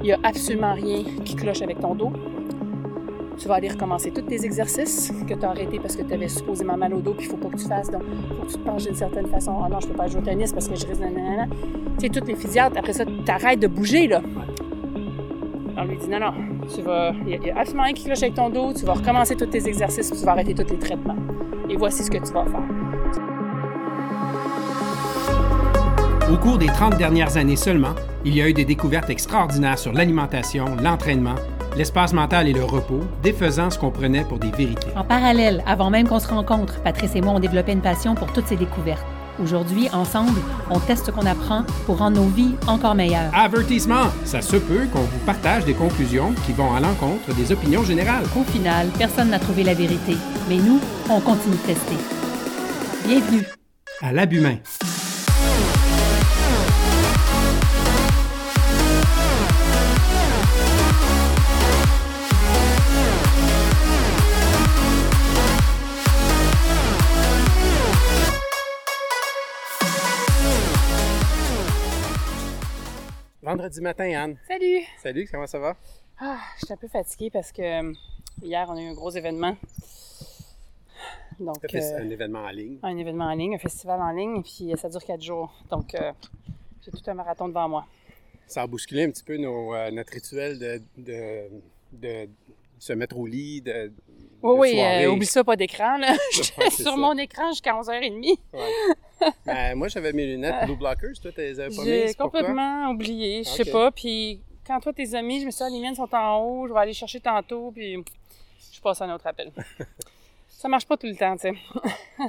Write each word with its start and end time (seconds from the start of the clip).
Il 0.00 0.04
n'y 0.04 0.12
a 0.12 0.18
absolument 0.22 0.72
rien 0.72 1.04
qui 1.24 1.36
cloche 1.36 1.60
avec 1.60 1.78
ton 1.80 1.94
dos. 1.94 2.12
Tu 3.36 3.48
vas 3.48 3.54
aller 3.54 3.68
recommencer 3.68 4.10
tous 4.10 4.22
tes 4.22 4.44
exercices 4.44 5.12
que 5.26 5.34
tu 5.34 5.44
as 5.44 5.50
arrêtés 5.50 5.78
parce 5.78 5.96
que 5.96 6.02
tu 6.02 6.12
avais 6.12 6.28
supposément 6.28 6.76
mal 6.76 6.94
au 6.94 7.00
dos, 7.00 7.12
puis 7.12 7.26
il 7.26 7.30
faut 7.30 7.36
pas 7.36 7.48
que 7.48 7.56
tu 7.56 7.66
fasses. 7.66 7.90
Donc, 7.90 8.02
il 8.08 8.36
faut 8.36 8.42
que 8.42 8.52
tu 8.52 8.58
te 8.58 8.64
penches 8.64 8.84
d'une 8.84 8.94
certaine 8.94 9.26
façon. 9.26 9.60
Ah 9.62 9.68
non, 9.68 9.78
je 9.80 9.88
peux 9.88 9.94
pas 9.94 10.06
jouer 10.06 10.20
au 10.20 10.24
tennis 10.24 10.52
parce 10.52 10.68
que 10.68 10.74
je 10.74 10.86
risque. 10.86 11.02
Tu 11.02 12.00
sais, 12.00 12.08
toutes 12.08 12.28
les 12.28 12.34
physiatres, 12.34 12.76
après 12.78 12.92
ça, 12.92 13.04
tu 13.04 13.30
arrêtes 13.30 13.60
de 13.60 13.66
bouger, 13.66 14.08
là. 14.08 14.22
On 15.76 15.84
lui 15.84 15.96
dit 15.96 16.08
non, 16.08 16.20
non, 16.20 16.32
tu 16.74 16.82
vas. 16.82 17.12
Il 17.26 17.38
n'y 17.38 17.50
a, 17.50 17.58
absolument 17.58 17.84
rien 17.84 17.94
qui 17.94 18.04
cloche 18.04 18.22
avec 18.22 18.34
ton 18.34 18.50
dos, 18.50 18.72
tu 18.72 18.84
vas 18.84 18.94
recommencer 18.94 19.36
tous 19.36 19.46
tes 19.46 19.66
exercices, 19.66 20.10
puis 20.10 20.18
tu 20.18 20.26
vas 20.26 20.32
arrêter 20.32 20.54
tous 20.54 20.70
les 20.70 20.78
traitements. 20.78 21.16
Et 21.68 21.76
voici 21.76 22.02
ce 22.02 22.10
que 22.10 22.18
tu 22.18 22.32
vas 22.32 22.44
faire. 22.44 22.79
Au 26.30 26.36
cours 26.36 26.58
des 26.58 26.66
30 26.66 26.96
dernières 26.96 27.36
années 27.36 27.56
seulement, 27.56 27.96
il 28.24 28.36
y 28.36 28.40
a 28.40 28.48
eu 28.48 28.52
des 28.52 28.64
découvertes 28.64 29.10
extraordinaires 29.10 29.80
sur 29.80 29.92
l'alimentation, 29.92 30.76
l'entraînement, 30.80 31.34
l'espace 31.76 32.12
mental 32.12 32.46
et 32.46 32.52
le 32.52 32.62
repos, 32.62 33.00
défaisant 33.20 33.68
ce 33.68 33.80
qu'on 33.80 33.90
prenait 33.90 34.22
pour 34.22 34.38
des 34.38 34.52
vérités. 34.52 34.92
En 34.94 35.02
parallèle, 35.02 35.64
avant 35.66 35.90
même 35.90 36.06
qu'on 36.06 36.20
se 36.20 36.28
rencontre, 36.28 36.80
Patrice 36.82 37.16
et 37.16 37.20
moi 37.20 37.32
ont 37.32 37.40
développé 37.40 37.72
une 37.72 37.80
passion 37.80 38.14
pour 38.14 38.32
toutes 38.32 38.46
ces 38.46 38.54
découvertes. 38.54 39.04
Aujourd'hui, 39.42 39.88
ensemble, 39.92 40.38
on 40.70 40.78
teste 40.78 41.06
ce 41.06 41.10
qu'on 41.10 41.26
apprend 41.26 41.64
pour 41.86 41.98
rendre 41.98 42.20
nos 42.20 42.28
vies 42.28 42.54
encore 42.68 42.94
meilleures. 42.94 43.34
Avertissement! 43.34 44.04
Ça 44.24 44.40
se 44.40 44.56
peut 44.56 44.86
qu'on 44.92 45.00
vous 45.00 45.18
partage 45.26 45.64
des 45.64 45.74
conclusions 45.74 46.32
qui 46.46 46.52
vont 46.52 46.72
à 46.72 46.78
l'encontre 46.78 47.34
des 47.34 47.50
opinions 47.50 47.82
générales. 47.82 48.24
Au 48.38 48.44
final, 48.44 48.86
personne 48.96 49.30
n'a 49.30 49.40
trouvé 49.40 49.64
la 49.64 49.74
vérité, 49.74 50.16
mais 50.48 50.58
nous, 50.58 50.78
on 51.10 51.18
continue 51.18 51.56
de 51.56 51.66
tester. 51.66 51.96
Bienvenue 53.04 53.44
À 54.00 54.12
l'abhumain. 54.12 54.58
Vendredi 73.50 73.80
matin, 73.80 74.04
Anne. 74.16 74.36
Salut! 74.46 74.84
Salut, 75.02 75.28
comment 75.28 75.46
ça 75.48 75.58
va? 75.58 75.76
Ah, 76.20 76.38
je 76.60 76.66
suis 76.66 76.72
un 76.72 76.76
peu 76.76 76.86
fatiguée 76.86 77.30
parce 77.30 77.50
que 77.50 77.60
euh, 77.62 77.92
hier, 78.40 78.64
on 78.70 78.76
a 78.76 78.80
eu 78.80 78.86
un 78.86 78.92
gros 78.92 79.10
événement. 79.10 79.56
Donc, 81.40 81.56
euh, 81.74 81.98
un 81.98 82.08
événement 82.10 82.44
en 82.44 82.50
ligne. 82.50 82.78
un 82.84 82.96
événement 82.96 83.24
en 83.24 83.34
ligne, 83.34 83.56
un 83.56 83.58
festival 83.58 84.00
en 84.00 84.12
ligne, 84.12 84.36
et 84.36 84.42
puis 84.42 84.72
euh, 84.72 84.76
ça 84.76 84.88
dure 84.88 85.02
quatre 85.04 85.22
jours. 85.24 85.52
Donc, 85.68 85.96
euh, 85.96 86.12
j'ai 86.84 86.92
tout 86.92 87.02
un 87.08 87.14
marathon 87.14 87.48
devant 87.48 87.68
moi. 87.68 87.86
Ça 88.46 88.62
a 88.62 88.66
bousculé 88.68 89.02
un 89.02 89.10
petit 89.10 89.24
peu 89.24 89.36
nos, 89.36 89.74
euh, 89.74 89.90
notre 89.90 90.12
rituel 90.12 90.56
de, 90.56 90.80
de, 90.96 91.48
de 91.94 92.28
se 92.78 92.92
mettre 92.92 93.18
au 93.18 93.26
lit, 93.26 93.62
de, 93.62 93.72
de 93.88 93.92
Oui, 94.44 94.74
oui, 94.80 95.06
oublie 95.08 95.26
ça, 95.26 95.42
pas 95.42 95.56
d'écran. 95.56 95.98
J'étais 96.32 96.70
sur 96.70 96.84
ça. 96.92 96.96
mon 96.96 97.18
écran 97.18 97.50
jusqu'à 97.50 97.72
11h30. 97.72 98.38
Ouais. 98.52 98.60
Ben, 99.46 99.74
moi, 99.74 99.88
j'avais 99.88 100.12
mes 100.12 100.26
lunettes 100.26 100.64
Blue 100.66 100.76
Blockers. 100.76 101.18
Toi, 101.20 101.32
tu 101.32 101.40
les 101.40 101.60
avais 101.60 101.74
pas 101.74 101.82
J'ai 101.84 102.04
mises. 102.04 102.16
Pourquoi? 102.16 102.40
complètement 102.40 102.90
oublié, 102.90 103.44
je 103.44 103.50
sais 103.50 103.70
pas. 103.70 103.90
Puis 103.90 104.40
quand 104.66 104.80
toi, 104.80 104.92
tes 104.92 105.14
amis, 105.14 105.40
je 105.40 105.46
me 105.46 105.50
suis 105.50 105.58
dit, 105.58 105.64
ah, 105.64 105.70
les 105.70 105.80
miennes 105.80 105.94
sont 105.94 106.14
en 106.14 106.38
haut, 106.38 106.68
je 106.68 106.72
vais 106.72 106.78
aller 106.78 106.92
chercher 106.92 107.20
tantôt, 107.20 107.70
puis 107.72 108.02
je 108.72 108.80
passe 108.80 109.00
à 109.02 109.04
un 109.04 109.14
autre 109.14 109.26
appel. 109.26 109.52
ça 110.48 110.68
marche 110.68 110.86
pas 110.86 110.96
tout 110.96 111.06
le 111.06 111.16
temps, 111.16 111.36
tu 111.36 111.42
sais. 111.42 111.54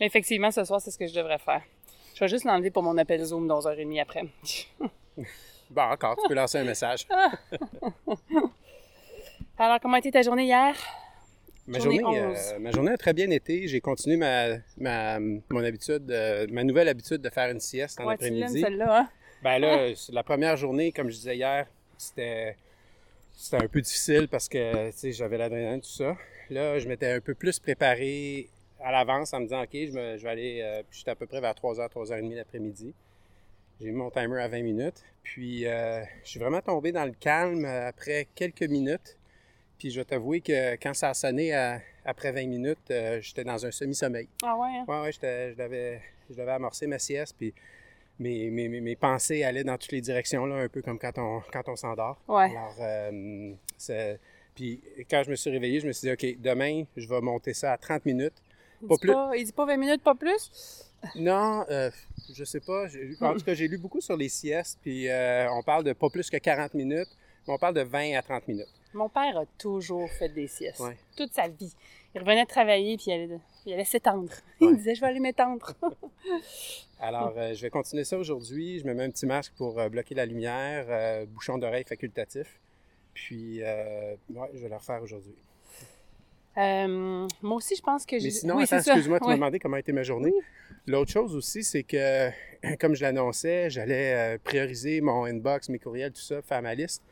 Mais 0.00 0.06
effectivement, 0.06 0.50
ce 0.50 0.64
soir, 0.64 0.80
c'est 0.80 0.90
ce 0.90 0.98
que 0.98 1.06
je 1.06 1.14
devrais 1.14 1.38
faire. 1.38 1.62
Je 2.14 2.20
vais 2.20 2.28
juste 2.28 2.44
l'enlever 2.44 2.70
pour 2.70 2.82
mon 2.82 2.96
appel 2.98 3.22
Zoom 3.24 3.46
dans 3.46 3.60
11h30 3.60 4.00
après. 4.02 4.24
Bon, 5.70 5.82
encore, 5.82 6.16
tu 6.16 6.28
peux 6.28 6.34
lancer 6.34 6.58
un 6.58 6.64
message. 6.64 7.06
Alors, 9.58 9.78
comment 9.80 9.94
a 9.94 9.98
été 9.98 10.10
ta 10.10 10.22
journée 10.22 10.44
hier? 10.44 10.76
Ma 11.66 11.78
Journée 11.78 12.00
journée, 12.02 12.18
euh, 12.20 12.28
11. 12.30 12.54
ma 12.60 12.70
journée 12.72 12.90
a 12.92 12.96
très 12.98 13.14
bien 13.14 13.30
été. 13.30 13.66
J'ai 13.68 13.80
continué 13.80 14.16
ma, 14.16 14.58
ma, 14.76 15.18
mon 15.18 15.64
habitude, 15.64 16.10
euh, 16.10 16.46
ma 16.50 16.62
nouvelle 16.62 16.88
habitude 16.88 17.22
de 17.22 17.30
faire 17.30 17.50
une 17.50 17.60
sieste 17.60 17.98
en 18.00 18.06
Ouais, 18.06 18.14
après-midi. 18.14 18.60
celle-là, 18.60 19.00
hein? 19.00 19.08
Ben 19.42 19.58
là, 19.58 19.94
c'est 19.96 20.12
la 20.12 20.22
première 20.22 20.56
journée, 20.56 20.92
comme 20.92 21.08
je 21.08 21.16
disais 21.16 21.36
hier, 21.36 21.66
c'était 21.96 22.56
c'était 23.32 23.56
un 23.56 23.68
peu 23.68 23.80
difficile 23.80 24.28
parce 24.28 24.48
que 24.48 24.90
tu 24.90 24.96
sais, 24.98 25.12
j'avais 25.12 25.38
l'adrénaline, 25.38 25.80
tout 25.80 25.88
ça. 25.88 26.16
Là, 26.50 26.78
je 26.78 26.86
m'étais 26.86 27.10
un 27.12 27.20
peu 27.20 27.34
plus 27.34 27.58
préparé 27.58 28.48
à 28.80 28.92
l'avance 28.92 29.32
en 29.32 29.40
me 29.40 29.44
disant, 29.44 29.62
OK, 29.62 29.70
je, 29.72 29.90
me- 29.92 30.16
je 30.18 30.22
vais 30.22 30.30
aller. 30.30 30.60
euh, 30.62 30.82
j'étais 30.90 31.10
à 31.12 31.14
peu 31.14 31.26
près 31.26 31.40
vers 31.40 31.54
3h, 31.54 31.88
3h30 31.88 32.34
l'après-midi. 32.34 32.92
J'ai 33.80 33.86
mis 33.90 33.96
mon 33.96 34.10
timer 34.10 34.40
à 34.42 34.48
20 34.48 34.62
minutes. 34.62 35.02
Puis 35.22 35.66
euh, 35.66 36.02
je 36.22 36.28
suis 36.30 36.38
vraiment 36.40 36.60
tombé 36.60 36.92
dans 36.92 37.04
le 37.06 37.12
calme 37.18 37.64
après 37.64 38.28
quelques 38.34 38.62
minutes. 38.68 39.16
Puis 39.78 39.90
je 39.90 40.00
vais 40.00 40.04
t'avouer 40.04 40.40
que 40.40 40.74
quand 40.76 40.94
ça 40.94 41.10
a 41.10 41.14
sonné 41.14 41.52
à- 41.52 41.80
après 42.04 42.32
20 42.32 42.46
minutes, 42.46 42.78
euh, 42.90 43.20
j'étais 43.20 43.44
dans 43.44 43.64
un 43.66 43.70
semi-sommeil. 43.70 44.28
Ah 44.42 44.56
ouais, 44.56 44.68
hein? 44.68 44.84
Ouais, 44.86 45.02
ouais, 45.02 45.12
je 45.12 45.56
l'avais, 45.58 46.00
je 46.30 46.40
amorcé 46.42 46.86
ma 46.86 46.98
sieste, 46.98 47.34
puis 47.38 47.52
mes, 48.18 48.50
mes, 48.50 48.68
mes, 48.68 48.80
mes 48.80 48.96
pensées 48.96 49.42
allaient 49.42 49.64
dans 49.64 49.76
toutes 49.76 49.92
les 49.92 50.00
directions, 50.00 50.46
là, 50.46 50.56
un 50.56 50.68
peu 50.68 50.82
comme 50.82 50.98
quand 50.98 51.18
on, 51.18 51.42
quand 51.52 51.68
on 51.68 51.76
s'endort. 51.76 52.20
Ouais. 52.28 52.50
Alors, 52.50 52.76
euh, 52.80 53.52
puis 54.54 54.80
quand 55.10 55.22
je 55.24 55.30
me 55.30 55.36
suis 55.36 55.50
réveillé, 55.50 55.80
je 55.80 55.86
me 55.86 55.92
suis 55.92 56.06
dit, 56.08 56.12
OK, 56.12 56.40
demain, 56.40 56.84
je 56.96 57.08
vais 57.08 57.20
monter 57.20 57.54
ça 57.54 57.72
à 57.72 57.78
30 57.78 58.04
minutes. 58.06 58.34
Il 58.82 58.88
Pas 58.88 58.94
dit 58.94 59.00
plus. 59.00 59.12
pas, 59.12 59.30
il 59.36 59.44
dit 59.44 59.52
pas 59.52 59.66
20 59.66 59.76
minutes, 59.76 60.02
pas 60.02 60.14
plus? 60.14 60.50
Non, 61.16 61.64
euh, 61.70 61.90
je 62.32 62.44
sais 62.44 62.60
pas. 62.60 62.86
En 63.20 63.34
tout 63.34 63.44
cas, 63.44 63.54
j'ai 63.54 63.68
lu 63.68 63.78
beaucoup 63.78 64.00
sur 64.00 64.16
les 64.16 64.28
siestes, 64.28 64.78
puis 64.82 65.08
euh, 65.08 65.50
on 65.52 65.62
parle 65.62 65.84
de 65.84 65.92
pas 65.92 66.08
plus 66.08 66.30
que 66.30 66.36
40 66.36 66.74
minutes, 66.74 67.08
mais 67.46 67.54
on 67.54 67.58
parle 67.58 67.74
de 67.74 67.82
20 67.82 68.14
à 68.16 68.22
30 68.22 68.46
minutes. 68.48 68.68
Mon 68.94 69.08
père 69.08 69.36
a 69.38 69.46
toujours 69.58 70.08
fait 70.08 70.28
des 70.28 70.46
siestes. 70.46 70.80
Ouais. 70.80 70.96
Toute 71.16 71.32
sa 71.32 71.48
vie. 71.48 71.74
Il 72.14 72.20
revenait 72.20 72.46
travailler 72.46 72.96
puis 72.96 73.06
il 73.08 73.12
allait, 73.12 73.40
il 73.66 73.72
allait 73.72 73.84
s'étendre. 73.84 74.32
Ouais. 74.60 74.68
Il 74.70 74.76
disait 74.76 74.94
Je 74.94 75.00
vais 75.00 75.08
aller 75.08 75.20
m'étendre. 75.20 75.74
Alors, 77.00 77.34
euh, 77.36 77.52
je 77.54 77.60
vais 77.60 77.70
continuer 77.70 78.04
ça 78.04 78.16
aujourd'hui. 78.16 78.78
Je 78.78 78.86
me 78.86 78.94
mets 78.94 79.04
un 79.04 79.10
petit 79.10 79.26
masque 79.26 79.52
pour 79.56 79.78
euh, 79.78 79.88
bloquer 79.88 80.14
la 80.14 80.24
lumière, 80.24 80.86
euh, 80.88 81.26
bouchon 81.26 81.58
d'oreille 81.58 81.84
facultatif. 81.84 82.60
Puis, 83.12 83.60
ouais, 83.60 84.16
je 84.54 84.58
vais 84.60 84.68
le 84.68 84.76
refaire 84.76 85.02
aujourd'hui. 85.02 85.36
Moi 86.56 87.56
aussi, 87.56 87.76
je 87.76 87.82
pense 87.82 88.06
que 88.06 88.18
j'ai. 88.18 88.26
Mais 88.26 88.30
sinon, 88.30 88.56
oui, 88.56 88.64
excuse-moi, 88.70 89.20
tu 89.20 89.26
m'as 89.26 89.34
demandé 89.34 89.58
comment 89.58 89.76
a 89.76 89.80
été 89.80 89.92
ma 89.92 90.02
journée. 90.02 90.32
L'autre 90.86 91.10
chose 91.10 91.34
aussi, 91.36 91.62
c'est 91.62 91.82
que, 91.82 92.30
comme 92.80 92.94
je 92.94 93.02
l'annonçais, 93.02 93.70
j'allais 93.70 94.38
prioriser 94.38 95.00
mon 95.00 95.24
inbox, 95.24 95.68
mes 95.68 95.78
courriels, 95.78 96.12
tout 96.12 96.22
ça, 96.22 96.42
faire 96.42 96.62
ma 96.62 96.74
liste. 96.74 97.02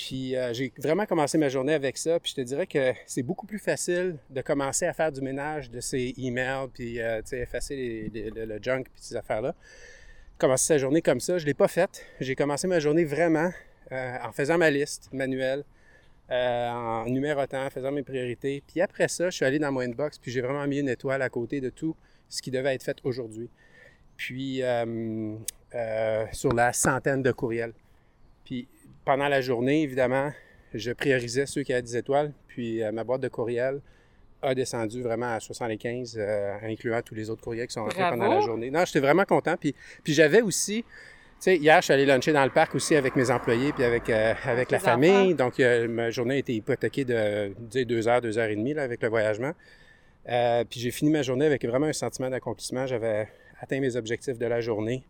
Puis 0.00 0.34
euh, 0.34 0.54
j'ai 0.54 0.72
vraiment 0.78 1.04
commencé 1.04 1.36
ma 1.36 1.50
journée 1.50 1.74
avec 1.74 1.98
ça. 1.98 2.18
Puis 2.18 2.30
je 2.30 2.36
te 2.36 2.40
dirais 2.40 2.66
que 2.66 2.94
c'est 3.04 3.22
beaucoup 3.22 3.44
plus 3.44 3.58
facile 3.58 4.16
de 4.30 4.40
commencer 4.40 4.86
à 4.86 4.94
faire 4.94 5.12
du 5.12 5.20
ménage 5.20 5.70
de 5.70 5.80
ces 5.80 6.14
emails, 6.16 6.68
puis 6.72 6.98
euh, 7.02 7.20
effacer 7.32 8.10
le, 8.14 8.58
junk, 8.62 8.84
puis 8.84 9.02
ces 9.02 9.16
affaires-là. 9.16 9.54
Commencer 10.38 10.66
sa 10.68 10.78
journée 10.78 11.02
comme 11.02 11.20
ça, 11.20 11.36
je 11.36 11.44
ne 11.44 11.48
l'ai 11.48 11.54
pas 11.54 11.68
faite. 11.68 12.06
J'ai 12.18 12.34
commencé 12.34 12.66
ma 12.66 12.80
journée 12.80 13.04
vraiment 13.04 13.50
euh, 13.92 14.16
en 14.24 14.32
faisant 14.32 14.56
ma 14.56 14.70
liste 14.70 15.12
manuelle, 15.12 15.64
euh, 16.30 16.70
en 16.70 17.04
numérotant, 17.04 17.66
en 17.66 17.68
faisant 17.68 17.92
mes 17.92 18.02
priorités. 18.02 18.62
Puis 18.66 18.80
après 18.80 19.08
ça, 19.08 19.28
je 19.28 19.36
suis 19.36 19.44
allé 19.44 19.58
dans 19.58 19.70
mon 19.70 19.80
inbox, 19.80 20.18
puis 20.18 20.32
j'ai 20.32 20.40
vraiment 20.40 20.66
mis 20.66 20.78
une 20.78 20.88
étoile 20.88 21.20
à 21.20 21.28
côté 21.28 21.60
de 21.60 21.68
tout 21.68 21.94
ce 22.30 22.40
qui 22.40 22.50
devait 22.50 22.74
être 22.74 22.84
fait 22.84 22.96
aujourd'hui. 23.04 23.50
Puis 24.16 24.62
sur 26.32 26.52
la 26.54 26.72
centaine 26.72 27.22
de 27.22 27.32
courriels. 27.32 27.74
Puis 28.46 28.66
pendant 29.04 29.28
la 29.28 29.40
journée, 29.40 29.82
évidemment, 29.82 30.32
je 30.74 30.92
priorisais 30.92 31.46
ceux 31.46 31.62
qui 31.62 31.72
avaient 31.72 31.82
des 31.82 31.96
étoiles, 31.96 32.32
puis 32.46 32.82
euh, 32.82 32.92
ma 32.92 33.04
boîte 33.04 33.20
de 33.20 33.28
courriels 33.28 33.80
a 34.42 34.54
descendu 34.54 35.02
vraiment 35.02 35.34
à 35.34 35.40
75, 35.40 36.16
euh, 36.18 36.56
incluant 36.62 37.02
tous 37.02 37.14
les 37.14 37.28
autres 37.28 37.42
courriels 37.42 37.66
qui 37.66 37.74
sont 37.74 37.82
rentrés 37.82 38.00
Bravo. 38.00 38.18
pendant 38.18 38.34
la 38.34 38.40
journée. 38.40 38.70
Non, 38.70 38.84
j'étais 38.84 39.00
vraiment 39.00 39.24
content. 39.24 39.56
Puis, 39.58 39.74
puis 40.02 40.14
j'avais 40.14 40.40
aussi, 40.40 40.82
tu 41.40 41.44
sais, 41.44 41.56
hier, 41.56 41.78
je 41.80 41.84
suis 41.84 41.94
allé 41.94 42.04
luncher 42.04 42.34
dans 42.34 42.44
le 42.44 42.50
parc 42.50 42.74
aussi 42.74 42.94
avec 42.94 43.16
mes 43.16 43.30
employés, 43.30 43.72
puis 43.72 43.82
avec, 43.82 44.10
euh, 44.10 44.34
avec 44.44 44.70
la 44.70 44.78
famille. 44.78 45.34
Donc, 45.34 45.58
euh, 45.58 45.88
ma 45.88 46.10
journée 46.10 46.34
a 46.34 46.36
été 46.36 46.54
hypothéquée 46.54 47.06
de, 47.06 47.54
dire, 47.58 47.86
deux 47.86 48.08
heures, 48.08 48.20
deux 48.20 48.36
heures 48.36 48.50
et 48.50 48.56
demie, 48.56 48.74
là, 48.74 48.82
avec 48.82 49.02
le 49.02 49.08
voyagement. 49.08 49.52
Euh, 50.28 50.64
puis 50.68 50.80
j'ai 50.80 50.90
fini 50.90 51.10
ma 51.10 51.22
journée 51.22 51.46
avec 51.46 51.64
vraiment 51.64 51.86
un 51.86 51.94
sentiment 51.94 52.28
d'accomplissement. 52.28 52.86
J'avais 52.86 53.26
atteint 53.58 53.80
mes 53.80 53.96
objectifs 53.96 54.36
de 54.36 54.44
la 54.44 54.60
journée. 54.60 55.02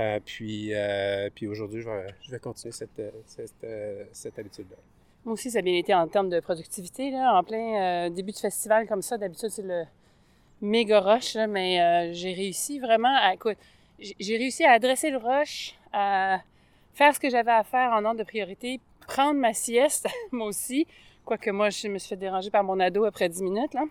Euh, 0.00 0.20
puis, 0.24 0.74
euh, 0.74 1.28
puis 1.34 1.46
aujourd'hui, 1.46 1.82
je 1.82 2.30
vais, 2.30 2.38
continuer 2.38 2.72
cette, 2.72 2.98
euh, 2.98 3.10
cette, 3.26 3.66
cette 4.12 4.38
habitude-là. 4.38 4.76
Moi 5.24 5.34
aussi, 5.34 5.50
ça 5.50 5.58
a 5.58 5.62
bien 5.62 5.76
été 5.76 5.94
en 5.94 6.06
termes 6.08 6.30
de 6.30 6.40
productivité. 6.40 7.10
Là, 7.10 7.34
en 7.34 7.44
plein 7.44 8.10
début 8.10 8.32
de 8.32 8.38
festival 8.38 8.88
comme 8.88 9.02
ça, 9.02 9.18
d'habitude, 9.18 9.50
c'est 9.50 9.62
le 9.62 9.84
méga 10.60 11.00
rush, 11.00 11.36
mais 11.48 12.12
j'ai 12.12 12.32
réussi 12.32 12.80
vraiment 12.80 13.14
à. 13.16 13.34
J'ai 13.98 14.36
réussi 14.36 14.64
à 14.64 14.72
adresser 14.72 15.10
le 15.10 15.18
rush, 15.18 15.78
à 15.92 16.40
faire 16.92 17.14
ce 17.14 17.20
que 17.20 17.30
j'avais 17.30 17.52
à 17.52 17.62
faire 17.62 17.92
en 17.92 18.04
ordre 18.04 18.18
de 18.18 18.24
priorité, 18.24 18.80
prendre 19.06 19.38
ma 19.38 19.52
sieste, 19.52 20.08
moi 20.32 20.48
aussi. 20.48 20.88
Quoique 21.24 21.50
moi, 21.50 21.70
je 21.70 21.86
me 21.86 21.98
suis 21.98 22.08
fait 22.08 22.16
déranger 22.16 22.50
par 22.50 22.64
mon 22.64 22.80
ado 22.80 23.04
après 23.04 23.28
10 23.28 23.42
minutes. 23.44 23.74
Là. 23.74 23.84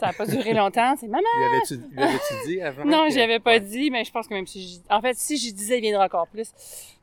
Ça 0.00 0.06
n'a 0.06 0.12
pas 0.14 0.26
duré 0.26 0.52
longtemps. 0.54 0.94
C'est 0.98 1.06
maman! 1.08 1.22
Lui 1.38 1.44
avais-tu 1.44 1.76
lui 1.94 2.02
avais-tu 2.02 2.34
dit 2.48 2.60
avant? 2.62 2.84
Non, 2.84 3.06
que- 3.06 3.12
j'y 3.12 3.20
avais 3.20 3.38
pas 3.38 3.50
Ouais. 3.52 3.60
dit, 3.60 3.90
mais 3.90 4.02
je 4.04 4.10
pense 4.10 4.26
que 4.26 4.34
même 4.34 4.46
si 4.46 4.66
je... 4.88 4.94
En 4.94 5.00
fait, 5.00 5.14
si 5.16 5.36
je 5.36 5.52
disais, 5.52 5.78
il 5.78 5.82
viendra 5.82 6.06
encore 6.06 6.26
plus. 6.26 6.50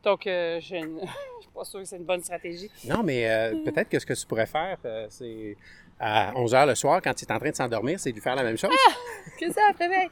Donc, 0.02 0.26
euh, 0.26 0.58
je 0.60 0.74
ne- 0.74 1.00
je 1.00 1.42
suis 1.42 1.50
pas 1.54 1.64
sûre 1.64 1.80
que 1.80 1.84
c'est 1.86 1.96
une 1.96 2.04
bonne 2.04 2.22
stratégie. 2.22 2.70
Non, 2.84 3.02
mais 3.04 3.28
euh, 3.30 3.54
peut-être 3.64 3.88
que 3.88 3.98
ce 3.98 4.04
que 4.06 4.14
tu 4.14 4.26
pourrais 4.26 4.46
faire, 4.46 4.76
euh, 4.84 5.06
c'est 5.10 5.56
à 6.00 6.32
11 6.36 6.52
h 6.54 6.66
le 6.66 6.74
soir, 6.74 7.00
quand 7.02 7.14
tu 7.14 7.24
es 7.24 7.32
en 7.32 7.38
train 7.38 7.50
de 7.50 7.54
s'endormir, 7.56 7.98
c'est 8.00 8.10
de 8.10 8.14
lui 8.16 8.22
faire 8.22 8.34
la 8.36 8.42
même 8.44 8.58
chose. 8.58 8.70
Que 9.38 9.50
ça, 9.52 9.60
réveil? 9.78 10.08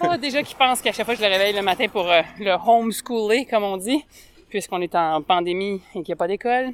Oh, 0.00 0.16
déjà 0.20 0.42
qu'ils 0.42 0.56
pensent 0.56 0.80
qu'à 0.82 0.90
chaque 0.92 1.04
fois 1.06 1.14
que 1.14 1.20
je 1.22 1.26
le 1.26 1.32
réveille 1.32 1.54
le 1.54 1.62
matin 1.62 1.86
pour 1.88 2.10
euh, 2.10 2.22
le 2.40 2.50
homeschooler, 2.50 3.44
comme 3.46 3.62
on 3.62 3.76
dit, 3.76 4.04
puisqu'on 4.48 4.80
est 4.82 4.94
en 4.96 5.22
pandémie 5.22 5.80
et 5.94 6.02
qu'il 6.02 6.08
n'y 6.08 6.12
a 6.14 6.16
pas 6.16 6.26
d'école, 6.26 6.70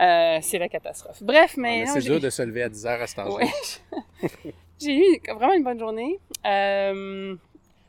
euh, 0.00 0.38
c'est 0.42 0.58
la 0.58 0.68
catastrophe. 0.68 1.22
Bref, 1.22 1.56
mais... 1.56 1.84
Non, 1.84 1.92
c'est 1.94 2.00
dur 2.00 2.20
de 2.20 2.30
se 2.30 2.42
lever 2.42 2.62
à 2.62 2.68
10 2.68 2.84
h 2.86 3.00
à 3.00 3.06
cet. 3.06 3.18
Ouais. 3.26 3.46
j'ai 4.80 4.96
eu 4.96 5.20
vraiment 5.34 5.52
une 5.54 5.64
bonne 5.64 5.78
journée. 5.78 6.18
Euh, 6.46 7.36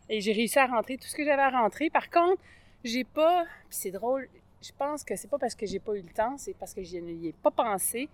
et 0.10 0.20
j'ai 0.22 0.34
réussi 0.34 0.60
à 0.60 0.66
rentrer 0.66 0.98
tout 0.98 1.08
ce 1.08 1.16
que 1.16 1.24
j'avais 1.24 1.42
à 1.42 1.50
rentrer. 1.50 1.90
Par 1.90 2.10
contre, 2.10 2.42
j'ai 2.84 3.04
pas. 3.04 3.44
Puis 3.70 3.78
c'est 3.82 3.92
drôle, 3.92 4.28
je 4.62 4.72
pense 4.78 5.04
que 5.04 5.16
c'est 5.16 5.30
pas 5.30 5.38
parce 5.38 5.56
que 5.56 5.66
j'ai 5.66 5.80
pas 5.80 5.94
eu 5.94 6.02
le 6.02 6.14
temps, 6.14 6.36
c'est 6.38 6.56
parce 6.58 6.74
que 6.74 6.84
je 6.84 6.98
n'y 6.98 7.28
ai 7.30 7.34
pas 7.34 7.52
pensé. 7.52 8.10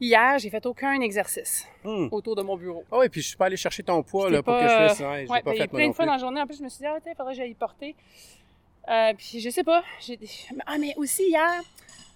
Hier, 0.00 0.38
j'ai 0.38 0.48
fait 0.48 0.64
aucun 0.64 0.98
exercice 1.02 1.66
Hmm. 1.84 2.08
autour 2.10 2.34
de 2.34 2.40
mon 2.42 2.56
bureau. 2.56 2.84
Ah 2.90 2.98
oui, 3.00 3.08
puis 3.10 3.20
je 3.20 3.28
suis 3.28 3.36
pas 3.36 3.46
allé 3.46 3.56
chercher 3.58 3.82
ton 3.82 4.02
poids 4.02 4.30
là, 4.30 4.42
pour 4.42 4.54
pas, 4.54 4.62
que 4.62 4.68
je 4.68 4.74
fasse. 4.74 5.00
Ouais, 5.00 5.26
Ouais, 5.28 5.42
pas 5.42 5.52
fait 5.54 5.68
plein 5.68 5.88
de 5.88 5.92
fois 5.92 6.04
plus. 6.04 6.06
dans 6.06 6.12
la 6.14 6.18
journée, 6.18 6.40
en 6.40 6.46
plus, 6.46 6.56
je 6.58 6.62
me 6.64 6.68
suis 6.70 6.78
dit, 6.80 6.86
ah, 6.86 6.96
il 7.06 7.14
faudrait 7.14 7.32
que 7.34 7.36
j'aille 7.36 7.50
y 7.50 7.54
porter. 7.54 7.94
Euh, 8.88 9.12
puis 9.16 9.40
je 9.40 9.50
sais 9.50 9.62
pas. 9.62 9.84
Ah, 10.66 10.78
mais 10.78 10.94
aussi 10.96 11.24
hier, 11.28 11.62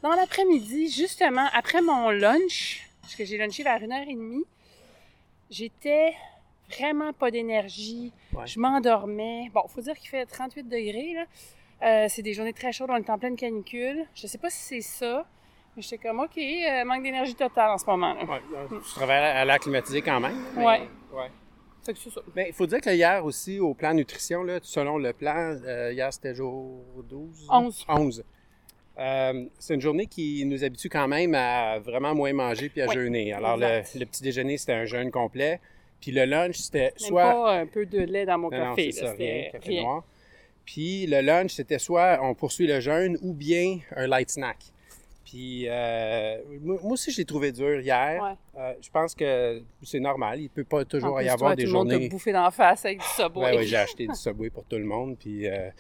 dans 0.04 0.14
l'après-midi, 0.14 0.90
justement, 0.90 1.46
après 1.54 1.80
mon 1.80 2.10
lunch, 2.10 2.86
parce 3.00 3.14
que 3.14 3.24
j'ai 3.24 3.38
lunché 3.38 3.62
vers 3.62 3.80
1h30, 3.80 4.42
j'étais 5.50 6.12
vraiment 6.70 7.14
pas 7.14 7.30
d'énergie. 7.30 8.12
Ouais. 8.34 8.46
Je 8.46 8.60
m'endormais. 8.60 9.50
Bon, 9.54 9.62
faut 9.66 9.80
dire 9.80 9.96
qu'il 9.98 10.10
fait 10.10 10.26
38 10.26 10.64
degrés, 10.68 11.14
là. 11.14 11.24
Euh, 11.82 12.06
c'est 12.10 12.20
des 12.22 12.34
journées 12.34 12.52
très 12.52 12.70
chaudes, 12.72 12.90
on 12.90 12.96
est 12.96 13.08
en 13.10 13.18
pleine 13.18 13.36
canicule. 13.36 14.06
Je 14.14 14.26
sais 14.26 14.36
pas 14.38 14.50
si 14.50 14.62
c'est 14.62 14.80
ça, 14.82 15.26
mais 15.74 15.80
j'étais 15.82 15.96
comme, 15.98 16.20
OK, 16.20 16.36
euh, 16.36 16.84
manque 16.84 17.02
d'énergie 17.02 17.34
totale 17.34 17.70
en 17.70 17.78
ce 17.78 17.86
moment. 17.86 18.12
Là. 18.12 18.24
Ouais, 18.24 18.40
tu 18.68 18.90
travailles 18.94 19.24
à 19.24 19.44
l'air 19.46 19.58
climatisé 19.58 20.02
quand 20.02 20.20
même. 20.20 20.36
mais- 20.54 20.64
Ouais. 20.66 20.88
ouais. 21.14 21.30
Fait 21.84 21.92
que 21.94 21.98
c'est 21.98 22.10
ça. 22.10 22.20
Mais 22.36 22.46
il 22.48 22.54
faut 22.54 22.66
dire 22.66 22.80
que 22.80 22.90
hier 22.90 23.24
aussi, 23.24 23.58
au 23.58 23.72
plan 23.74 23.92
nutrition, 23.94 24.42
là, 24.42 24.58
selon 24.62 24.98
le 24.98 25.12
plan, 25.14 25.34
euh, 25.64 25.92
hier 25.92 26.10
c'était 26.12 26.34
jour 26.34 26.82
12? 27.08 27.46
11. 27.50 27.84
11. 27.88 28.24
Euh, 28.98 29.44
c'est 29.58 29.74
une 29.74 29.80
journée 29.80 30.06
qui 30.06 30.44
nous 30.44 30.62
habitue 30.64 30.88
quand 30.88 31.08
même 31.08 31.34
à 31.34 31.78
vraiment 31.80 32.14
moins 32.14 32.32
manger 32.32 32.68
puis 32.68 32.80
à 32.80 32.86
Oui, 32.86 32.94
jeûner. 32.94 33.32
Alors, 33.32 33.56
le, 33.56 33.82
le 33.98 34.04
petit 34.06 34.22
déjeuner, 34.22 34.56
c'était 34.56 34.72
un 34.74 34.84
jeûne 34.84 35.10
complet. 35.10 35.60
Puis 36.00 36.12
le 36.12 36.24
lunch, 36.26 36.56
c'était 36.56 36.92
soit. 36.96 37.22
pas 37.32 37.52
un 37.58 37.66
peu 37.66 37.86
de 37.86 37.98
lait 38.00 38.26
dans 38.26 38.38
mon 38.38 38.50
Non, 38.50 38.58
non, 38.58 38.64
café. 38.76 38.92
c'est 38.92 39.02
là, 39.02 39.06
ça, 39.08 39.14
rien, 39.16 39.42
café 39.52 39.68
rien. 39.68 39.82
noir. 39.82 40.04
Puis 40.64 41.06
le 41.06 41.20
lunch, 41.22 41.52
c'était 41.52 41.78
soit 41.78 42.20
on 42.22 42.34
poursuit 42.34 42.66
le 42.66 42.80
jeûne 42.80 43.18
ou 43.22 43.32
bien 43.32 43.78
un 43.96 44.06
light 44.06 44.30
snack. 44.30 44.58
Puis 45.24 45.64
euh, 45.68 46.38
moi 46.60 46.78
aussi, 46.84 47.10
je 47.10 47.16
l'ai 47.18 47.24
trouvé 47.24 47.50
dur 47.50 47.80
hier. 47.80 48.22
Ouais. 48.22 48.60
Euh, 48.60 48.74
je 48.80 48.90
pense 48.90 49.14
que 49.14 49.62
c'est 49.82 49.98
normal. 49.98 50.40
Il 50.40 50.50
peut 50.50 50.64
pas 50.64 50.84
toujours 50.84 51.14
En 51.14 51.16
plus, 51.16 51.24
y 51.24 51.28
avoir 51.28 51.50
toi, 51.52 51.56
des 51.56 51.64
tout 51.64 51.70
le 51.70 51.74
monde 51.74 51.90
journées. 51.90 52.06
t'a 52.08 52.12
bouffé 52.12 52.32
d'en 52.32 52.50
face 52.50 52.84
avec 52.84 52.98
du 53.00 53.06
Subway. 53.06 53.56
Ouais, 53.56 53.64
j'ai 53.64 53.76
acheté 53.76 54.06
du 54.06 54.14
Subway 54.14 54.50
pour 54.50 54.64
tout 54.64 54.76
le 54.76 54.84
monde. 54.84 55.16
Puis 55.18 55.48
euh, 55.48 55.70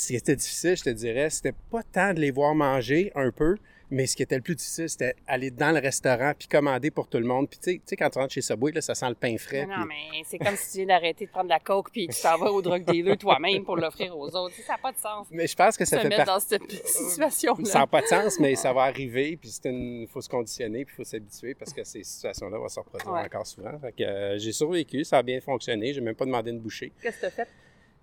ce 0.00 0.06
qui 0.08 0.16
était 0.16 0.36
difficile, 0.36 0.76
je 0.76 0.82
te 0.84 0.90
dirais, 0.90 1.28
c'était 1.30 1.54
pas 1.70 1.82
tant 1.82 2.14
de 2.14 2.20
les 2.20 2.30
voir 2.30 2.54
manger 2.54 3.12
un 3.14 3.30
peu, 3.30 3.56
mais 3.92 4.06
ce 4.06 4.14
qui 4.14 4.22
était 4.22 4.36
le 4.36 4.40
plus 4.42 4.54
difficile, 4.54 4.88
c'était 4.88 5.14
aller 5.26 5.50
dans 5.50 5.72
le 5.72 5.80
restaurant 5.80 6.32
puis 6.38 6.46
commander 6.46 6.90
pour 6.92 7.08
tout 7.08 7.18
le 7.18 7.26
monde. 7.26 7.50
Puis 7.50 7.58
tu 7.58 7.70
sais- 7.72 7.76
tu 7.78 7.82
sais, 7.86 7.96
quand 7.96 8.08
tu 8.08 8.18
rentres 8.18 8.32
chez 8.32 8.40
Subway, 8.40 8.70
là, 8.72 8.80
ça 8.80 8.94
sent 8.94 9.08
le 9.08 9.14
pain 9.16 9.36
frais. 9.36 9.66
Non, 9.66 9.74
puis- 9.84 9.88
mais 9.88 10.22
c'est 10.24 10.38
comme 10.38 10.54
si 10.56 10.70
tu 10.70 10.76
viens 10.78 10.86
d'arrêter 10.86 11.26
de 11.26 11.30
prendre 11.30 11.46
de 11.46 11.50
la 11.50 11.58
coke 11.58 11.90
puis 11.90 12.06
tu 12.06 12.22
t'en 12.22 12.38
vas 12.38 12.52
au 12.52 12.62
drug 12.62 12.84
dealer 12.84 13.16
toi-même 13.18 13.64
pour 13.64 13.76
l'offrir 13.76 14.16
aux 14.16 14.28
autres. 14.34 14.54
Ça 14.64 14.74
n'a 14.74 14.78
pas 14.78 14.92
de 14.92 14.98
sens. 14.98 15.26
mais 15.32 15.46
je 15.48 15.56
pense 15.56 15.76
que 15.76 15.84
ça 15.84 15.96
se 15.96 16.02
fait 16.02 16.08
mettre 16.08 16.24
dans 16.24 16.38
cette 16.40 16.62
situation-là. 16.86 17.64
Ça 17.64 17.78
n'a 17.80 17.86
pas 17.88 18.00
de 18.02 18.06
sens, 18.06 18.38
mais 18.40 18.54
ça 18.54 18.72
va 18.72 18.82
arriver, 18.82 19.36
puis 19.36 19.50
il 19.64 20.06
faut 20.08 20.20
se 20.20 20.28
conditionner, 20.28 20.84
puis 20.84 20.94
il 20.94 20.96
faut 20.96 21.04
s'habituer 21.04 21.54
parce 21.54 21.72
que 21.74 21.82
ces 21.84 22.04
situations-là 22.04 22.58
vont 22.58 22.68
se 22.68 22.78
reproduire 22.80 23.12
Ouais. 23.12 23.24
encore 23.24 23.46
souvent. 23.46 23.76
Fait 23.80 23.92
que, 23.92 24.02
euh, 24.04 24.38
j'ai 24.38 24.52
survécu, 24.52 25.04
ça 25.04 25.18
a 25.18 25.22
bien 25.22 25.40
fonctionné, 25.40 25.92
j'ai 25.92 26.00
même 26.00 26.14
pas 26.14 26.24
demandé 26.26 26.52
une 26.52 26.60
bouchée. 26.60 26.92
Qu'est-ce 27.02 27.16
que 27.16 27.20
tu 27.22 27.26
as 27.26 27.30
fait? 27.30 27.48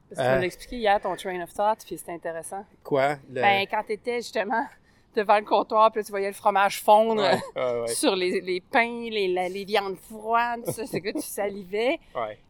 Parce 0.09 0.21
que 0.21 0.25
Euh. 0.25 0.33
tu 0.35 0.39
m'as 0.39 0.45
expliqué 0.45 0.75
hier 0.77 1.01
ton 1.01 1.15
train 1.15 1.41
of 1.43 1.53
thought, 1.53 1.79
puis 1.85 1.97
c'était 1.97 2.13
intéressant. 2.13 2.65
Quoi? 2.83 3.17
Le... 3.29 3.41
Ben, 3.41 3.65
quand 3.69 3.83
tu 3.85 3.93
étais 3.93 4.17
justement 4.17 4.65
devant 5.15 5.37
le 5.39 5.45
comptoir, 5.45 5.91
puis 5.91 5.99
là, 6.01 6.03
tu 6.05 6.11
voyais 6.11 6.27
le 6.27 6.33
fromage 6.33 6.81
fondre 6.81 7.21
Ouais, 7.21 7.39
ouais, 7.55 7.81
ouais, 7.81 7.87
sur 7.93 8.15
les, 8.15 8.39
les 8.41 8.61
pains, 8.61 9.09
les, 9.09 9.27
la- 9.27 9.49
les 9.49 9.65
viandes 9.65 9.97
froides, 9.97 10.63
tout 10.65 10.71
ça, 10.71 10.85
c'est 10.85 11.01
que 11.01 11.11
tu 11.11 11.21
salivais, 11.21 11.99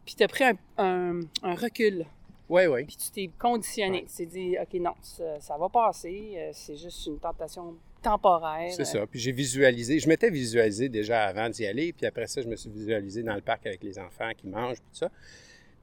puis 0.04 0.14
tu 0.14 0.22
as 0.22 0.28
pris 0.28 0.44
un, 0.44 0.54
un- 0.76 1.20
un 1.42 1.54
recul. 1.54 2.04
Ouais, 2.48 2.66
ouais. 2.66 2.84
Puis 2.84 2.96
tu 2.96 3.10
t'es 3.10 3.30
conditionné. 3.38 4.04
Tu 4.08 4.16
t'es 4.16 4.26
dit, 4.26 4.56
OK, 4.60 4.72
non, 4.80 4.94
ça, 5.02 5.38
ça 5.40 5.56
va 5.58 5.68
passer. 5.68 6.32
euh, 6.36 6.50
C'est 6.54 6.76
juste 6.76 7.06
une 7.06 7.18
tentation 7.18 7.74
temporaire. 8.00 8.72
C'est 8.72 8.86
ça. 8.86 9.06
Puis 9.06 9.20
j'ai 9.20 9.32
visualisé. 9.32 9.98
Je 9.98 10.08
m'étais 10.08 10.30
visualisé 10.30 10.88
déjà 10.88 11.24
avant 11.26 11.50
d'y 11.50 11.66
aller. 11.66 11.92
Puis 11.92 12.06
après 12.06 12.26
ça, 12.26 12.40
je 12.40 12.46
me 12.48 12.56
suis 12.56 12.70
visualisé 12.70 13.22
dans 13.22 13.34
le 13.34 13.42
parc 13.42 13.66
avec 13.66 13.82
les 13.82 13.98
enfants 13.98 14.30
qui 14.34 14.46
mangent, 14.46 14.78
puis 14.78 14.88
tout 14.92 14.98
ça. 14.98 15.10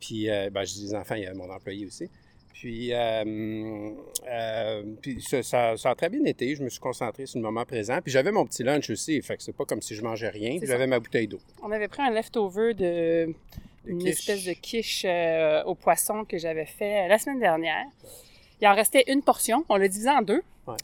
Puis, 0.06 0.30
euh, 0.30 0.50
ben, 0.52 0.63
je 0.66 0.74
dis 0.74 0.84
les 0.84 0.96
enfants, 0.96 1.16
il 1.16 1.24
y 1.24 1.25
a 1.28 1.34
mon 1.34 1.50
employé 1.50 1.86
aussi. 1.86 2.10
Puis, 2.54 2.94
euh, 2.94 3.92
euh, 4.30 4.84
puis 5.02 5.22
ça, 5.22 5.44
ça- 5.44 5.78
ça 5.78 5.90
a 5.92 5.96
très 5.96 6.10
bien 6.10 6.24
été. 6.25 6.56
Je 6.56 6.63
me 6.63 6.69
suis 6.69 6.80
concentré 6.80 7.25
sur 7.25 7.40
le 7.40 7.44
moment 7.44 7.66
présent. 7.66 8.00
Puis 8.02 8.12
j'avais 8.12 8.31
mon 8.31 8.46
petit 8.46 8.63
lunch 8.63 8.90
aussi. 8.90 9.22
Fait 9.22 9.36
que 9.38 9.44
c'est 9.44 9.56
pas 9.56 9.66
comme 9.66 9.81
si 9.81 9.94
je 9.96 10.02
mangeais 10.02 10.30
rien. 10.30 10.57
J'avais 10.63 10.88
ma 10.88 11.00
bouteille 11.00 11.28
d'eau. 11.28 11.40
On 11.63 11.72
avait 11.72 11.88
pris 11.88 12.02
un 12.02 12.12
leftover 12.12 12.74
de 12.74 13.25
De 13.28 13.34
une 13.92 14.00
quiche. 14.00 14.10
espèce 14.19 14.46
de 14.46 14.54
quiche 14.54 15.04
euh, 15.06 15.63
au 15.66 15.75
poisson 15.75 16.24
que 16.24 16.38
j'avais 16.38 16.66
fait 16.66 17.08
la 17.08 17.18
semaine 17.19 17.40
dernière. 17.40 17.86
Il 18.62 18.68
en 18.68 18.74
restait 18.75 19.04
une 19.08 19.22
portion. 19.22 19.66
On 19.68 19.75
l'a 19.75 19.88
divisé 19.90 20.10
en 20.10 20.22
deux. 20.22 20.42
Ouais. 20.66 20.78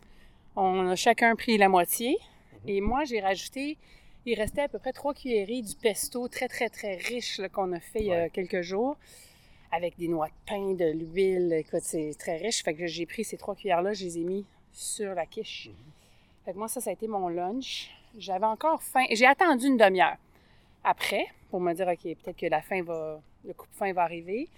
On 0.58 0.90
a 0.90 0.96
chacun 0.96 1.36
pris 1.36 1.58
la 1.58 1.70
moitié. 1.70 2.18
Mhm. 2.66 2.70
Et 2.70 2.82
moi, 2.82 3.06
j'ai 3.06 3.22
rajouté, 3.22 3.78
il 4.26 4.36
restait 4.36 4.62
à 4.62 4.68
peu 4.68 4.80
près 4.80 4.94
trois 4.94 5.14
cuillerées 5.14 5.62
du 5.62 5.76
pesto 5.76 6.28
très, 6.28 6.48
très, 6.48 6.70
très 6.70 6.96
riche 6.96 7.42
qu'on 7.54 7.72
a 7.74 7.80
fait 7.80 8.00
il 8.00 8.06
y 8.08 8.14
a 8.14 8.30
quelques 8.30 8.62
jours. 8.62 8.96
Avec 9.74 9.98
des 9.98 10.10
noix 10.10 10.28
de 10.28 10.34
pain, 10.46 10.74
de 10.74 10.92
l'huile. 10.92 11.54
Écoute, 11.54 11.84
c'est 11.84 12.14
très 12.20 12.36
riche. 12.38 12.62
Fait 12.64 12.74
que 12.74 12.86
j'ai 12.88 13.06
pris 13.06 13.24
ces 13.24 13.38
trois 13.38 13.56
cuillères-là, 13.56 13.94
je 13.94 14.04
les 14.04 14.18
ai 14.18 14.24
mis 14.24 14.46
sur 14.74 15.14
la 15.16 15.26
quiche. 15.26 15.68
Mhm. 15.70 15.76
Fait 16.46 16.52
que 16.54 16.58
moi, 16.58 16.68
ça, 16.68 16.82
ça 16.82 16.90
a 16.90 16.94
été 16.94 17.08
mon 17.08 17.30
lunch. 17.30 17.90
J'avais 18.18 18.46
encore 18.46 18.84
faim. 18.84 19.06
J'ai 19.12 19.26
attendu 19.26 19.68
une 19.68 19.78
demi-heure 19.78 20.18
après 20.84 21.26
pour 21.50 21.62
me 21.62 21.74
dire, 21.74 21.88
OK, 21.88 22.02
peut-être 22.04 22.36
que 22.38 22.48
la 22.48 22.62
fin 22.62 22.84
va, 22.84 23.22
le 23.46 23.54
coupe-fin 23.54 23.94
va 23.94 24.04
arriver. 24.04 24.50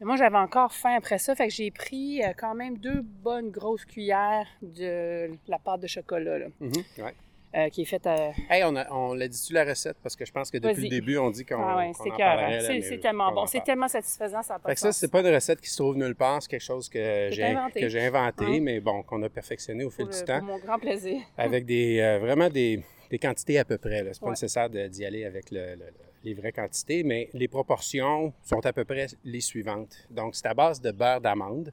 Mais 0.00 0.06
moi, 0.06 0.16
j'avais 0.16 0.36
encore 0.36 0.72
faim 0.74 0.96
après 0.96 1.16
ça. 1.16 1.34
Fait 1.34 1.48
que 1.48 1.54
j'ai 1.54 1.70
pris 1.70 2.22
euh, 2.22 2.32
quand 2.36 2.54
même 2.54 2.76
deux 2.76 3.00
bonnes 3.00 3.50
grosses 3.50 3.86
cuillères 3.86 4.46
de 4.60 5.30
la 5.48 5.58
pâte 5.58 5.80
de 5.80 5.86
chocolat, 5.86 6.38
là, 6.38 6.46
Mhm, 6.60 6.72
ouais. 6.98 7.14
Euh, 7.54 7.68
qui 7.68 7.82
est 7.82 7.84
faite 7.86 8.06
à. 8.06 8.32
Hey, 8.50 8.62
on, 8.64 8.74
a- 8.76 8.90
on 8.92 9.14
l'a 9.14 9.28
dit-tu 9.28 9.52
la 9.52 9.64
recette? 9.64 9.96
Parce 10.02 10.16
que 10.16 10.24
je 10.24 10.32
pense 10.32 10.50
que 10.50 10.58
depuis 10.58 10.84
le 10.84 10.88
début, 10.88 11.18
on 11.18 11.30
dit 11.30 11.44
qu'on 11.44 11.62
ah 11.62 11.76
ouais, 11.76 11.92
qu'on 11.92 12.04
c'est 12.04 12.10
en 12.12 12.16
cœur. 12.16 12.36
parlerait, 12.36 12.60
là, 12.62 12.80
C'est 12.88 12.98
tellement 12.98 13.24
en 13.26 13.32
bon. 13.34 13.46
C'est 13.46 13.62
tellement 13.64 13.88
satisfaisant, 13.88 14.42
ça 14.42 14.58
Fait 14.64 14.74
que 14.74 14.80
ça, 14.80 14.92
c'est 14.92 15.10
pas 15.10 15.20
une 15.20 15.34
recette 15.34 15.60
qui 15.60 15.68
se 15.70 15.76
trouve 15.76 15.96
nulle 15.96 16.14
part, 16.14 16.42
c'est 16.42 16.48
quelque 16.50 16.60
chose 16.64 16.88
que 16.88 17.28
j'ai 17.30 17.44
inventé. 17.44 17.80
que 17.80 17.88
j'ai 17.88 18.00
inventé, 18.06 18.44
Ouais. 18.44 18.60
mais 18.60 18.80
bon, 18.80 19.02
qu'on 19.02 19.22
a 19.22 19.28
perfectionné 19.28 19.84
au 19.84 19.90
fil 19.90 20.06
pour, 20.06 20.14
du 20.14 20.24
temps, 20.24 20.38
pour 20.38 20.48
mon 20.48 20.58
grand 20.58 20.78
plaisir. 20.78 21.20
avec 21.36 21.66
des 21.66 22.00
euh, 22.00 22.18
vraiment 22.18 22.48
des, 22.48 22.82
des 23.10 23.18
quantités 23.18 23.58
à 23.58 23.64
peu 23.64 23.78
près. 23.78 24.02
là. 24.02 24.10
C'est 24.12 24.20
pas 24.20 24.26
Ouais. 24.26 24.32
nécessaire 24.32 24.70
de- 24.70 24.86
d'y 24.88 25.04
aller 25.04 25.24
avec 25.24 25.50
le- 25.50 25.74
le- 25.74 25.92
les 26.24 26.34
vraies 26.34 26.52
quantités, 26.52 27.02
mais 27.02 27.28
les 27.34 27.48
proportions 27.48 28.32
sont 28.44 28.64
à 28.64 28.72
peu 28.72 28.84
près 28.84 29.06
les 29.24 29.40
suivantes. 29.40 30.06
Donc, 30.08 30.36
c'est 30.36 30.46
à 30.46 30.54
base 30.54 30.80
de 30.80 30.92
beurre 30.92 31.20
d'amande. 31.20 31.72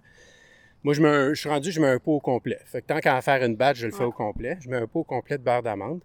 Moi, 0.84 0.94
je, 0.94 1.02
mets 1.02 1.10
un- 1.10 1.34
je 1.34 1.40
suis 1.40 1.50
rendu, 1.50 1.72
je 1.72 1.82
mets 1.82 1.88
un 1.90 2.00
pot 2.00 2.14
au 2.16 2.20
complet. 2.20 2.60
Fait 2.66 2.82
que 2.82 2.88
tant 2.88 3.00
qu'à 3.00 3.16
en 3.18 3.22
faire 3.22 3.44
une 3.44 3.56
batch, 3.56 3.78
je 3.80 3.86
le 3.88 3.92
fais 3.92 4.00
Ouais. 4.00 4.06
au 4.06 4.12
complet. 4.12 4.58
Je 4.62 4.70
mets 4.70 4.78
un 4.78 4.88
pot 4.88 5.02
au 5.02 5.04
complet 5.04 5.38
de 5.38 5.44
beurre 5.44 5.64
d'amande. 5.64 6.02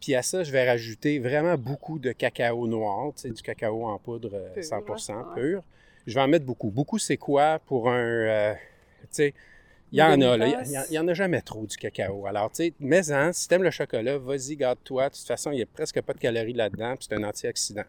Puis 0.00 0.14
à 0.14 0.22
ça, 0.22 0.42
je 0.42 0.50
vais 0.52 0.66
rajouter 0.68 1.18
vraiment 1.18 1.56
beaucoup 1.56 1.98
de 1.98 2.12
cacao 2.12 2.66
noir, 2.66 3.12
tu 3.14 3.22
sais, 3.22 3.30
du 3.30 3.42
cacao 3.42 3.84
en 3.86 3.98
poudre 3.98 4.30
euh, 4.34 4.54
Pur, 4.54 4.62
100% 4.64 5.14
là, 5.14 5.26
ouais. 5.34 5.40
pur. 5.42 5.62
Je 6.06 6.14
vais 6.14 6.20
en 6.20 6.28
mettre 6.28 6.46
beaucoup. 6.46 6.70
Beaucoup, 6.70 6.98
c'est 6.98 7.18
quoi 7.18 7.58
pour 7.66 7.90
un... 7.90 7.98
euh, 7.98 8.54
tu 9.02 9.06
sais, 9.10 9.34
il 9.92 9.98
y 9.98 10.02
en 10.02 10.20
a. 10.22 10.36
Il 10.36 10.70
y 10.70 10.78
en- 10.78 10.82
il 10.90 10.94
y 10.94 10.98
en 10.98 11.08
a 11.08 11.14
jamais 11.14 11.42
trop 11.42 11.66
du 11.66 11.76
cacao. 11.76 12.26
Alors, 12.26 12.50
tu 12.50 12.56
sais, 12.64 12.72
mais-en, 12.80 13.32
si 13.32 13.46
t'aimes 13.48 13.62
le 13.62 13.70
chocolat, 13.70 14.16
vas-y, 14.18 14.56
garde-toi. 14.56 15.08
De 15.10 15.14
toute 15.14 15.26
façon, 15.26 15.50
il 15.50 15.56
n'y 15.56 15.62
a 15.62 15.66
presque 15.66 16.00
pas 16.00 16.12
de 16.14 16.18
calories 16.18 16.52
là-dedans, 16.54 16.96
puis 16.96 17.06
c'est 17.10 17.16
un 17.16 17.22
antioxydant. 17.24 17.84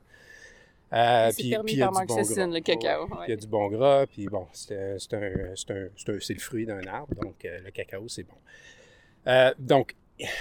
Euh, 0.94 1.30
C'est 1.32 1.42
puis- 1.42 1.50
permis 1.52 1.66
puis 1.66 1.74
il 1.76 1.80
y 1.80 1.82
a 1.84 1.86
par 1.90 2.06
bon 2.06 2.16
le 2.18 2.60
cacao. 2.60 3.08
Ouais. 3.08 3.16
Il 3.28 3.30
y 3.30 3.34
a 3.34 3.38
du 3.38 3.48
bon 3.48 3.68
gras, 3.70 4.06
puis 4.08 4.26
bon, 4.26 4.48
c'est 4.52 4.76
un- 4.76 5.00
c'est 5.00 5.10
c'est 5.56 5.92
c'est 5.96 6.22
c'est 6.22 6.34
le 6.34 6.40
fruit 6.40 6.66
d'un 6.66 6.82
arbre, 6.86 7.16
donc 7.22 7.46
euh, 7.46 7.60
le 7.64 7.72
cacao, 7.72 8.08
c'est 8.10 8.24
bon. 8.24 8.36
Euh, 9.28 9.54
donc, 9.60 9.96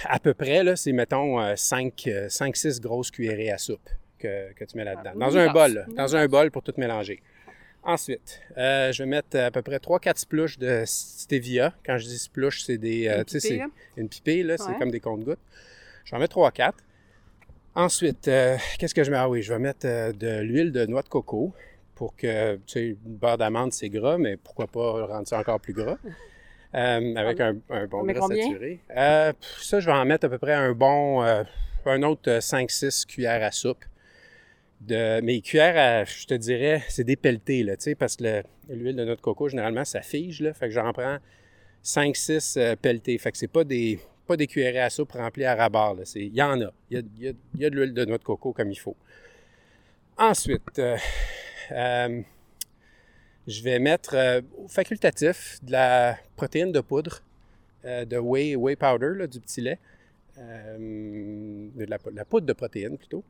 à 0.05 0.19
peu 0.19 0.33
près, 0.33 0.63
là, 0.63 0.75
c'est, 0.75 0.91
mettons, 0.91 1.39
5-6 1.55 2.79
grosses 2.81 3.11
cuillerées 3.11 3.51
à 3.51 3.57
soupe 3.57 3.89
que, 4.19 4.51
que 4.53 4.65
tu 4.65 4.77
mets 4.77 4.83
là-dedans. 4.83 5.11
Ah, 5.15 5.19
Dans 5.19 5.31
une 5.31 5.37
un 5.39 5.53
bol, 5.53 5.73
là. 5.73 5.85
dans 5.95 6.15
un 6.15 6.27
bol 6.27 6.51
pour 6.51 6.63
tout 6.63 6.73
mélanger. 6.77 7.21
Ensuite, 7.83 8.41
euh, 8.57 8.91
je 8.91 9.01
vais 9.03 9.09
mettre 9.09 9.37
à 9.39 9.49
peu 9.49 9.61
près 9.63 9.77
3-4 9.79 10.17
splouches 10.19 10.59
de 10.59 10.83
stevia. 10.85 11.73
Quand 11.83 11.97
je 11.97 12.05
dis 12.05 12.19
splouche, 12.19 12.61
c'est 12.63 12.77
des... 12.77 13.07
euh, 13.07 13.19
Une 13.19 13.23
pipée, 13.25 13.39
c'est 13.39 13.57
là. 13.57 13.67
une 13.97 14.09
pipée, 14.09 14.43
là, 14.43 14.57
c'est 14.57 14.65
Ouais. 14.67 14.77
comme 14.77 14.91
des 14.91 14.99
comptes-gouttes. 14.99 15.39
J'en 16.05 16.19
mets 16.19 16.27
3-4. 16.27 16.73
Ensuite, 17.75 18.27
euh, 18.27 18.57
qu'est-ce 18.77 18.93
que 18.93 19.03
je 19.03 19.11
mets? 19.11 19.17
Ah 19.17 19.29
oui, 19.29 19.41
je 19.41 19.53
vais 19.53 19.59
mettre 19.59 19.85
euh, 19.85 20.11
de 20.11 20.41
l'huile 20.41 20.71
de 20.71 20.85
noix 20.85 21.01
de 21.03 21.09
coco 21.09 21.53
pour 21.95 22.15
que, 22.15 22.55
tu 22.55 22.61
sais, 22.67 22.81
le 22.89 22.95
beurre 23.05 23.37
d'amande, 23.37 23.71
c'est 23.71 23.89
gras, 23.89 24.17
mais 24.17 24.35
pourquoi 24.37 24.67
pas 24.67 25.05
rendre 25.05 25.27
ça 25.27 25.39
encore 25.39 25.59
plus 25.59 25.73
gras? 25.73 25.97
Euh, 26.73 27.15
avec 27.15 27.39
un, 27.39 27.55
un 27.69 27.85
bon 27.87 28.03
gras 28.03 28.19
combien? 28.21 28.43
saturé. 28.43 28.79
Ça, 28.89 29.79
je 29.79 29.85
vais 29.85 29.91
en 29.91 30.05
mettre 30.05 30.25
à 30.25 30.29
peu 30.29 30.37
près 30.37 30.53
un 30.53 30.73
bon, 30.73 31.21
un 31.21 32.03
autre 32.03 32.29
euh, 32.29 32.39
5-6 32.41 33.05
cuillères 33.05 33.43
à 33.43 33.51
soupe. 33.51 33.85
De, 34.81 35.21
mes 35.21 35.41
cuillères, 35.41 35.77
à, 35.77 36.03
je 36.05 36.25
te 36.25 36.33
dirais, 36.33 36.81
c'est 36.89 37.03
des 37.03 37.15
pelletés, 37.15 37.63
là, 37.63 37.77
tu 37.77 37.83
sais, 37.83 37.95
parce 37.95 38.15
que 38.15 38.23
le- 38.23 38.43
l'huile 38.69 38.95
de 38.95 39.05
noix 39.05 39.15
de 39.15 39.21
coco, 39.21 39.47
généralement, 39.47 39.85
ça 39.85 40.01
fige, 40.01 40.41
là, 40.41 40.53
fait 40.53 40.67
que 40.67 40.73
j'en 40.73 40.91
prends 40.91 41.17
5-6 41.83 42.57
euh, 42.57 42.75
pelletés. 42.75 43.17
Fait 43.19 43.31
que 43.31 43.37
c'est 43.37 43.47
pas 43.47 43.63
des, 43.63 43.99
pas 44.27 44.37
des 44.37 44.47
cuillerées 44.47 44.79
à 44.79 44.89
soupe 44.89 45.11
remplies 45.13 45.45
à 45.45 45.55
rabat, 45.55 45.95
Il 46.15 46.35
y 46.35 46.41
en 46.41 46.61
a. 46.61 46.73
Il 46.89 47.03
y 47.17 47.27
a, 47.65 47.69
de 47.69 47.75
l'huile 47.75 47.93
de 47.93 48.05
noix 48.05 48.17
de 48.17 48.23
coco 48.23 48.53
comme 48.53 48.71
il 48.71 48.79
faut. 48.79 48.95
Ensuite, 50.17 50.77
euh, 50.79 50.97
euh, 51.71 52.21
je 53.47 53.63
vais 53.63 53.79
mettre 53.79 54.15
euh, 54.15 54.41
facultatif 54.67 55.59
de 55.63 55.71
la 55.71 56.17
protéine 56.35 56.71
de 56.71 56.81
poudre, 56.81 57.21
de 57.83 58.17
whey, 58.17 58.55
whey 58.55 58.75
powder, 58.75 59.27
du 59.27 59.39
petit 59.39 59.61
lait, 59.61 59.79
de 60.37 61.85
la 61.85 62.25
poudre 62.25 62.45
de 62.45 62.53
protéine 62.53 62.97
plutôt. 62.97 63.23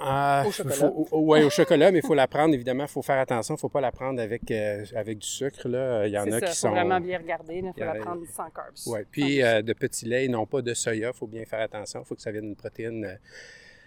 Euh, 0.00 0.44
Au 0.44 0.52
chocolat. 0.52 0.74
faut- 0.76 1.08
au- 1.10 1.20
ouais, 1.22 1.42
au 1.42 1.50
chocolat, 1.50 1.90
mais 1.90 1.98
il 1.98 2.06
faut 2.06 2.14
la 2.14 2.28
prendre, 2.28 2.54
évidemment, 2.54 2.84
il 2.84 2.88
faut 2.90 3.02
faire 3.02 3.18
attention, 3.18 3.54
il 3.54 3.56
ne 3.56 3.60
faut 3.60 3.68
pas 3.68 3.80
la 3.80 3.90
prendre 3.90 4.22
avec, 4.22 4.48
euh, 4.50 4.84
avec 4.94 5.18
du 5.18 5.26
sucre. 5.26 5.68
Là. 5.68 6.06
Il 6.06 6.12
y 6.12 6.18
en 6.18 6.26
a 6.26 6.30
ça, 6.30 6.40
qui 6.40 6.46
faut 6.46 6.52
sont. 6.52 6.70
vraiment 6.70 7.00
bien 7.00 7.18
regarder. 7.18 7.56
Il 7.56 7.72
faut 7.72 7.84
la 7.84 7.94
prendre 7.96 8.22
sans 8.28 8.48
carbs. 8.50 8.76
Ouais. 8.86 9.04
Puis 9.10 9.42
euh, 9.42 9.60
de 9.62 9.72
petit 9.72 10.06
lait, 10.06 10.28
non 10.28 10.46
pas 10.46 10.62
de 10.62 10.72
soya, 10.72 11.10
il 11.12 11.16
faut 11.16 11.26
bien 11.26 11.44
faire 11.44 11.60
attention, 11.60 12.02
il 12.02 12.06
faut 12.06 12.14
que 12.14 12.22
ça 12.22 12.30
vienne 12.30 12.44
d'une 12.44 12.56
protéine 12.56 13.04
euh, 13.06 13.14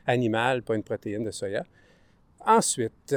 animale, 0.05 0.63
pas 0.63 0.75
une 0.75 0.83
protéine 0.83 1.23
de 1.23 1.31
soya. 1.31 1.63
Ensuite, 2.45 3.15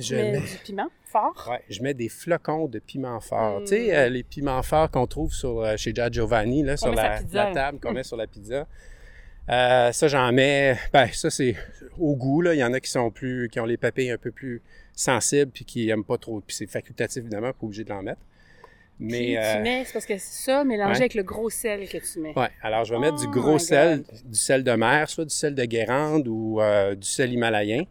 je 0.00 0.14
mets 0.16 0.40
du 0.40 0.56
piment 0.64 0.88
fort. 1.04 1.46
Ouais, 1.50 1.62
je 1.68 1.82
mets 1.82 1.94
des 1.94 2.08
flocons 2.08 2.66
de 2.66 2.78
piment 2.78 3.20
fort. 3.20 3.60
Mm. 3.60 3.64
Tu 3.64 3.68
sais, 3.68 3.96
euh, 3.96 4.08
les 4.08 4.22
piments 4.22 4.62
forts 4.62 4.90
qu'on 4.90 5.06
trouve 5.06 5.32
sur, 5.32 5.64
chez 5.76 5.94
Gia 5.94 6.10
Giovanni, 6.10 6.62
là, 6.62 6.76
sur 6.76 6.92
la 6.94 7.20
la, 7.32 7.52
table, 7.52 7.78
qu'on 7.78 7.92
met 7.92 8.02
sur 8.02 8.16
la 8.16 8.26
pizza. 8.26 8.66
Euh, 9.50 9.92
ça, 9.92 10.08
j'en 10.08 10.32
mets. 10.32 10.76
Ben, 10.92 11.08
ça, 11.12 11.30
c'est 11.30 11.56
au 11.98 12.14
goût. 12.16 12.42
Là. 12.42 12.54
Il 12.54 12.58
y 12.58 12.64
en 12.64 12.72
a 12.72 12.80
qui 12.80 12.90
sont 12.90 13.10
plus. 13.10 13.48
qui 13.48 13.60
ont 13.60 13.64
les 13.64 13.76
papilles 13.76 14.10
un 14.10 14.18
peu 14.18 14.30
plus 14.30 14.62
sensibles 14.94 15.50
puis 15.52 15.64
qui 15.64 15.86
n'aiment 15.86 16.04
pas 16.04 16.18
trop. 16.18 16.40
Puis 16.40 16.56
c'est 16.56 16.66
facultatif, 16.66 17.18
évidemment, 17.18 17.52
pas 17.52 17.66
obligé 17.66 17.84
de 17.84 17.90
l'en 17.90 18.02
mettre. 18.02 18.20
Puis 18.98 19.06
Mais. 19.08 19.26
tu 19.32 19.36
euh, 19.38 19.62
mets, 19.62 19.84
c'est 19.84 19.92
parce 19.92 20.06
que 20.06 20.18
c'est 20.18 20.44
ça 20.44 20.64
mélangé 20.64 20.90
ouais. 20.90 20.96
avec 21.02 21.14
le 21.14 21.22
gros 21.22 21.50
sel 21.50 21.88
que 21.88 21.98
tu 21.98 22.18
mets. 22.20 22.36
Ouais, 22.36 22.50
alors 22.62 22.84
je 22.84 22.92
vais 22.92 23.00
mettre 23.00 23.16
du 23.16 23.26
Oh 23.28 23.30
gros 23.30 23.58
sel, 23.58 24.02
du 24.24 24.38
sel 24.38 24.64
de 24.64 24.72
mer, 24.72 25.08
soit 25.08 25.24
du 25.24 25.34
sel 25.34 25.54
de 25.54 25.64
Guérande 25.64 26.26
ou 26.26 26.60
euh, 26.60 26.96
du 26.96 27.06
sel 27.06 27.32
himalayen, 27.32 27.84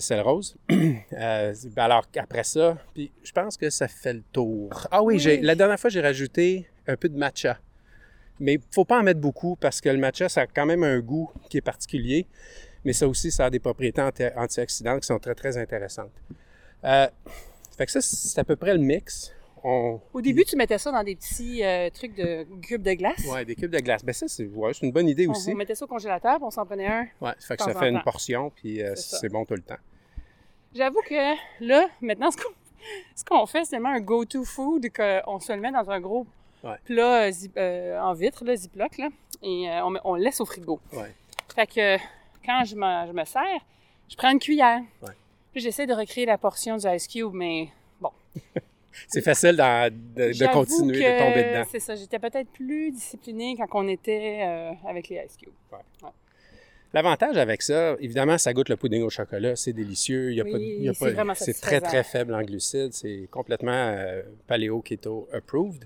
sel 0.00 0.20
rose. 0.20 0.54
Ben 0.68 1.02
alors 1.76 2.04
après 2.18 2.44
ça, 2.44 2.76
puis 2.94 3.10
je 3.24 3.32
pense 3.32 3.56
que 3.56 3.70
ça 3.70 3.88
fait 3.88 4.12
le 4.12 4.22
tour. 4.32 4.86
Ah 4.90 5.02
oui, 5.02 5.20
Oui. 5.24 5.38
la 5.40 5.54
dernière 5.54 5.80
fois 5.80 5.88
j'ai 5.88 6.02
rajouté 6.02 6.68
un 6.86 6.96
peu 6.96 7.08
de 7.08 7.16
matcha. 7.16 7.58
Mais 8.40 8.58
faut 8.72 8.84
pas 8.84 8.98
en 8.98 9.02
mettre 9.02 9.20
beaucoup 9.20 9.56
parce 9.56 9.80
que 9.80 9.88
le 9.88 9.98
matcha 9.98 10.28
ça 10.28 10.42
a 10.42 10.46
quand 10.46 10.66
même 10.66 10.82
un 10.82 10.98
goût 11.00 11.30
qui 11.48 11.58
est 11.58 11.62
particulier, 11.62 12.26
mais 12.84 12.92
ça 12.92 13.06
aussi 13.06 13.30
ça 13.30 13.46
a 13.46 13.50
des 13.50 13.60
propriétés 13.60 14.00
anti- 14.02 14.24
antioxydantes 14.36 15.00
qui 15.00 15.06
sont 15.06 15.18
très 15.18 15.34
très 15.34 15.56
intéressantes. 15.58 16.10
Euh, 16.84 17.06
fait 17.76 17.86
que 17.86 17.92
ça 17.92 18.00
c'est 18.00 18.40
à 18.40 18.44
peu 18.44 18.56
près 18.56 18.72
le 18.74 18.80
mix. 18.80 19.32
On, 19.64 20.00
Au 20.12 20.20
début, 20.20 20.42
tu 20.44 20.56
mettais 20.56 20.76
ça 20.78 20.90
dans 20.90 21.04
des 21.04 21.14
petits 21.14 21.62
euh, 21.62 21.88
trucs 21.90 22.16
de 22.16 22.44
cubes 22.62 22.82
de 22.82 22.94
glace. 22.94 23.24
Ouais, 23.32 23.44
des 23.44 23.54
cubes 23.54 23.70
de 23.70 23.78
glace. 23.78 24.04
Ben 24.04 24.12
ça, 24.12 24.26
c'est 24.26 24.44
ouais, 24.46 24.72
une 24.82 24.90
bonne 24.90 25.06
idée 25.08 25.28
On, 25.28 25.30
aussi. 25.30 25.52
on 25.52 25.54
mettait 25.54 25.76
ça 25.76 25.84
au 25.84 25.88
congélateur, 25.88 26.34
puis 26.38 26.44
on 26.44 26.50
s'en 26.50 26.66
prenait 26.66 26.88
un. 26.88 27.06
Ça 27.20 27.34
fait 27.46 27.56
que 27.58 27.62
ça 27.62 27.72
fait 27.74 27.90
une 27.90 28.02
portion, 28.02 28.50
puis 28.50 28.82
euh, 28.82 28.96
C'est 28.96 29.28
bon 29.28 29.44
tout 29.44 29.54
le 29.54 29.62
temps. 29.62 29.76
J'avoue 30.74 31.00
que 31.08 31.34
là, 31.64 31.88
maintenant, 32.00 32.32
ce 32.32 32.38
qu'on, 32.38 32.50
ce 33.14 33.24
qu'on 33.24 33.46
fait, 33.46 33.64
c'est 33.64 33.70
tellement 33.72 33.90
un 33.90 34.00
go-to 34.00 34.42
food 34.44 34.88
qu'on 34.92 35.38
se 35.38 35.52
le 35.52 35.60
met 35.60 35.70
dans 35.70 35.88
un 35.88 36.00
gros 36.00 36.26
Ouais. 36.64 36.76
plat 36.84 37.24
euh, 37.24 37.32
euh, 37.56 37.98
en 38.00 38.12
vitre, 38.12 38.44
là, 38.44 38.54
Ziploc, 38.56 38.98
là, 38.98 39.08
et 39.42 39.68
euh, 39.68 39.84
on, 39.84 39.94
on 40.04 40.14
le 40.16 40.22
laisse 40.22 40.40
au 40.40 40.44
frigo. 40.44 40.80
Ouais. 40.92 41.12
Fait 41.54 41.66
que 41.66 41.96
quand 42.44 42.64
je 42.64 42.76
me, 42.76 43.06
je 43.08 43.12
me 43.12 43.24
sers, 43.24 43.60
je 44.08 44.16
prends 44.16 44.30
une 44.30 44.38
cuillère. 44.38 44.80
Ouais. 45.02 45.12
Puis 45.52 45.60
j'essaie 45.60 45.86
de 45.86 45.92
recréer 45.94 46.24
la 46.26 46.38
portion 46.38 46.76
du 46.76 46.86
Ice 46.88 47.08
Cube, 47.08 47.32
mais 47.34 47.68
C'est 49.08 49.22
facile 49.22 49.56
de, 49.56 50.52
continuer, 50.52 50.98
que 50.98 51.14
de 51.14 51.18
tomber 51.18 51.44
dedans. 51.50 51.64
C'est 51.70 51.80
ça, 51.80 51.94
j'étais 51.94 52.18
peut-être 52.18 52.50
plus 52.50 52.90
disciplinée 52.92 53.56
quand 53.56 53.66
on 53.82 53.88
était 53.88 54.40
euh, 54.42 54.72
avec 54.86 55.08
les 55.08 55.16
Ice 55.26 55.36
Cubes. 55.36 55.52
L'avantage 56.94 57.38
avec 57.38 57.62
ça, 57.62 57.96
évidemment, 58.00 58.36
ça 58.36 58.52
goûte 58.52 58.68
le 58.68 58.76
pudding 58.76 59.02
au 59.02 59.08
chocolat, 59.08 59.56
c'est 59.56 59.72
délicieux. 59.72 60.30
Il 60.30 60.36
y 60.36 60.40
a 60.42 60.44
Oui, 60.44 60.52
pas, 60.52 60.58
de- 60.58 60.62
il 60.62 60.82
y 60.84 60.88
a 60.90 61.34
c'est 61.34 61.58
très, 61.58 61.80
très 61.80 62.04
faible 62.04 62.34
en 62.34 62.42
glucides. 62.42 62.92
C'est 62.92 63.28
complètement 63.30 63.72
euh, 63.72 64.22
paléo 64.46 64.82
keto 64.82 65.26
approved. 65.32 65.84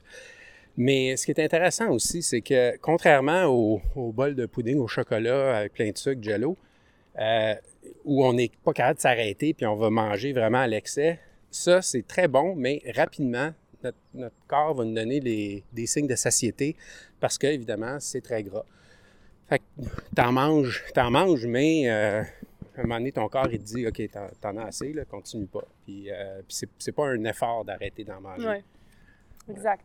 Mais 0.76 1.16
ce 1.16 1.24
qui 1.24 1.32
est 1.32 1.42
intéressant 1.42 1.90
aussi, 1.90 2.22
c'est 2.22 2.42
que 2.42 2.76
contrairement 2.78 3.44
au, 3.44 3.80
au 3.94 4.12
bol 4.12 4.34
de 4.34 4.46
pudding 4.46 4.78
au 4.78 4.86
chocolat 4.86 5.58
avec 5.58 5.72
plein 5.72 5.90
de 5.90 5.96
sucre, 5.96 6.22
jello, 6.22 6.56
euh, 7.18 7.54
où 8.04 8.24
on 8.24 8.34
n'est 8.34 8.50
pas 8.62 8.72
capable 8.72 8.96
de 8.96 9.00
s'arrêter 9.00 9.54
puis 9.54 9.64
on 9.66 9.76
va 9.76 9.88
manger 9.88 10.32
vraiment 10.32 10.60
à 10.60 10.66
l'excès, 10.66 11.18
ça, 11.50 11.80
c'est 11.80 12.06
très 12.06 12.28
bon, 12.28 12.54
mais 12.54 12.82
rapidement, 12.94 13.52
notre, 14.14 14.36
corps 14.48 14.74
va 14.74 14.84
nous 14.84 14.94
donner 14.94 15.20
des 15.20 15.86
signes 15.86 16.06
de 16.06 16.16
satiété 16.16 16.76
parce 17.20 17.38
que, 17.38 17.46
évidemment, 17.46 17.98
c'est 18.00 18.20
très 18.20 18.42
gras. 18.42 18.64
Fait 19.48 19.60
que 19.60 19.64
t'en 20.14 20.32
manges, 20.32 20.84
t'en 20.92 21.10
manges, 21.10 21.46
mais 21.46 21.88
euh, 21.88 22.22
à 22.76 22.80
un 22.80 22.82
moment 22.82 22.98
donné, 22.98 23.12
ton 23.12 23.28
corps, 23.28 23.48
il 23.50 23.60
te 23.60 23.64
dit, 23.64 23.86
OK, 23.86 24.02
t'en, 24.40 24.56
as 24.56 24.64
assez, 24.64 24.92
continue 25.08 25.46
pas. 25.46 25.64
Puis, 25.84 26.10
euh, 26.10 26.40
puis 26.46 26.68
c'est, 26.78 26.92
pas 26.92 27.06
un 27.06 27.24
effort 27.24 27.64
d'arrêter 27.64 28.02
d'en 28.02 28.20
manger. 28.20 28.46
Ouais. 28.46 28.64
Exact. 29.48 29.84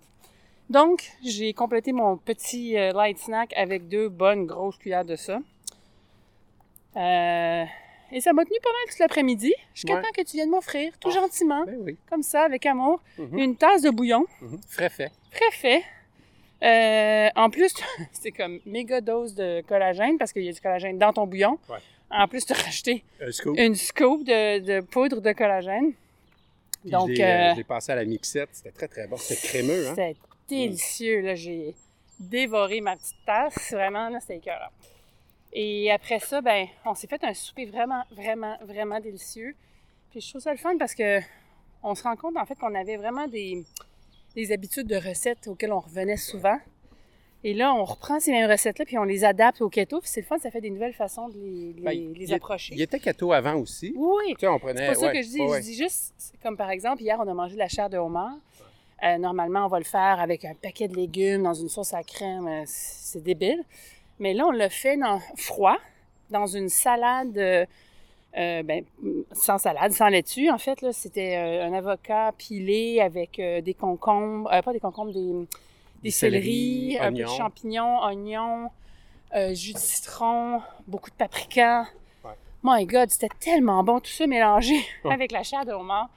Donc, 0.72 1.12
j'ai 1.22 1.54
complété 1.54 1.92
mon 1.92 2.16
petit 2.16 2.78
euh, 2.78 2.94
light 2.94 3.20
snack 3.20 3.54
avec 3.58 3.90
deux 3.90 4.08
bonnes 4.08 4.46
grosses 4.46 4.78
cuillères 4.78 5.04
de 5.04 5.18
ça. 5.18 5.40
Euh, 6.96 7.66
et 8.14 8.22
ça 8.22 8.32
m'a 8.32 8.46
tenu 8.46 8.58
pas 8.64 8.70
mal 8.70 8.90
toute 8.90 9.00
l'après-midi, 9.00 9.54
jusqu'à 9.74 9.96
Ouais. 9.96 10.02
temps 10.02 10.12
que 10.16 10.22
tu 10.22 10.38
viennes 10.38 10.50
m'offrir, 10.50 10.94
tout 11.00 11.10
Ah. 11.12 11.20
gentiment, 11.22 11.66
Ben 11.66 11.78
oui. 11.82 11.98
comme 12.10 12.24
ça, 12.24 12.44
avec 12.44 12.66
amour, 12.66 13.02
Mhm. 13.18 13.38
une 13.38 13.56
tasse 13.58 13.82
de 13.82 13.90
bouillon. 13.90 14.26
Frais 14.70 14.90
fait. 14.90 15.12
très 15.32 15.52
fait. 15.52 15.84
Euh, 16.64 17.30
en 17.36 17.50
plus, 17.50 17.74
c'est 18.14 18.32
comme 18.32 18.60
méga 18.66 19.02
dose 19.02 19.36
de 19.36 19.62
collagène, 19.68 20.18
parce 20.18 20.32
qu'il 20.32 20.44
y 20.44 20.50
a 20.50 20.54
du 20.54 20.62
collagène 20.62 20.98
dans 20.98 21.12
ton 21.12 21.28
bouillon. 21.28 21.58
Ouais. 21.70 21.80
En 22.10 22.28
plus, 22.30 22.46
tu 22.46 22.54
as 22.54 22.58
rajouté 22.58 23.04
Un 23.22 23.32
scoop. 23.32 23.58
une 23.58 23.76
scoop 23.76 24.24
de, 24.24 24.60
de 24.60 24.80
poudre 24.86 25.20
de 25.22 25.32
collagène. 25.34 25.92
Puis 26.82 26.92
Donc, 26.92 27.10
je 27.10 27.14
l'ai, 27.14 27.24
euh, 27.24 27.56
je 27.56 27.62
passé 27.64 27.92
à 27.92 27.96
la 27.96 28.06
mixette. 28.06 28.50
C'était 28.54 28.72
très, 28.72 28.88
très 28.88 29.08
bon. 29.08 29.16
C'était 29.18 29.48
crémeux, 29.48 29.88
hein? 29.90 29.96
Délicieux. 30.56 31.22
Là, 31.22 31.36
j'ai 31.36 31.76
dévoré 32.20 32.82
ma 32.82 32.96
petite 32.96 33.16
tasse. 33.26 33.72
Vraiment, 33.72 34.10
là, 34.10 34.20
c'était 34.20 34.38
écœurant. 34.38 34.70
Et 35.54 35.92
après 35.92 36.20
ça, 36.20 36.42
ben, 36.42 36.68
on 36.86 36.94
s'est 36.94 37.08
fait 37.08 37.24
un 37.24 37.34
souper 37.34 37.66
vraiment, 37.66 38.04
vraiment, 38.12 38.58
vraiment 38.62 39.00
délicieux. 39.00 39.56
Puis 40.12 40.22
je 40.22 40.30
trouve 40.30 40.42
ça 40.42 40.52
le 40.52 40.58
fun 40.58 40.78
parce 40.78 40.96
que 40.96 41.20
on 41.84 41.96
se 41.96 42.04
rend 42.04 42.16
compte, 42.16 42.38
en 42.38 42.46
fait, 42.46 42.56
qu'on 42.56 42.76
avait 42.76 42.96
vraiment 42.98 43.28
des, 43.28 43.64
des 44.36 44.52
habitudes 44.52 44.88
de 44.88 44.96
recettes 44.96 45.48
auxquelles 45.48 45.74
on 45.74 45.80
revenait 45.80 46.18
souvent. 46.18 46.58
Et 47.44 47.56
là, 47.56 47.74
on 47.74 47.84
reprend 47.84 48.20
ces 48.20 48.32
mêmes 48.32 48.50
recettes-là, 48.50 48.86
puis 48.86 49.00
on 49.00 49.04
les 49.04 49.24
adapte 49.26 49.62
au 49.62 49.70
keto. 49.70 50.00
Puis 50.00 50.10
c'est 50.10 50.22
le 50.22 50.28
fun, 50.28 50.38
ça 50.38 50.52
fait 50.52 50.62
des 50.62 50.70
nouvelles 50.70 50.94
façons 50.94 51.28
de 51.28 51.34
les, 51.40 51.74
les- 51.74 51.82
Ben, 51.82 52.14
les 52.14 52.26
il- 52.30 52.34
approcher. 52.36 52.76
Il 52.76 52.82
était 52.82 53.00
keto 53.00 53.34
avant 53.34 53.56
aussi. 53.56 53.94
Oui, 53.96 54.36
Tu 54.36 54.42
sais, 54.42 54.48
on 54.48 54.60
prenait. 54.60 54.82
c'est 54.82 54.88
pas 55.02 55.08
ça 55.08 55.12
que 55.12 55.22
je 55.24 55.28
dis. 55.28 55.42
ouais. 55.42 55.60
Je 55.60 55.66
dis 55.66 55.76
juste, 55.76 56.14
comme 56.44 56.56
par 56.56 56.70
exemple, 56.70 57.02
hier, 57.02 57.18
on 57.20 57.28
a 57.28 57.34
mangé 57.34 57.56
de 57.56 57.60
la 57.60 57.68
chair 57.68 57.90
de 57.90 57.98
homard. 57.98 58.36
Euh, 59.04 59.18
normalement, 59.18 59.66
on 59.66 59.68
va 59.68 59.80
le 59.80 59.86
faire 59.86 60.20
avec 60.20 60.46
un 60.46 60.54
paquet 60.54 60.88
de 60.88 60.96
légumes 60.96 61.44
dans 61.44 61.54
une 61.56 61.70
sauce 61.70 61.94
à 61.94 62.04
crème. 62.04 62.48
euh, 62.48 62.64
C'est 62.66 63.24
débile. 63.24 63.64
Mais 64.20 64.34
là, 64.34 64.46
on 64.48 64.52
l'a 64.52 64.70
fait 64.70 64.98
dans, 64.98 65.20
froid, 65.38 65.78
dans 66.30 66.46
une 66.46 66.70
salade, 66.70 67.36
euh, 67.38 67.66
ben, 68.64 68.84
sans 69.32 69.58
salade, 69.58 69.92
sans 69.94 70.08
laitue. 70.08 70.50
En 70.52 70.60
fait, 70.60 70.82
là, 70.82 70.94
c'était 70.94 71.36
un 71.36 71.74
avocat 71.74 72.32
pilé 72.38 73.02
avec 73.02 73.40
euh, 73.40 73.62
des 73.62 73.74
concombres, 73.74 74.52
euh, 74.54 74.62
pas 74.62 74.72
des 74.74 74.80
concombres, 74.80 75.12
des, 75.14 75.48
des 76.04 76.12
céleris, 76.12 76.98
un 77.00 77.12
peu 77.12 77.18
de 77.18 77.26
champignons, 77.26 78.00
oignons, 78.04 78.70
jus 79.54 79.74
de 79.74 79.78
citron, 79.80 80.62
beaucoup 80.88 81.10
de 81.10 81.16
paprika. 81.16 81.86
Ouais. 82.24 82.32
My 82.64 82.86
God, 82.86 83.10
c'était 83.10 83.30
tellement 83.40 83.84
bon, 83.84 84.00
tout 84.00 84.12
ça 84.12 84.28
mélangé 84.28 84.76
avec 85.10 85.32
la 85.32 85.42
chair 85.42 85.66
de 85.66 85.72
homard. 85.72 86.10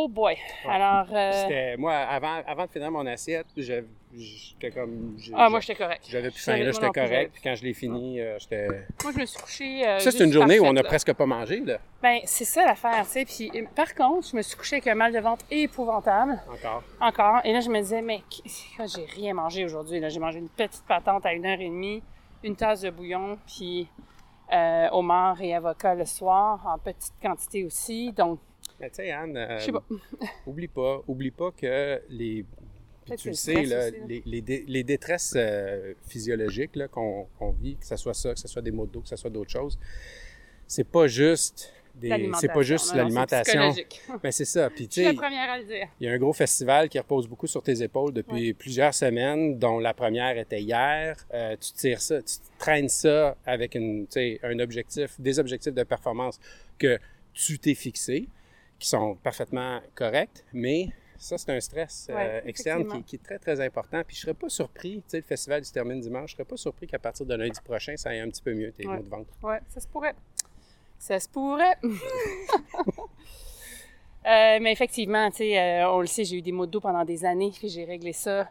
Oh 0.00 0.06
boy! 0.06 0.36
Alors, 0.64 1.06
euh, 1.12 1.32
C'était, 1.32 1.76
moi, 1.76 1.92
avant, 1.96 2.40
avant 2.46 2.66
de 2.66 2.70
finir 2.70 2.88
mon 2.88 3.04
assiette, 3.04 3.46
j'étais 3.56 4.70
comme. 4.70 5.16
ah, 5.34 5.50
moi, 5.50 5.58
j'étais 5.58 5.74
correct. 5.74 6.04
J'avais 6.08 6.30
plus 6.30 6.40
faim, 6.40 6.56
là, 6.56 6.70
j'étais 6.70 6.88
correct. 6.90 7.32
Puis 7.32 7.42
quand 7.42 7.54
je 7.56 7.64
l'ai 7.64 7.74
fini, 7.74 8.20
euh, 8.20 8.38
j'étais. 8.38 8.68
Moi, 9.02 9.12
je 9.12 9.18
me 9.18 9.26
suis 9.26 9.42
couchée. 9.42 9.88
euh, 9.88 9.98
Ça, 9.98 10.12
c'est 10.12 10.22
une 10.22 10.32
journée 10.32 10.60
où 10.60 10.62
on 10.62 10.66
parfaite, 10.66 10.78
a 10.78 10.82
là. 10.84 10.88
presque 10.88 11.12
pas 11.14 11.26
mangé, 11.26 11.60
là, 11.60 11.78
Ben, 12.00 12.20
c'est 12.26 12.44
ça 12.44 12.64
l'affaire, 12.64 13.04
tu 13.06 13.10
sais. 13.10 13.24
Puis, 13.24 13.50
euh, 13.56 13.64
par 13.74 13.92
contre, 13.96 14.28
je 14.28 14.36
me 14.36 14.42
suis 14.42 14.56
couchée 14.56 14.76
avec 14.76 14.86
un 14.86 14.94
mal 14.94 15.12
de 15.12 15.18
ventre 15.18 15.44
épouvantable, 15.50 16.40
encore. 16.52 16.82
encore. 17.00 17.40
Et 17.44 17.52
là, 17.52 17.58
je 17.60 17.68
me 17.68 17.80
disais, 17.80 18.00
mais 18.02 18.20
j'ai 18.44 19.04
rien 19.16 19.34
mangé 19.34 19.64
aujourd'hui. 19.64 19.98
là. 19.98 20.10
J'ai 20.10 20.20
mangé 20.20 20.38
une 20.38 20.48
petite 20.48 20.84
patente 20.86 21.26
à 21.26 21.32
une 21.32 21.44
heure 21.44 21.60
et 21.60 21.68
demie. 21.68 22.04
une 22.44 22.54
tasse 22.54 22.82
de 22.82 22.90
bouillon, 22.90 23.36
puis 23.48 23.88
euh, 24.52 24.86
homard 24.92 25.42
et 25.42 25.56
avocat 25.56 25.96
le 25.96 26.04
soir, 26.04 26.64
en 26.72 26.78
petite 26.78 27.14
quantité 27.20 27.64
aussi. 27.64 28.12
Donc, 28.12 28.38
Mais 28.80 28.88
tu 28.90 28.96
sais, 28.96 29.10
Anne, 29.10 29.36
euh, 29.36 29.58
je 29.58 29.64
sais 29.66 29.72
pas. 29.72 29.84
oublie 30.46 30.68
pas, 30.68 31.02
oublie 31.08 31.30
pas 31.30 31.50
que 31.50 32.00
les. 32.10 32.44
tu 33.18 33.28
le 33.28 33.34
sais, 33.34 33.54
là, 33.64 33.88
aussi, 33.88 33.98
là. 33.98 34.06
les, 34.06 34.22
les 34.24 34.40
dé- 34.40 34.64
les 34.68 34.84
détresses 34.84 35.34
euh, 35.36 35.94
physiologiques 36.08 36.78
qu'on 36.88 37.26
vit, 37.60 37.76
que 37.76 37.86
ce 37.86 37.96
soit 37.96 38.14
ça, 38.14 38.34
que 38.34 38.38
ce 38.40 38.46
soit 38.48 38.62
des 38.62 38.70
maux 38.70 38.86
de 38.86 38.92
dos, 38.92 39.00
que 39.00 39.08
ce 39.08 39.16
soit 39.16 39.30
d'autres 39.30 39.50
choses, 39.50 39.78
c'est 40.66 40.84
pas 40.88 41.06
juste 41.08 41.72
des, 41.96 42.30
c'est 42.38 42.52
pas 42.52 42.62
juste 42.62 42.94
l'alimentation. 42.94 43.74
Mais 44.22 44.30
c'est 44.30 44.44
ça. 44.44 44.70
Puis 44.70 44.84
Je 44.84 44.88
tu 44.88 44.92
suis 44.92 45.02
la 45.04 45.10
sais, 45.10 45.16
première 45.16 45.50
à 45.50 45.58
le 45.58 45.64
dire. 45.64 45.88
il 45.98 46.06
y 46.06 46.08
a 46.08 46.12
un 46.12 46.18
gros 46.18 46.32
festival 46.32 46.88
qui 46.88 46.98
repose 47.00 47.26
beaucoup 47.26 47.48
sur 47.48 47.60
tes 47.60 47.82
épaules 47.82 48.12
depuis 48.12 48.54
plusieurs 48.54 48.94
semaines, 48.94 49.58
dont 49.58 49.80
la 49.80 49.92
première 49.94 50.38
était 50.38 50.60
hier. 50.62 51.16
Euh, 51.34 51.56
tu 51.56 51.72
tires 51.72 52.00
ça, 52.00 52.22
tu 52.22 52.34
traînes 52.58 52.88
ça 52.88 53.36
avec 53.44 53.74
une, 53.74 54.02
tu 54.06 54.12
sais, 54.12 54.40
un 54.44 54.60
objectif, 54.60 55.18
des 55.18 55.40
objectifs 55.40 55.74
de 55.74 55.82
performance 55.82 56.38
que 56.78 57.00
tu 57.34 57.58
t'es 57.58 57.74
fixé, 57.74 58.28
qui 58.78 58.88
sont 58.88 59.16
parfaitement 59.16 59.80
corrects, 59.94 60.44
mais 60.52 60.88
ça, 61.18 61.36
c'est 61.36 61.50
un 61.50 61.60
stress 61.60 62.06
euh, 62.10 62.40
externe 62.44 63.02
qui, 63.02 63.16
est 63.16 63.22
très, 63.22 63.38
très 63.38 63.60
important. 63.60 64.02
Puis 64.06 64.14
je 64.16 64.20
serais 64.22 64.34
pas 64.34 64.48
surpris, 64.48 64.98
tu 64.98 65.02
sais, 65.08 65.16
le 65.16 65.22
festival 65.24 65.64
se 65.64 65.72
termine 65.72 66.00
dimanche, 66.00 66.30
je 66.30 66.34
serais 66.36 66.44
pas 66.44 66.56
surpris 66.56 66.86
qu'à 66.86 66.98
partir 67.00 67.26
de 67.26 67.34
lundi 67.34 67.60
prochain, 67.64 67.96
ça 67.96 68.10
aille 68.10 68.20
un 68.20 68.28
petit 68.28 68.42
peu 68.42 68.54
mieux, 68.54 68.70
tes 68.70 68.86
Ouais. 68.86 68.96
maux 68.96 69.02
de 69.02 69.08
ventre. 69.08 69.30
Ouais, 69.42 69.58
ça 69.68 69.80
se 69.80 69.88
pourrait. 69.88 70.14
Ça 70.98 71.18
se 71.18 71.28
pourrait. 71.28 71.76
Euh, 74.26 74.58
mais 74.60 74.72
effectivement, 74.72 75.30
tu 75.30 75.38
sais, 75.38 75.58
euh, 75.58 75.90
on 75.90 76.00
le 76.00 76.06
sait, 76.06 76.24
j'ai 76.24 76.36
eu 76.36 76.42
des 76.42 76.52
maux 76.52 76.66
de 76.66 76.72
dos 76.72 76.80
pendant 76.80 77.04
des 77.04 77.24
années, 77.24 77.50
puis 77.56 77.68
j'ai 77.68 77.84
réglé 77.84 78.12
ça. 78.12 78.48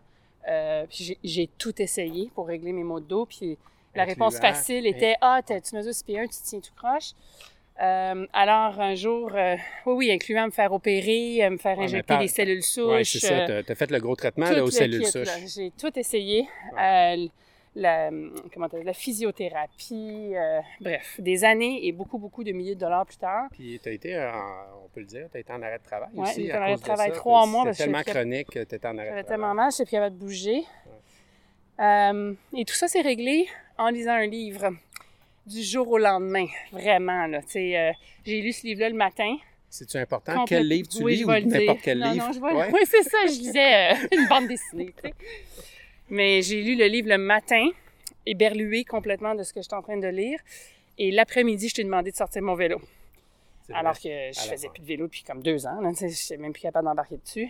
Puis 0.90 1.18
j'ai- 1.24 1.48
tout 1.58 1.80
essayé 1.82 2.32
pour 2.34 2.48
régler 2.48 2.72
mes 2.72 2.84
maux 2.84 3.00
de 3.02 3.06
dos. 3.06 3.26
Puis 3.26 3.58
la 3.94 4.04
Incluant- 4.04 4.28
réponse 4.28 4.40
facile 4.40 4.88
était 4.88 5.16
Ah, 5.22 5.42
tu 5.46 5.76
mesures 5.76 5.94
6 5.94 6.04
pieds 6.04 6.20
1, 6.20 6.24
tu 6.28 6.38
tiens 6.42 6.60
tout 6.62 6.72
croche. 6.76 7.12
Euh, 7.82 8.26
alors, 8.34 8.80
un 8.80 8.96
jour, 8.96 9.32
euh, 9.36 9.56
oui, 9.86 9.94
oui, 10.08 10.12
incluant 10.12 10.46
me 10.48 10.52
faire 10.52 10.74
opérer, 10.74 11.44
euh, 11.46 11.52
me 11.52 11.58
faire 11.58 11.80
injecter 11.80 12.18
des 12.18 12.28
cellules 12.28 12.64
souches. 12.64 12.96
Oui, 12.98 13.06
c'est 13.06 13.20
ça. 13.20 13.34
euh, 13.48 13.62
Tu 13.64 13.72
as, 13.72 13.76
fait 13.76 13.92
le 13.92 14.00
gros 14.00 14.16
traitement 14.16 14.50
là, 14.50 14.64
aux 14.64 14.66
le 14.66 14.72
cellules 14.72 15.04
kit, 15.04 15.12
souches. 15.12 15.54
J'ai 15.56 15.72
tout 15.72 15.98
essayé. 15.98 16.48
La, 17.80 18.10
comment 18.52 18.68
t'as- 18.70 18.82
la 18.82 18.94
physiothérapie, 18.94 20.34
bref, 20.82 21.20
des 21.20 21.44
années 21.44 21.86
et 21.86 21.92
beaucoup, 21.92 22.18
beaucoup 22.18 22.44
de 22.44 22.52
milliers 22.52 22.74
de 22.74 22.80
dollars 22.80 23.06
plus 23.06 23.18
tard. 23.18 23.46
Puis 23.52 23.80
tu 23.84 23.88
as 23.90 23.92
été, 23.92 24.18
en- 24.18 24.84
on 24.86 24.90
peut 24.90 25.02
le 25.02 25.06
dire, 25.06 25.28
tu 25.30 25.38
as 25.38 25.42
été 25.42 25.54
en 25.54 25.62
arrêt 25.62 25.78
de 25.78 25.84
travail 25.84 26.10
Ouais, 26.16 26.24
aussi. 26.28 26.50
à 26.52 26.58
en 26.58 26.62
arrêt 26.64 26.76
de 26.76 26.80
travail 26.82 27.12
trois 27.12 27.42
C'était 27.42 27.52
mois 27.52 27.72
que 27.72 27.78
tellement 27.78 28.02
chronique 28.02 28.48
que 28.48 28.64
tu 28.64 28.76
étais 28.76 28.88
en 28.88 28.98
arrêt 28.98 29.04
de 29.04 29.06
travail. 29.10 29.26
tellement 29.26 29.54
mal, 29.54 29.72
je 29.72 29.76
n'étais 29.76 29.84
plus 29.86 29.92
capable 29.92 30.16
de 30.18 30.20
bouger. 30.26 30.64
Et 31.80 32.66
tout 32.66 32.74
ça 32.74 32.88
s'est 32.88 33.02
réglé 33.02 33.48
en 33.78 33.90
lisant 33.90 34.14
un 34.14 34.26
livre 34.26 34.70
du 35.48 35.64
jour 35.64 35.90
au 35.90 35.98
lendemain, 35.98 36.48
vraiment. 36.72 37.26
Là, 37.28 37.40
euh, 37.40 37.92
j'ai 38.26 38.42
lu 38.42 38.52
ce 38.52 38.66
livre-là 38.66 38.90
le 38.90 38.96
matin. 38.96 39.38
C'est-tu 39.70 39.98
important? 39.98 40.46
Quel 40.46 40.68
livre 40.68 40.88
tu 40.88 41.04
oui, 41.04 41.14
lis 41.14 41.20
je 41.20 41.26
ou 41.26 41.28
vais 41.30 41.42
le 41.42 41.48
dire. 41.48 41.60
n'importe 41.60 41.82
quel 41.84 42.00
non, 42.00 42.12
livre? 42.12 42.28
Non, 42.28 42.34
je 42.34 42.40
vais... 42.40 42.54
Ouais. 42.54 42.70
Oui, 42.74 42.80
c'est 42.86 43.04
ça, 43.04 43.18
je 43.26 43.40
lisais 43.40 43.92
euh, 43.92 44.08
une 44.18 44.28
bande 44.28 44.48
dessinée. 44.48 44.94
Mais 46.10 46.42
j'ai 46.42 46.62
lu 46.62 46.76
le 46.76 46.86
livre 46.86 47.10
le 47.10 47.18
matin, 47.18 47.70
éberlué 48.26 48.84
complètement 48.84 49.36
de 49.36 49.44
ce 49.44 49.54
que 49.54 49.62
j'étais 49.62 49.76
en 49.76 49.82
train 49.82 49.98
de 49.98 50.08
lire. 50.08 50.40
Et 50.98 51.12
l'après-midi, 51.12 51.70
je 51.70 51.76
t'ai 51.76 51.84
demandé 51.84 52.12
de 52.12 52.16
sortir 52.16 52.42
mon 52.42 52.56
vélo. 52.56 52.82
Alors 53.74 53.96
que 53.96 54.04
je 54.04 54.48
la 54.50 54.56
faisais 54.56 54.70
plus 54.70 54.82
de 54.82 54.88
vélo 54.88 55.06
depuis 55.06 55.24
comme 55.24 55.44
deux 55.44 55.68
ans. 55.68 55.80
Je 55.82 56.06
n'étais 56.06 56.38
même 56.38 56.54
plus 56.54 56.62
capable 56.62 56.86
d'embarquer 56.86 57.18
dessus. 57.18 57.50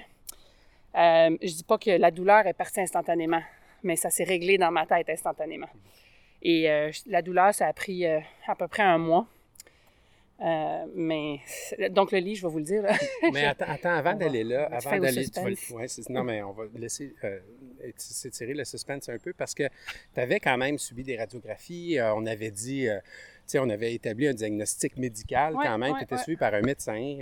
Euh, 0.96 1.38
je 1.42 1.54
dis 1.54 1.64
pas 1.64 1.78
que 1.78 1.92
la 1.92 2.10
douleur 2.10 2.48
est 2.48 2.54
partie 2.54 2.82
instantanément, 2.82 3.42
mais 3.84 3.96
ça 3.96 4.10
s'est 4.10 4.24
réglé 4.24 4.58
dans 4.58 4.72
ma 4.72 4.86
tête 4.88 5.10
instantanément. 5.10 5.70
Et 6.42 6.70
euh, 6.70 6.92
la 7.08 7.22
douleur, 7.22 7.54
ça 7.54 7.68
a 7.68 7.74
pris 7.74 8.06
euh, 8.06 8.20
à 8.48 8.56
peu 8.56 8.68
près 8.68 8.84
un 8.84 8.98
mois. 8.98 9.28
Euh, 10.40 10.86
mais 10.94 11.40
donc 11.90 12.12
le 12.12 12.20
livre, 12.20 12.38
je 12.42 12.46
vais 12.46 12.52
vous 12.52 12.60
le 12.60 12.64
dire. 12.64 12.84
là. 12.84 12.94
Mais 13.34 13.46
attends, 13.46 13.66
attends, 13.68 13.90
avant 13.96 14.14
d'aller 14.14 14.44
là, 14.44 14.66
avant 14.72 15.00
d'aller. 15.00 15.28
tu 15.28 15.40
ouais, 15.74 15.88
non, 16.10 16.24
mais 16.24 16.44
on 16.44 16.52
va 16.52 16.66
laisser 16.76 17.16
euh, 17.24 17.40
s'étirer 17.98 18.54
le 18.54 18.64
suspense 18.64 19.10
un 19.10 19.18
peu 19.18 19.34
parce 19.34 19.56
que 19.56 19.64
tu 20.14 20.20
avais 20.20 20.40
quand 20.40 20.56
même 20.58 20.78
subi 20.78 21.04
des 21.04 21.18
radiographies. 21.18 21.98
euh, 21.98 22.14
on 22.14 22.24
avait 22.28 22.52
dit. 22.52 22.86
tu 22.86 23.02
sais, 23.48 23.58
on 23.58 23.68
avait 23.68 23.96
établi 23.96 24.28
un 24.28 24.34
diagnostic 24.36 24.96
médical 24.98 25.56
Ouais, 25.56 25.66
quand 25.66 25.78
même, 25.80 25.94
ouais, 25.96 26.04
était 26.04 26.14
ouais. 26.14 26.22
suivi 26.22 26.38
par 26.38 26.54
un 26.54 26.62
médecin. 26.62 27.18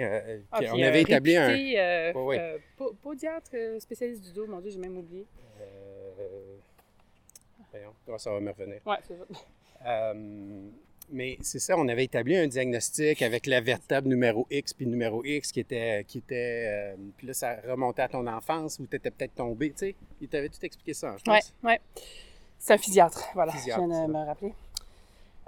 Ah, 0.52 0.58
puis 0.60 0.68
on 0.74 0.84
avait 0.84 1.04
établi 1.04 1.38
un. 1.38 1.48
réputé, 1.48 1.74
ouais. 2.20 2.38
euh, 2.40 2.58
po- 2.76 2.98
podiatre, 3.02 3.52
spécialiste 3.80 4.26
du 4.26 4.34
dos, 4.34 4.46
mon 4.46 4.60
Dieu, 4.60 4.72
j'ai 4.72 4.80
même 4.80 4.98
oublié. 4.98 5.26
Ouais, 8.08 8.18
ça 8.20 8.32
va 8.32 8.40
me 8.40 8.50
revenir. 8.52 8.80
Ouais, 8.86 8.98
c'est 9.08 9.18
ça. 9.18 9.24
Euh, 9.88 10.14
mais 11.12 11.38
c'est 11.42 11.60
ça, 11.60 11.76
on 11.78 11.88
avait 11.88 12.06
établi 12.06 12.36
un 12.36 12.48
diagnostic 12.48 13.22
avec 13.22 13.46
la 13.46 13.62
vertèbre 13.62 14.08
numéro 14.08 14.48
X 14.50 14.74
puis 14.74 14.88
numéro 14.88 15.24
X 15.24 15.52
qui 15.52 15.60
était. 15.60 16.04
Qui 16.08 16.18
était 16.20 16.66
euh, 16.68 16.96
puis 17.18 17.28
là, 17.28 17.34
ça 17.34 17.58
remontait 17.68 18.02
à 18.02 18.08
ton 18.08 18.26
enfance 18.26 18.80
où 18.80 18.88
tu 18.88 18.96
étais 18.96 19.12
peut-être 19.12 19.36
tombé. 19.36 19.70
Tu 19.72 19.78
sais, 19.78 19.96
il 20.22 20.28
t'avait 20.28 20.50
tout 20.50 20.64
expliqué 20.64 20.94
ça, 20.94 21.16
je 21.18 21.24
pense. 21.24 21.54
ouais. 21.64 21.80
C'est 22.58 22.74
un 22.74 22.78
physiatre, 22.80 23.30
voilà, 23.36 23.52
Physiatre, 23.52 23.82
je 23.84 23.88
viens 23.88 24.08
de 24.08 24.12
me 24.12 24.26
rappeler. 24.26 24.54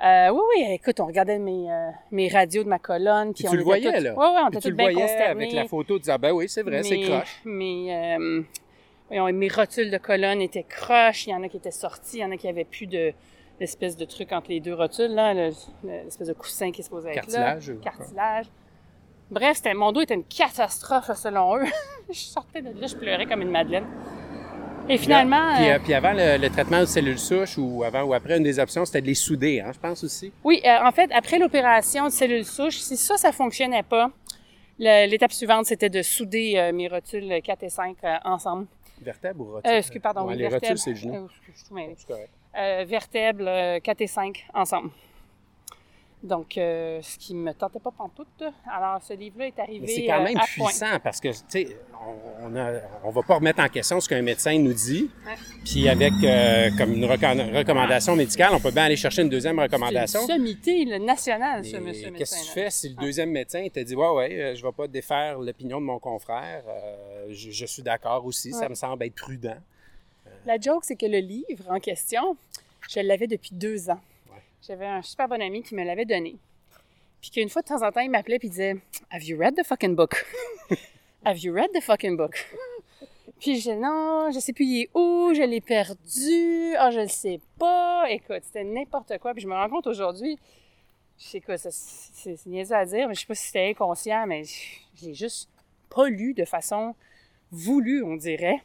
Euh, 0.04 0.30
oui, 0.32 0.40
oui, 0.56 0.66
écoute, 0.74 1.00
on 1.00 1.08
regardait 1.08 1.40
mes, 1.40 1.72
euh, 1.72 1.90
mes 2.12 2.28
radios 2.28 2.64
de 2.64 2.70
ma 2.70 2.78
colonne. 2.78 3.34
Puis 3.34 3.44
Puis 3.44 3.48
on 3.48 3.52
tu 3.52 3.58
le 3.58 3.64
voyais, 3.64 3.92
toutes- 3.92 4.04
là. 4.04 4.14
Ouais, 4.14 4.36
ouais, 4.36 4.42
on 4.46 4.50
était 4.50 4.60
toutes 4.60 4.74
bien 4.76 4.90
avec 5.26 5.52
la 5.54 5.66
photo, 5.66 5.96
tu 5.96 6.02
disais, 6.02 6.12
ah 6.12 6.18
ben 6.20 6.32
oui, 6.34 6.48
c'est 6.48 6.62
vrai, 6.62 6.84
c'est 6.84 7.02
croche. 7.02 7.42
Euh, 7.48 8.44
voyons, 9.08 9.32
mes 9.34 9.48
rotules 9.50 9.92
de 9.92 9.98
colonne 9.98 10.42
étaient 10.42 10.64
croches. 10.64 11.28
Il 11.28 11.32
y 11.32 11.34
en 11.34 11.44
a 11.44 11.50
qui 11.50 11.58
étaient 11.58 11.72
sortis. 11.72 12.18
Il 12.18 12.22
y 12.22 12.26
en 12.26 12.32
a 12.32 12.38
qui 12.38 12.48
avaient 12.48 12.66
plus 12.66 12.88
de 12.88 13.14
l'espèce 13.60 13.98
de 13.98 14.06
truc 14.06 14.32
entre 14.34 14.50
les 14.50 14.60
deux 14.60 14.74
rotules, 14.76 15.14
là, 15.14 15.34
le- 15.34 15.50
le- 15.84 16.04
l'espèce 16.06 16.28
de 16.28 16.34
coussin 16.34 16.72
qui 16.72 16.82
est 16.82 16.84
supposé 16.84 17.10
être 17.10 17.16
Cartilage, 17.16 17.70
là. 17.70 17.76
ou- 17.76 17.80
Cartilage. 17.80 18.46
Bref, 19.32 19.58
c'était, 19.58 19.74
mon 19.74 19.92
dos 19.92 20.02
était 20.02 20.14
une 20.14 20.24
catastrophe, 20.24 21.12
selon 21.16 21.58
eux. 21.58 21.66
je 22.10 22.14
sortais 22.20 22.62
de 22.62 22.80
là, 22.80 22.88
je 22.88 22.96
pleurais 22.96 23.26
comme 23.26 23.42
une 23.42 23.50
madeleine. 23.52 23.86
Et 24.90 24.98
finalement... 24.98 25.56
Puis, 25.56 25.70
euh, 25.70 25.76
euh, 25.76 25.80
puis 25.84 25.94
avant 25.94 26.14
le, 26.14 26.38
le 26.38 26.50
traitement 26.50 26.80
de 26.80 26.86
cellules 26.86 27.20
souches 27.20 27.58
ou 27.58 27.84
avant 27.84 28.04
ou 28.04 28.14
après, 28.14 28.38
une 28.38 28.44
des 28.44 28.58
options, 28.58 28.86
c'était 28.86 29.02
de 29.02 29.08
les 29.08 29.16
souder, 29.16 29.60
hein, 29.60 29.72
je 29.74 29.80
pense 29.80 30.02
aussi. 30.04 30.32
Oui, 30.46 30.62
euh, 30.64 30.78
en 30.86 30.92
fait, 30.94 31.12
après 31.12 31.40
l'opération 31.40 32.06
de 32.06 32.10
cellules 32.12 32.46
souches, 32.46 32.78
si 32.78 32.96
ça, 32.96 33.18
ça 33.18 33.34
fonctionnait 33.34 33.84
pas, 33.84 34.12
l'étape 34.80 35.34
suivante, 35.34 35.66
c'était 35.66 35.90
de 35.90 36.02
souder 36.04 36.54
euh, 36.56 36.72
mes 36.72 36.88
rotules 36.88 37.42
4 37.44 37.64
et 37.64 37.70
5 37.70 37.98
euh, 38.04 38.16
ensemble. 38.24 38.68
Vertèbre 39.02 39.42
ou 39.42 39.52
rotule? 39.54 39.72
Euh, 39.72 39.78
excuse, 39.78 40.02
pardon, 40.02 40.22
Ouais, 40.22 40.34
oui, 40.34 40.38
les 40.38 40.50
vertèbre. 40.50 40.64
rotules, 40.72 40.78
c'est 40.80 40.90
le 40.92 40.96
genou. 40.96 41.16
Euh, 41.16 41.28
je 41.54 41.64
suis 41.64 41.74
mêlée. 41.74 41.94
C'est 41.98 42.08
correct. 42.08 42.30
Euh, 42.58 42.86
vertèbres 42.88 43.48
euh, 43.48 43.80
4 43.80 44.02
et 44.02 44.08
5 44.08 44.48
ensemble. 44.54 44.90
Donc, 46.24 46.58
euh, 46.58 47.00
ce 47.04 47.16
qui 47.20 47.36
me 47.36 47.54
tentait 47.54 47.80
pas 47.80 47.92
pantoute. 47.92 48.44
Alors, 48.72 49.00
ce 49.04 49.14
livre-là 49.14 49.48
est 49.48 49.60
arrivé 49.60 49.86
c'est 49.88 50.06
quand 50.08 50.20
euh, 50.20 50.24
même 50.24 50.38
à 50.38 50.46
point. 50.58 50.66
puissant 50.68 51.00
parce 51.04 51.20
que, 51.20 51.28
tu 51.30 51.36
sais, 51.48 51.78
on, 52.42 52.52
on 53.04 53.12
va 53.12 53.22
pas 53.22 53.36
remettre 53.36 53.62
en 53.62 53.68
question 53.68 54.00
ce 54.00 54.10
qu'un 54.10 54.24
médecin 54.24 54.58
nous 54.58 54.74
dit. 54.74 55.12
Ouais. 55.28 55.34
Puis 55.64 55.88
avec 55.88 56.14
euh, 56.24 56.72
comme 56.76 56.94
une 56.94 57.06
reco- 57.06 57.56
recommandation 57.56 58.16
médicale, 58.16 58.50
on 58.54 58.60
peut 58.60 58.72
bien 58.72 58.86
aller 58.86 58.96
chercher 58.96 59.22
une 59.22 59.30
deuxième 59.30 59.60
recommandation. 59.60 60.22
C'est 60.26 60.34
une 60.34 60.40
sommité 60.40 60.86
là, 60.86 60.98
nationale, 60.98 61.62
Mais 61.62 61.70
ce 61.70 61.78
monsieur 61.78 62.12
Qu'est-ce 62.12 62.42
que 62.42 62.46
tu 62.46 62.52
fais 62.52 62.70
si 62.72 62.90
le 62.90 62.96
deuxième 62.96 63.30
médecin 63.30 63.68
te 63.72 63.80
dit 63.80 63.96
Ouais, 63.96 64.10
ouais, 64.10 64.56
je 64.56 64.64
vais 64.66 64.72
pas 64.72 64.88
défaire 64.88 65.38
l'opinion 65.38 65.80
de 65.80 65.86
mon 65.86 66.00
confrère, 66.00 66.64
euh, 66.68 67.28
je, 67.30 67.52
je 67.52 67.66
suis 67.68 67.84
d'accord 67.84 68.26
aussi, 68.26 68.54
ça 68.54 68.68
me 68.68 68.76
semble 68.76 69.04
être 69.06 69.16
prudent. 69.16 69.58
La 70.48 70.60
joke, 70.60 70.84
c'est 70.84 70.96
que 70.96 71.06
le 71.06 71.20
livre 71.20 71.66
en 71.70 71.80
question, 71.80 72.38
je 72.90 73.02
l'avais 73.02 73.28
depuis 73.28 73.52
deux 73.54 73.90
ans. 73.92 74.00
J'avais 74.62 74.88
un 74.88 75.02
super 75.02 75.28
bon 75.28 75.42
ami 75.42 75.64
qui 75.64 75.76
me 75.76 75.84
l'avait 75.84 76.06
donné. 76.06 76.38
Puis 77.22 77.32
qu'une 77.32 77.50
fois 77.50 77.62
de 77.62 77.68
temps 77.68 77.86
en 77.86 77.92
temps, 77.92 78.02
il 78.02 78.10
m'appelait 78.10 78.40
puis 78.40 78.48
il 78.48 78.52
disait 78.52 78.76
Have 79.12 79.24
you 79.24 79.38
read 79.38 79.56
the 79.56 79.66
fucking 79.66 79.96
book? 79.96 80.26
Have 81.26 81.40
you 81.40 81.54
read 81.54 81.70
the 81.74 81.82
fucking 81.82 82.16
book? 82.18 82.46
Puis 83.40 83.56
je 83.56 83.58
disais 83.58 83.76
Non, 83.76 84.32
je 84.32 84.40
sais 84.40 84.54
plus 84.54 84.66
il 84.66 84.82
est 84.84 84.90
où, 84.94 85.34
je 85.34 85.44
l'ai 85.44 85.62
perdu, 85.62 86.76
ah, 86.78 86.92
je 86.92 87.02
le 87.02 87.08
sais 87.08 87.40
pas. 87.60 88.06
Écoute, 88.10 88.44
c'était 88.44 88.64
n'importe 88.64 89.18
quoi. 89.20 89.34
Puis 89.34 89.44
je 89.44 89.48
me 89.48 89.54
rends 89.54 89.70
compte 89.70 89.88
aujourd'hui, 89.88 90.38
je 91.18 91.26
sais 91.26 91.42
quoi, 91.42 91.58
c'est 91.58 92.46
niaiseux 92.46 92.76
à 92.76 92.86
dire, 92.86 93.08
mais 93.08 93.16
je 93.16 93.22
sais 93.22 93.26
pas 93.26 93.36
si 93.36 93.48
c'était 93.48 93.70
inconscient, 93.70 94.28
mais 94.28 94.44
je 94.44 95.06
l'ai 95.06 95.14
juste 95.14 95.50
pas 95.90 96.08
lu 96.10 96.34
de 96.34 96.46
façon 96.46 96.96
voulue, 97.52 98.04
on 98.04 98.16
dirait. 98.16 98.62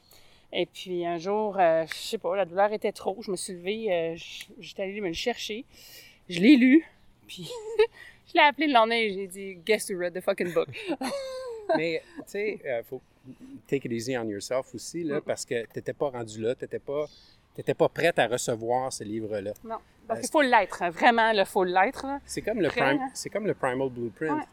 Et 0.52 0.66
puis 0.66 1.06
un 1.06 1.18
jour, 1.18 1.58
euh, 1.58 1.84
je 1.88 1.94
sais 1.94 2.18
pas, 2.18 2.36
la 2.36 2.44
douleur 2.44 2.72
était 2.72 2.92
trop. 2.92 3.16
Je 3.22 3.30
me 3.30 3.36
suis 3.36 3.54
levée, 3.54 3.86
euh, 3.92 4.14
j'étais 4.60 4.82
allée 4.82 5.00
me 5.00 5.08
le 5.08 5.12
chercher. 5.14 5.64
Je 6.28 6.40
l'ai 6.40 6.56
lu, 6.56 6.84
puis 7.26 7.48
je 8.28 8.34
l'ai 8.34 8.40
appelé 8.44 8.66
le 8.66 8.74
lendemain 8.74 8.96
et 8.96 9.12
j'ai 9.12 9.26
dit 9.26 9.54
Guess 9.64 9.90
who 9.90 9.98
read 9.98 10.12
the 10.14 10.20
fucking 10.20 10.52
book? 10.52 10.68
Mais, 11.76 12.02
tu 12.18 12.22
sais, 12.26 12.60
il 12.64 12.82
faut 12.84 13.00
take 13.66 13.86
it 13.86 13.92
easy 13.92 14.16
on 14.18 14.24
yourself 14.28 14.74
aussi, 14.74 15.04
là, 15.04 15.18
Mm. 15.18 15.22
parce 15.22 15.44
que 15.46 15.62
tu 15.62 15.70
n'étais 15.76 15.92
pas 15.92 16.10
rendu 16.10 16.40
là, 16.40 16.54
tu 16.54 16.64
n'étais 16.64 16.78
pas, 16.80 17.06
t'étais 17.54 17.74
pas 17.74 17.88
prête 17.88 18.18
à 18.18 18.26
recevoir 18.26 18.92
ce 18.92 19.04
livre-là. 19.04 19.52
Non, 19.64 19.76
parce 20.06 20.18
Euh, 20.18 20.22
qu'il 20.22 20.30
faut 20.32 20.42
l'être, 20.42 20.82
hein, 20.82 20.90
vraiment, 20.90 21.30
il 21.30 21.44
faut 21.46 21.64
l'être. 21.64 22.04
C'est 22.26 22.42
comme 22.42 22.60
le 22.60 22.68
prime, 22.68 22.82
hein? 23.00 23.08
c'est 23.14 23.30
comme 23.30 23.46
le 23.46 23.54
primal 23.54 23.88
blueprint. 23.88 24.46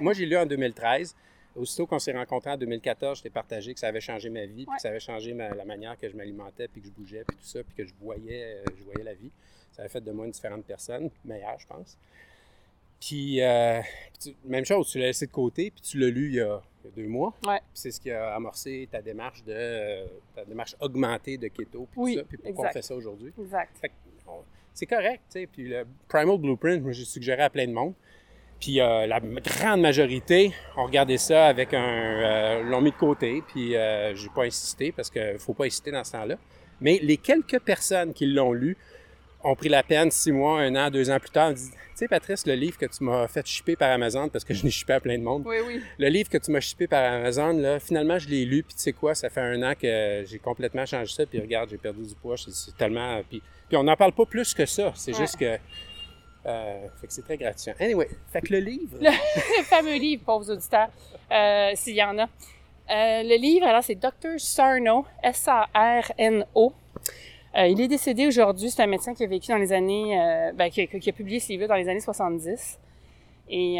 Moi, 0.00 0.14
j'ai 0.14 0.26
lu 0.26 0.36
en 0.36 0.46
2013. 0.46 1.14
Aussitôt 1.56 1.86
qu'on 1.86 1.98
s'est 1.98 2.12
rencontrés 2.12 2.50
en 2.50 2.56
2014, 2.56 3.18
je 3.18 3.22
t'ai 3.24 3.30
partagé 3.30 3.74
que 3.74 3.80
ça 3.80 3.88
avait 3.88 4.00
changé 4.00 4.28
ma 4.30 4.44
vie, 4.46 4.66
puis 4.66 4.74
que 4.76 4.82
ça 4.82 4.88
avait 4.88 5.00
changé 5.00 5.32
ma- 5.34 5.54
la 5.54 5.64
manière 5.64 5.98
que 5.98 6.08
je 6.08 6.16
m'alimentais, 6.16 6.68
puis 6.68 6.80
que 6.80 6.86
je 6.88 6.92
bougeais, 6.92 7.24
puis 7.26 7.36
tout 7.36 7.44
ça, 7.46 7.62
puis 7.62 7.74
que 7.74 7.84
je 7.84 7.92
voyais, 8.00 8.56
euh, 8.56 8.64
je 8.78 8.84
voyais 8.84 9.04
la 9.04 9.14
vie. 9.14 9.30
Ça 9.72 9.82
avait 9.82 9.88
fait 9.88 10.00
de 10.00 10.10
moi 10.12 10.26
une 10.26 10.32
différente 10.32 10.64
personne, 10.64 11.10
meilleure, 11.24 11.58
je 11.58 11.66
pense. 11.66 11.98
Puis, 13.00 13.42
euh, 13.42 13.80
tu- 14.22 14.34
même 14.44 14.64
chose, 14.64 14.88
tu 14.90 14.98
l'as 14.98 15.06
laissé 15.06 15.26
de 15.26 15.32
côté, 15.32 15.70
puis 15.70 15.82
tu 15.82 15.98
l'as 15.98 16.08
lu 16.08 16.28
il 16.28 16.34
y 16.36 16.40
a, 16.40 16.62
il 16.82 16.86
y 16.86 16.92
a 16.92 16.96
deux 16.96 17.08
mois. 17.08 17.34
Ouais. 17.46 17.58
Puis 17.58 17.66
c'est 17.74 17.90
ce 17.90 18.00
qui 18.00 18.10
a 18.10 18.34
amorcé 18.34 18.88
ta 18.90 19.02
démarche 19.02 19.44
de 19.44 19.52
euh, 19.54 20.06
ta 20.34 20.44
démarche 20.44 20.74
augmentée 20.80 21.36
de 21.36 21.48
keto, 21.48 21.86
puis 21.90 22.00
Oui, 22.00 22.12
tout 22.14 22.18
ça. 22.20 22.24
Puis 22.26 22.38
pourquoi 22.38 22.68
on 22.68 22.72
fait 22.72 22.82
ça 22.82 22.94
aujourd'hui? 22.94 23.32
Exact. 23.38 23.72
C'est 24.72 24.86
correct, 24.86 25.22
tu 25.30 25.40
sais. 25.40 25.46
Puis 25.46 25.68
le 25.68 25.86
Primal 26.08 26.36
Blueprint, 26.38 26.82
moi, 26.82 26.90
j'ai 26.92 27.04
suggéré 27.04 27.42
à 27.42 27.50
plein 27.50 27.66
de 27.66 27.72
monde. 27.72 27.94
Puis 28.60 28.80
euh, 28.80 29.06
la 29.06 29.20
grande 29.20 29.80
majorité 29.82 30.52
ont 30.76 30.84
regardé 30.86 31.18
ça 31.18 31.46
avec 31.46 31.74
un... 31.74 31.82
euh, 31.82 32.62
l'ont 32.62 32.80
mis 32.80 32.92
de 32.92 32.96
côté, 32.96 33.42
puis 33.48 33.76
euh, 33.76 34.14
j'ai 34.14 34.28
pas 34.34 34.44
insisté 34.44 34.90
parce 34.92 35.10
qu'il 35.10 35.38
faut 35.38 35.52
pas 35.54 35.64
insister 35.66 35.90
dans 35.90 36.04
ce 36.04 36.12
temps-là. 36.12 36.36
Mais 36.80 36.98
les 37.02 37.16
quelques 37.18 37.60
personnes 37.60 38.12
qui 38.14 38.26
l'ont 38.26 38.52
lu 38.52 38.76
ont 39.42 39.54
pris 39.54 39.68
la 39.68 39.82
peine 39.82 40.10
six 40.10 40.32
mois, 40.32 40.60
un 40.60 40.74
an, 40.76 40.90
deux 40.90 41.10
ans 41.10 41.20
plus 41.20 41.30
tard, 41.30 41.52
dit, 41.52 41.68
tu 41.70 41.76
sais, 41.96 42.08
Patrice, 42.08 42.46
le 42.46 42.54
livre 42.54 42.78
que 42.78 42.86
tu 42.86 43.04
m'as 43.04 43.28
fait 43.28 43.46
shipper 43.46 43.76
par 43.76 43.90
Amazon, 43.90 44.28
parce 44.30 44.42
que 44.42 44.54
je 44.54 44.62
l'ai 44.64 44.70
shippé 44.70 44.94
à 44.94 45.00
plein 45.00 45.18
de 45.18 45.22
monde, 45.22 45.42
Oui, 45.46 45.56
oui. 45.66 45.82
le 45.98 46.08
livre 46.08 46.30
que 46.30 46.38
tu 46.38 46.50
m'as 46.50 46.60
shippé 46.60 46.86
par 46.86 47.12
Amazon, 47.12 47.52
là, 47.52 47.78
finalement, 47.78 48.18
je 48.18 48.26
l'ai 48.30 48.46
lu, 48.46 48.62
puis 48.62 48.74
tu 48.74 48.80
sais 48.82 48.92
quoi, 48.94 49.14
ça 49.14 49.28
fait 49.28 49.42
un 49.42 49.62
an 49.62 49.74
que 49.80 50.24
j'ai 50.26 50.38
complètement 50.38 50.86
changé 50.86 51.12
ça, 51.12 51.26
puis 51.26 51.38
regarde, 51.40 51.68
j'ai 51.70 51.76
perdu 51.76 52.02
du 52.06 52.14
poids, 52.14 52.38
c'est- 52.38 52.52
c'est 52.54 52.74
tellement... 52.76 53.20
Puis, 53.28 53.42
puis 53.68 53.76
on 53.76 53.84
n'en 53.84 53.96
parle 53.96 54.12
pas 54.12 54.24
plus 54.24 54.54
que 54.54 54.64
ça, 54.64 54.92
c'est 54.96 55.12
Ouais. 55.12 55.18
juste 55.20 55.36
que... 55.36 55.58
euh, 56.46 56.88
fait 57.00 57.06
que 57.06 57.12
c'est 57.12 57.22
très 57.22 57.38
gratifiant. 57.38 57.74
Anyway, 57.80 58.08
fait 58.30 58.42
que 58.42 58.52
le 58.52 58.60
livre... 58.60 58.98
le 59.00 59.10
fameux 59.64 59.96
livre, 59.96 60.22
pauvres 60.24 60.50
auditeurs, 60.52 60.88
euh, 61.32 61.70
s'il 61.74 61.94
y 61.94 62.02
en 62.02 62.18
a. 62.18 62.24
Euh, 62.24 63.22
le 63.22 63.36
livre, 63.40 63.66
alors, 63.66 63.82
c'est 63.82 63.94
Dr. 63.94 64.38
Sarno, 64.38 65.06
S-A-R-N-O. 65.22 66.72
Il 67.56 67.80
est 67.80 67.88
décédé 67.88 68.26
aujourd'hui. 68.26 68.68
C'est 68.70 68.82
un 68.82 68.88
médecin 68.88 69.14
qui 69.14 69.22
a 69.22 69.26
vécu 69.28 69.52
dans 69.52 69.58
les 69.58 69.72
années... 69.72 70.50
ben, 70.56 70.68
qui, 70.70 70.86
qui 70.88 71.08
a 71.08 71.12
publié 71.12 71.38
ce 71.38 71.50
livre 71.50 71.68
dans 71.68 71.76
les 71.76 71.88
années 71.88 72.00
70. 72.00 72.80
Et 73.48 73.78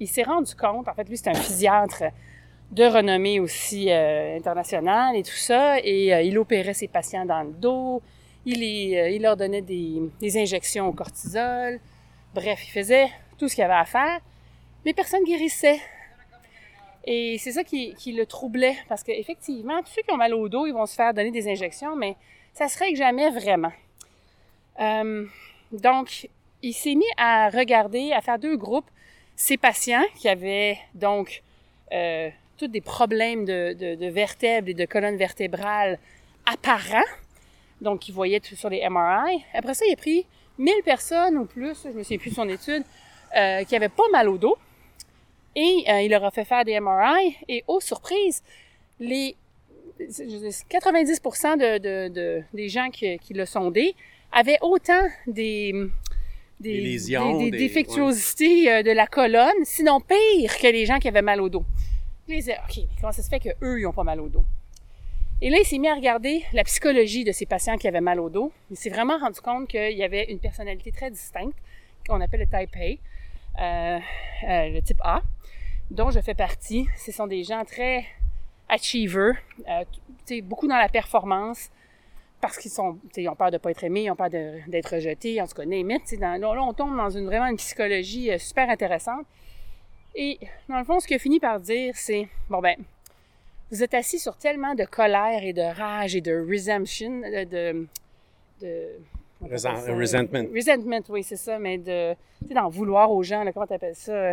il 0.00 0.08
s'est 0.08 0.24
rendu 0.24 0.52
compte, 0.56 0.88
en 0.88 0.94
fait, 0.94 1.08
lui, 1.08 1.16
c'est 1.16 1.30
un 1.30 1.34
physiatre 1.34 2.02
de 2.72 2.84
renommée 2.84 3.38
aussi 3.38 3.88
internationale 3.88 5.14
et 5.14 5.22
tout 5.22 5.30
ça. 5.30 5.78
Et 5.78 6.26
il 6.26 6.36
opérait 6.40 6.74
ses 6.74 6.88
patients 6.88 7.24
dans 7.24 7.44
le 7.44 7.52
dos. 7.52 8.02
Euh, 8.46 9.10
il 9.10 9.22
leur 9.22 9.36
donnait 9.36 9.62
des, 9.62 10.38
injections 10.38 10.86
au 10.88 10.92
cortisol. 10.92 11.80
Bref, 12.34 12.60
il 12.66 12.70
faisait 12.70 13.08
tout 13.38 13.48
ce 13.48 13.54
qu'il 13.54 13.64
avait 13.64 13.74
à 13.74 13.84
faire, 13.84 14.20
mais 14.84 14.92
personne 14.92 15.24
guérissait. 15.24 15.80
Et 17.04 17.38
c'est 17.38 17.52
ça 17.52 17.64
qui, 17.64 17.94
le 18.12 18.24
troublait, 18.24 18.76
parce 18.88 19.02
qu'effectivement, 19.02 19.80
tous 19.82 19.92
ceux 19.96 20.02
qui 20.02 20.12
ont 20.12 20.16
mal 20.16 20.34
au 20.34 20.48
dos, 20.48 20.66
ils 20.66 20.72
vont 20.72 20.86
se 20.86 20.94
faire 20.94 21.12
donner 21.14 21.30
des 21.30 21.48
injections, 21.48 21.96
mais 21.96 22.16
ça 22.52 22.68
se 22.68 22.78
règle 22.78 22.96
jamais 22.96 23.30
vraiment. 23.30 23.72
Euh, 24.80 25.26
donc, 25.72 26.28
il 26.62 26.72
s'est 26.72 26.94
mis 26.94 27.04
à 27.16 27.48
regarder, 27.48 28.12
à 28.12 28.20
faire 28.20 28.38
deux 28.38 28.56
groupes. 28.56 28.90
Ces 29.36 29.56
patients 29.56 30.04
qui 30.16 30.28
avaient 30.28 30.78
donc 30.94 31.42
euh, 31.92 32.30
tous 32.56 32.68
des 32.68 32.80
problèmes 32.80 33.44
de 33.44 34.08
vertèbres 34.08 34.68
et 34.68 34.74
de 34.74 34.86
colonne 34.86 35.16
vertébrale 35.16 35.98
apparents, 36.46 37.04
donc 37.80 38.08
il 38.08 38.12
voyait 38.12 38.40
tout 38.40 38.56
sur 38.56 38.70
les 38.70 38.86
MRI. 38.88 39.42
Après 39.54 39.74
ça, 39.74 39.84
il 39.86 39.92
a 39.92 39.96
pris 39.96 40.26
1000 40.58 40.72
personnes 40.84 41.36
ou 41.38 41.44
plus, 41.44 41.76
je 41.84 41.90
me 41.90 42.02
souviens 42.02 42.18
plus 42.18 42.30
de 42.30 42.34
son 42.34 42.48
étude, 42.48 42.82
euh, 43.36 43.64
qui 43.64 43.76
avaient 43.76 43.88
pas 43.88 44.08
mal 44.12 44.28
au 44.28 44.38
dos. 44.38 44.56
Et 45.54 45.84
euh, 45.88 46.02
il 46.02 46.10
leur 46.10 46.24
a 46.24 46.30
fait 46.30 46.44
faire 46.44 46.64
des 46.64 46.78
MRI. 46.80 47.36
Et 47.48 47.64
aux 47.66 47.80
surprises, 47.80 48.42
les 49.00 49.34
je 49.98 50.22
veux 50.24 50.40
dire, 50.40 50.50
90% 50.50 51.56
de, 51.56 51.78
de, 51.78 52.08
de- 52.12 52.42
des 52.52 52.68
gens 52.68 52.90
qui, 52.90 53.18
qui 53.18 53.32
le 53.32 53.46
sondaient 53.46 53.94
avaient 54.30 54.58
autant 54.60 55.02
des, 55.26 55.72
des, 56.60 56.72
Des 56.72 56.80
lésions, 56.80 57.38
des- 57.38 57.50
défectuosités 57.50 58.70
euh, 58.70 58.82
de 58.82 58.90
la 58.90 59.06
colonne, 59.06 59.54
sinon 59.64 60.00
pire 60.00 60.58
que 60.58 60.66
les 60.66 60.84
gens 60.84 60.98
qui 60.98 61.08
avaient 61.08 61.22
mal 61.22 61.40
au 61.40 61.48
dos. 61.48 61.64
Puis 62.26 62.36
il 62.36 62.40
disait, 62.40 62.58
OK, 62.68 62.76
mais 62.76 62.84
comment 63.00 63.12
ça 63.12 63.22
se 63.22 63.28
fait 63.30 63.40
qu'eux, 63.40 63.78
ils 63.78 63.84
n'ont 63.84 63.92
pas 63.92 64.04
mal 64.04 64.20
au 64.20 64.28
dos? 64.28 64.44
Et 65.42 65.50
là, 65.50 65.58
il 65.60 65.66
s'est 65.66 65.76
mis 65.76 65.88
à 65.88 65.94
regarder 65.94 66.44
la 66.54 66.64
psychologie 66.64 67.22
de 67.22 67.30
ces 67.30 67.44
patients 67.44 67.76
qui 67.76 67.86
avaient 67.86 68.00
mal 68.00 68.20
au 68.20 68.30
dos. 68.30 68.52
Il 68.70 68.76
s'est 68.76 68.88
vraiment 68.88 69.18
rendu 69.18 69.38
compte 69.40 69.68
qu'il 69.68 69.96
y 69.96 70.02
avait 70.02 70.24
une 70.32 70.38
personnalité 70.38 70.90
très 70.92 71.10
distincte, 71.10 71.56
qu'on 72.08 72.22
appelle 72.22 72.40
le 72.40 72.46
type 72.46 72.74
A, 72.74 73.62
euh, 73.62 73.98
euh, 74.48 74.68
le 74.70 74.80
type 74.80 75.00
A, 75.04 75.20
dont 75.90 76.10
je 76.10 76.20
fais 76.20 76.34
partie. 76.34 76.86
Ce 76.96 77.12
sont 77.12 77.26
des 77.26 77.44
gens 77.44 77.66
très 77.66 78.06
achievers, 78.70 79.34
euh, 79.68 80.40
beaucoup 80.42 80.68
dans 80.68 80.78
la 80.78 80.88
performance, 80.88 81.70
parce 82.40 82.56
qu'ils 82.56 82.70
sont, 82.70 82.98
ils 83.14 83.28
ont 83.28 83.36
peur 83.36 83.50
de 83.50 83.58
pas 83.58 83.70
être 83.70 83.84
aimés, 83.84 84.04
ils 84.04 84.10
ont 84.10 84.16
peur 84.16 84.30
d'être 84.30 84.94
rejetés, 84.94 85.42
name 85.66 85.90
it, 85.90 86.02
tu 86.02 86.08
sais, 86.08 86.16
dans, 86.16 86.40
là, 86.40 86.54
là, 86.54 86.62
on 86.62 86.72
tombe 86.72 86.96
dans 86.96 87.10
une 87.10 87.26
vraiment 87.26 87.46
une 87.46 87.56
psychologie 87.56 88.32
euh, 88.32 88.38
super 88.38 88.70
intéressante. 88.70 89.26
Et 90.14 90.38
dans 90.68 90.78
le 90.78 90.84
fond, 90.84 90.98
ce 90.98 91.06
qu'il 91.06 91.16
a 91.16 91.18
fini 91.18 91.40
par 91.40 91.60
dire, 91.60 91.92
c'est 91.94 92.26
bon 92.48 92.60
ben, 92.62 92.76
vous 93.70 93.82
êtes 93.82 93.94
assis 93.94 94.18
sur 94.18 94.36
tellement 94.36 94.74
de 94.74 94.84
colère 94.84 95.42
et 95.42 95.52
de 95.52 95.62
rage 95.62 96.14
et 96.16 96.20
de 96.20 96.32
resentment, 96.48 97.20
de, 97.28 97.44
de, 97.44 97.86
de- 98.60 98.88
Resent- 99.42 99.92
resentment. 99.94 100.44
Resentment, 100.54 101.02
oui, 101.10 101.22
c'est 101.22 101.36
ça, 101.36 101.58
mais 101.58 101.76
de, 101.78 102.14
tu 102.42 102.48
sais, 102.48 102.54
d'en 102.54 102.68
vouloir 102.70 103.10
aux 103.10 103.22
gens, 103.22 103.42
là, 103.44 103.52
comment 103.52 103.66
t'appelles 103.66 103.94
ça? 103.94 104.32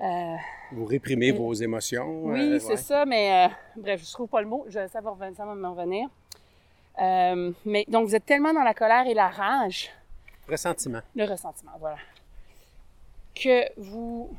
Euh, 0.00 0.34
Vous 0.72 0.84
réprimez 0.84 1.32
Mm. 1.32 1.36
vos 1.36 1.52
émotions. 1.54 2.24
oui, 2.26 2.40
euh, 2.40 2.58
c'est 2.60 2.68
ouais. 2.68 2.76
ça, 2.76 3.04
mais 3.06 3.46
euh, 3.46 3.48
bref, 3.76 4.02
je 4.06 4.12
trouve 4.12 4.28
pas 4.28 4.40
le 4.42 4.46
mot. 4.46 4.64
Je, 4.68 4.86
ça 4.88 5.00
va 5.00 5.10
revenir, 5.10 5.34
ça 5.36 5.44
va 5.46 5.54
me 5.54 5.66
revenir. 5.68 6.08
Euh, 7.02 7.52
mais 7.64 7.84
donc, 7.88 8.06
vous 8.08 8.14
êtes 8.14 8.24
tellement 8.26 8.52
dans 8.54 8.62
la 8.62 8.74
colère 8.74 9.06
et 9.06 9.14
la 9.14 9.28
rage, 9.28 9.90
Ressentiment. 10.48 11.00
le 11.16 11.24
ressentiment, 11.24 11.72
voilà, 11.80 11.96
que 13.34 13.64
vous 13.80 14.30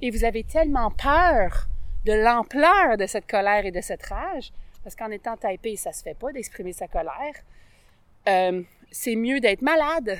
et 0.00 0.10
vous 0.10 0.24
avez 0.24 0.44
tellement 0.44 0.90
peur 0.90 1.66
de 2.04 2.12
l'ampleur 2.12 2.96
de 2.96 3.06
cette 3.06 3.26
colère 3.28 3.66
et 3.66 3.70
de 3.70 3.80
cette 3.80 4.02
rage, 4.04 4.52
parce 4.82 4.96
qu'en 4.96 5.10
étant 5.10 5.36
typé, 5.36 5.76
ça 5.76 5.92
se 5.92 6.02
fait 6.02 6.14
pas 6.14 6.32
d'exprimer 6.32 6.72
sa 6.72 6.88
colère. 6.88 7.34
Euh, 8.28 8.62
c'est 8.90 9.16
mieux 9.16 9.40
d'être 9.40 9.62
malade 9.62 10.18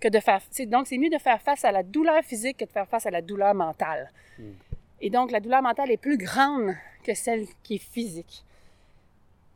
que 0.00 0.08
de 0.08 0.20
faire. 0.20 0.40
Donc, 0.66 0.86
c'est 0.86 0.98
mieux 0.98 1.10
de 1.10 1.18
faire 1.18 1.40
face 1.40 1.64
à 1.64 1.72
la 1.72 1.82
douleur 1.82 2.22
physique 2.22 2.58
que 2.58 2.64
de 2.64 2.70
faire 2.70 2.86
face 2.88 3.06
à 3.06 3.10
la 3.10 3.22
douleur 3.22 3.54
mentale. 3.54 4.10
Et 5.00 5.08
donc, 5.10 5.30
la 5.30 5.40
douleur 5.40 5.62
mentale 5.62 5.90
est 5.90 5.96
plus 5.96 6.18
grande 6.18 6.74
que 7.02 7.14
celle 7.14 7.46
qui 7.62 7.76
est 7.76 7.78
physique. 7.92 8.44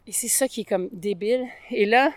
Et 0.06 0.12
c'est 0.12 0.28
ça 0.28 0.48
qui 0.48 0.62
est 0.62 0.64
comme 0.64 0.88
débile. 0.92 1.46
Et 1.70 1.84
là, 1.84 2.10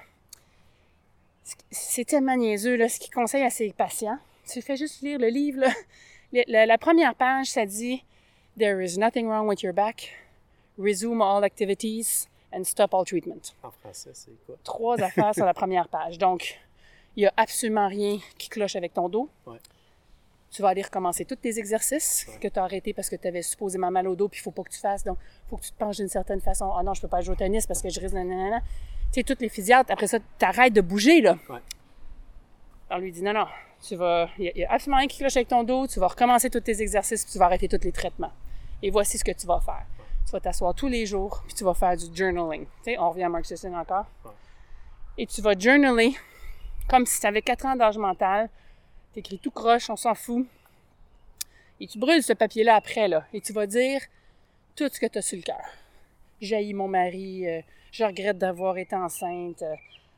c'est 1.69 2.05
tellement 2.05 2.37
niaiseux, 2.37 2.77
là, 2.77 2.87
ce 2.87 2.99
qu'il 2.99 3.13
conseille 3.13 3.43
à 3.43 3.49
ses 3.49 3.73
patients. 3.73 4.19
Tu 4.49 4.61
fais 4.61 4.77
juste 4.77 5.01
lire 5.01 5.19
le 5.19 5.27
livre, 5.27 5.59
là. 5.59 5.71
Le- 6.31 6.43
la, 6.47 6.65
la 6.65 6.77
première 6.77 7.15
page, 7.15 7.47
ça 7.47 7.65
dit 7.65 8.03
«There 8.61 8.79
is 8.79 8.95
nothing 8.95 9.27
wrong 9.27 9.47
with 9.47 9.63
your 9.63 9.73
back. 9.73 10.11
Resume 10.77 11.19
all 11.19 11.43
activities 11.43 12.27
and 12.53 12.63
stop 12.63 12.93
all 12.93 13.03
treatment. 13.03 13.55
En 13.63 13.71
français, 13.71 14.11
c'est 14.13 14.37
quoi?» 14.45 14.55
Trois 14.63 15.01
affaires 15.01 15.33
sur 15.33 15.45
la 15.45 15.53
première 15.61 15.87
page. 15.87 16.19
Donc, 16.19 16.59
il 17.15 17.21
n'y 17.21 17.25
a 17.25 17.33
absolument 17.37 17.87
rien 17.87 18.19
qui 18.37 18.49
cloche 18.49 18.75
avec 18.75 18.93
ton 18.93 19.09
dos. 19.09 19.31
Ouais. 19.47 19.57
Tu 20.51 20.61
vas 20.61 20.67
aller 20.67 20.83
recommencer 20.83 21.25
tous 21.25 21.37
tes 21.37 21.57
exercices 21.57 22.27
que 22.39 22.47
tu 22.47 22.59
as 22.59 22.63
arrêtés 22.63 22.93
parce 22.93 23.09
que 23.09 23.15
tu 23.15 23.27
avais 23.27 23.41
supposément 23.41 23.89
mal 23.89 24.07
au 24.07 24.15
dos, 24.15 24.27
puis 24.27 24.39
il 24.41 24.43
faut 24.43 24.51
pas 24.51 24.61
que 24.61 24.69
tu 24.69 24.79
fasses. 24.79 25.03
Donc, 25.03 25.17
il 25.47 25.49
faut 25.49 25.57
que 25.57 25.63
tu 25.63 25.71
te 25.71 25.77
penches 25.79 25.97
d'une 25.97 26.07
certaine 26.07 26.41
façon. 26.41 26.71
Ah 26.71 26.83
non, 26.83 26.93
je 26.93 27.01
peux 27.01 27.07
pas 27.07 27.21
jouer 27.21 27.33
au 27.33 27.37
tennis 27.37 27.65
parce 27.65 27.81
que 27.81 27.89
je 27.89 27.99
risque... 27.99 28.13
nanana. 28.13 28.59
Tu 28.59 28.65
sais, 29.13 29.23
toutes 29.23 29.41
les 29.41 29.49
physiatres, 29.49 29.91
après 29.91 30.05
ça, 30.05 30.19
tu 30.19 30.45
arrêtes 30.45 30.73
de 30.73 30.81
bouger, 30.81 31.21
là. 31.21 31.35
Ouais. 31.49 31.61
On 32.91 32.99
lui 32.99 33.11
dit 33.11 33.23
non, 33.23 33.33
non, 33.33 33.47
tu 33.81 33.95
vas, 33.95 34.29
il 34.37 34.51
n'y 34.55 34.63
a, 34.65 34.71
absolument 34.71 34.99
rien 34.99 35.07
qui 35.07 35.17
cloche 35.17 35.35
avec 35.35 35.47
ton 35.47 35.63
dos, 35.63 35.87
tu 35.87 35.99
vas 35.99 36.09
recommencer 36.09 36.51
tous 36.51 36.59
tes 36.59 36.79
exercices, 36.79 37.23
puis 37.23 37.31
tu 37.31 37.39
vas 37.39 37.45
arrêter 37.45 37.67
tous 37.67 37.83
les 37.83 37.91
traitements. 37.91 38.31
Et 38.81 38.89
voici 38.89 39.17
ce 39.17 39.23
que 39.23 39.31
tu 39.31 39.45
vas 39.45 39.59
faire. 39.59 39.85
Tu 40.25 40.31
vas 40.31 40.39
t'asseoir 40.39 40.73
tous 40.73 40.87
les 40.87 41.05
jours, 41.05 41.43
puis 41.45 41.53
tu 41.53 41.63
vas 41.63 41.73
faire 41.73 41.95
du 41.95 42.05
journaling. 42.15 42.65
Tu 42.65 42.83
sais, 42.83 42.97
on 42.97 43.09
revient 43.09 43.23
à 43.23 43.29
Mark 43.29 43.45
Sisson 43.45 43.73
encore. 43.73 44.05
Et 45.17 45.25
tu 45.25 45.41
vas 45.41 45.57
journaler 45.57 46.15
comme 46.89 47.05
si 47.05 47.19
tu 47.19 47.27
avais 47.27 47.41
4 47.41 47.65
ans 47.65 47.75
d'âge 47.75 47.97
mental. 47.97 48.49
Tu 49.13 49.19
écris 49.19 49.39
tout 49.39 49.51
croche, 49.51 49.89
on 49.89 49.95
s'en 49.95 50.15
fout. 50.15 50.45
Et 51.79 51.87
tu 51.87 51.97
brûles 51.97 52.23
ce 52.23 52.33
papier-là 52.33 52.75
après, 52.75 53.07
là. 53.07 53.25
Et 53.33 53.41
tu 53.41 53.53
vas 53.53 53.65
dire 53.65 54.01
tout 54.75 54.87
ce 54.91 54.99
que 54.99 55.05
tu 55.05 55.17
as 55.17 55.21
sur 55.21 55.37
le 55.37 55.43
cœur. 55.43 55.65
J'ai 56.39 56.73
mon 56.73 56.87
mari, 56.87 57.47
euh, 57.47 57.61
je 57.91 58.03
regrette 58.03 58.37
d'avoir 58.37 58.77
été 58.77 58.95
enceinte, 58.95 59.61
euh, 59.61 59.75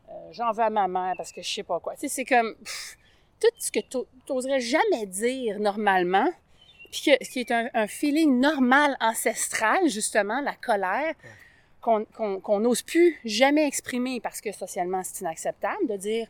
euh, 0.09 0.13
j'en 0.31 0.51
veux 0.51 0.63
à 0.63 0.69
ma 0.69 0.87
mère 0.87 1.13
parce 1.17 1.31
que 1.31 1.41
je 1.41 1.49
sais 1.49 1.63
pas 1.63 1.79
quoi. 1.79 1.93
Tu 1.95 2.01
sais, 2.01 2.07
c'est 2.07 2.25
comme 2.25 2.55
pff, 2.55 2.97
tout 3.39 3.47
ce 3.57 3.71
que 3.71 3.79
tu 3.79 3.97
n'oserais 4.29 4.59
jamais 4.59 5.05
dire 5.05 5.59
normalement, 5.59 6.27
puis 6.93 7.01
que, 7.17 7.23
qui 7.25 7.39
est 7.39 7.51
un, 7.51 7.67
un 7.73 7.87
feeling 7.87 8.39
normal, 8.39 8.95
ancestral, 9.01 9.89
justement, 9.89 10.39
la 10.41 10.53
colère, 10.53 11.13
qu'on 11.81 12.59
n'ose 12.59 12.81
plus 12.81 13.19
jamais 13.25 13.67
exprimer 13.67 14.21
parce 14.21 14.39
que 14.39 14.51
socialement 14.53 15.01
c'est 15.03 15.19
inacceptable 15.21 15.85
de 15.87 15.97
dire 15.97 16.27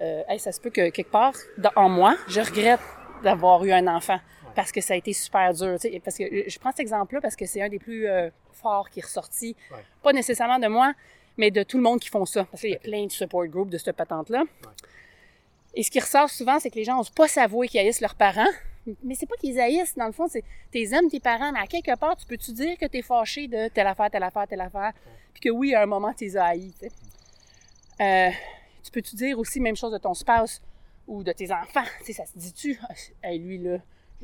euh, 0.00 0.22
hey, 0.28 0.38
ça 0.38 0.52
se 0.52 0.60
peut 0.60 0.70
que 0.70 0.90
quelque 0.90 1.10
part 1.10 1.34
dans- 1.58 1.72
en 1.74 1.88
moi, 1.88 2.16
je 2.28 2.40
regrette 2.40 2.80
d'avoir 3.24 3.64
eu 3.64 3.72
un 3.72 3.86
enfant. 3.88 4.20
parce 4.54 4.70
que 4.70 4.80
ça 4.80 4.94
a 4.94 4.96
été 4.96 5.12
super 5.12 5.52
dur. 5.52 5.74
tu 5.80 5.90
sais. 5.90 6.00
Parce 6.04 6.16
que 6.16 6.24
je 6.48 6.58
prends 6.60 6.70
cet 6.70 6.78
exemple-là 6.80 7.20
parce 7.20 7.34
que 7.34 7.44
c'est 7.44 7.60
un 7.60 7.68
des 7.68 7.80
plus 7.80 8.06
euh, 8.06 8.30
forts 8.52 8.88
qui 8.90 9.00
est 9.00 9.04
ressorti, 9.04 9.56
Ouais. 9.72 9.78
pas 10.00 10.12
nécessairement 10.12 10.60
de 10.60 10.68
moi, 10.68 10.92
mais 11.36 11.50
de 11.50 11.64
tout 11.64 11.76
le 11.76 11.82
monde 11.82 11.98
qui 11.98 12.08
font 12.08 12.24
ça. 12.24 12.44
Parce 12.44 12.60
qu'il 12.60 12.70
y 12.70 12.76
a 12.76 12.78
plein 12.78 13.04
de 13.06 13.10
support 13.10 13.46
groups 13.48 13.70
de 13.72 13.78
cette 13.78 13.96
patente-là. 13.96 14.44
Et 15.74 15.82
ce 15.82 15.90
qui 15.90 15.98
ressort 15.98 16.30
souvent, 16.30 16.60
c'est 16.60 16.70
que 16.70 16.76
les 16.76 16.84
gens 16.84 16.96
n'osent 16.98 17.10
pas 17.10 17.26
s'avouer 17.26 17.66
qu'ils 17.66 17.80
haïssent 17.80 18.00
leurs 18.00 18.14
parents. 18.14 18.46
Mais 19.02 19.14
c'est 19.14 19.26
pas 19.26 19.36
qu'ils 19.36 19.58
haïssent, 19.60 19.94
dans 19.96 20.06
le 20.06 20.12
fond, 20.12 20.26
c'est 20.28 20.44
t'es 20.70 20.82
aimes 20.92 21.08
tes 21.08 21.20
parents, 21.20 21.52
mais 21.52 21.60
à 21.60 21.66
quelque 21.66 21.94
part, 21.96 22.16
tu 22.16 22.26
peux-tu 22.26 22.52
dire 22.52 22.76
que 22.78 22.86
t'es 22.86 23.02
fâché 23.02 23.48
de 23.48 23.68
telle 23.68 23.86
affaire, 23.86 24.10
telle 24.10 24.22
affaire, 24.22 24.46
telle 24.46 24.60
affaire, 24.60 24.92
puis 25.32 25.40
que 25.40 25.48
oui, 25.50 25.74
à 25.74 25.82
un 25.82 25.86
moment, 25.86 26.12
haïs, 26.36 26.74
tu 26.78 26.86
sais? 26.88 26.92
Euh, 28.00 28.30
tu 28.82 28.90
peux-tu 28.90 29.16
dire 29.16 29.38
aussi 29.38 29.60
même 29.60 29.76
chose 29.76 29.92
de 29.92 29.98
ton 29.98 30.14
spouse 30.14 30.60
ou 31.06 31.22
de 31.22 31.32
tes 31.32 31.50
enfants, 31.52 31.84
tu 32.00 32.06
sais, 32.06 32.12
ça 32.12 32.26
se 32.26 32.36
dit-tu, 32.36 32.78
Ah, 32.88 32.94
hey, 33.22 33.38
lui, 33.38 33.58
là, 33.58 33.78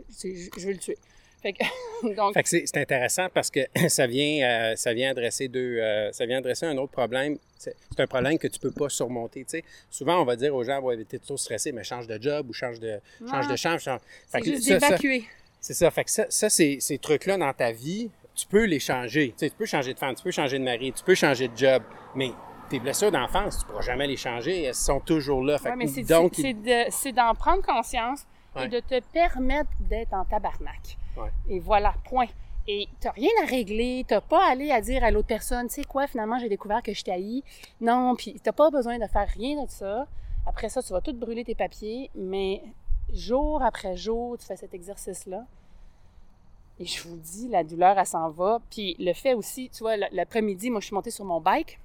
je, 0.08 0.28
je- 0.34 0.50
je 0.60 0.66
veux 0.66 0.72
le 0.72 0.78
tuer. 0.78 0.98
Fait 1.42 1.52
que, 1.54 1.64
donc, 2.16 2.34
Fait 2.34 2.42
que 2.42 2.48
c'est 2.48 2.76
intéressant 2.76 3.28
parce 3.32 3.50
que 3.50 3.60
ça 3.88 4.06
vient, 4.06 4.46
euh, 4.46 4.76
ça 4.76 4.92
vient 4.92 5.10
adresser 5.10 5.48
deux, 5.48 5.78
euh, 5.78 6.12
ça 6.12 6.26
vient 6.26 6.38
adresser 6.38 6.66
un 6.66 6.76
autre 6.76 6.92
problème. 6.92 7.38
C'est 7.58 7.74
un 7.98 8.06
problème 8.06 8.38
que 8.38 8.48
tu 8.48 8.58
peux 8.58 8.70
pas 8.70 8.88
surmonter. 8.88 9.40
tu 9.44 9.50
sais. 9.58 9.64
Souvent, 9.90 10.20
on 10.20 10.24
va 10.24 10.36
dire 10.36 10.54
aux 10.54 10.64
gens, 10.64 10.80
ouais, 10.80 11.02
t'es 11.04 11.18
trop 11.18 11.36
stressé, 11.36 11.72
mais 11.72 11.84
change 11.84 12.06
de 12.06 12.20
job 12.20 12.48
ou 12.48 12.52
change 12.52 12.80
de, 12.80 13.00
change 13.28 13.48
de 13.48 13.56
chambre. 13.56 13.78
change- 13.80 14.00
Fait 14.28 14.38
c'est 14.38 14.40
que 14.40 14.46
juste 14.56 14.68
d'évacuer. 14.68 15.24
C'est 15.60 15.74
ça. 15.74 15.90
Fait 15.90 16.04
que 16.04 16.10
ça, 16.10 16.26
ces 16.50 16.98
trucs-là 17.00 17.36
dans 17.36 17.52
ta 17.52 17.70
vie, 17.72 18.10
tu 18.34 18.46
peux 18.46 18.64
les 18.64 18.80
changer. 18.80 19.28
Tu, 19.32 19.34
sais, 19.46 19.50
tu 19.50 19.56
peux 19.56 19.66
changer 19.66 19.92
de 19.92 19.98
femme, 19.98 20.14
tu 20.14 20.22
peux 20.22 20.30
changer 20.30 20.58
de 20.58 20.64
mari, 20.64 20.92
tu 20.92 21.04
peux 21.04 21.14
changer 21.14 21.48
de 21.48 21.56
job, 21.56 21.82
mais 22.14 22.30
tes 22.70 22.78
blessures 22.78 23.10
d'enfance, 23.10 23.58
tu 23.58 23.66
pourras 23.66 23.82
jamais 23.82 24.06
les 24.06 24.16
changer. 24.16 24.62
Elles 24.62 24.74
sont 24.74 25.00
toujours 25.00 25.42
là. 25.44 25.58
Fait 25.58 25.70
Ouais, 25.70 25.76
mais 25.76 25.86
c'est 25.86 26.02
donc, 26.02 26.32
c'est- 26.36 26.42
c'est 26.42 26.52
de- 26.54 26.90
c'est 26.90 27.12
d'en 27.12 27.34
prendre 27.34 27.62
conscience 27.62 28.20
Ouais. 28.56 28.64
et 28.64 28.68
de 28.68 28.80
te 28.80 29.00
permettre 29.12 29.68
d'être 29.80 30.12
en 30.14 30.24
tabarnak. 30.24 30.96
Ouais. 31.16 31.30
Et 31.48 31.58
voilà, 31.58 31.94
point. 32.04 32.26
Et 32.68 32.86
t'as 33.00 33.10
rien 33.12 33.30
à 33.42 33.46
régler, 33.46 34.04
t'as 34.06 34.20
pas 34.20 34.46
à 34.46 34.50
aller 34.52 34.70
à 34.70 34.80
dire 34.80 35.02
à 35.02 35.10
l'autre 35.10 35.26
personne, 35.28 35.66
tu 35.68 35.74
sais 35.74 35.84
quoi, 35.84 36.06
finalement, 36.06 36.38
j'ai 36.38 36.48
découvert 36.48 36.82
que 36.82 36.92
je 36.92 37.02
t'haïs. 37.02 37.42
Non, 37.80 38.14
puis 38.16 38.38
t'as 38.42 38.52
pas 38.52 38.70
besoin 38.70 38.98
de 38.98 39.06
faire 39.06 39.26
rien 39.28 39.64
de 39.64 39.68
ça. 39.70 40.06
Après 40.46 40.68
ça, 40.68 40.82
tu 40.82 40.92
vas 40.92 41.00
tout 41.00 41.12
brûler 41.14 41.44
tes 41.44 41.54
papiers, 41.54 42.10
mais 42.14 42.62
jour 43.12 43.62
après 43.62 43.96
jour, 43.96 44.38
tu 44.38 44.46
fais 44.46 44.56
cet 44.56 44.72
exercice-là. 44.74 45.44
Et 46.78 46.86
je 46.86 47.02
vous 47.06 47.16
dis, 47.16 47.48
la 47.48 47.62
douleur, 47.64 47.98
elle 47.98 48.06
s'en 48.06 48.30
va. 48.30 48.58
Puis 48.70 48.96
le 48.98 49.12
fait 49.12 49.34
aussi, 49.34 49.68
tu 49.70 49.80
vois, 49.80 49.96
l'après-midi, 49.96 50.70
moi, 50.70 50.80
je 50.80 50.86
suis 50.86 50.94
montée 50.94 51.10
sur 51.10 51.24
mon 51.26 51.40
bike. 51.40 51.78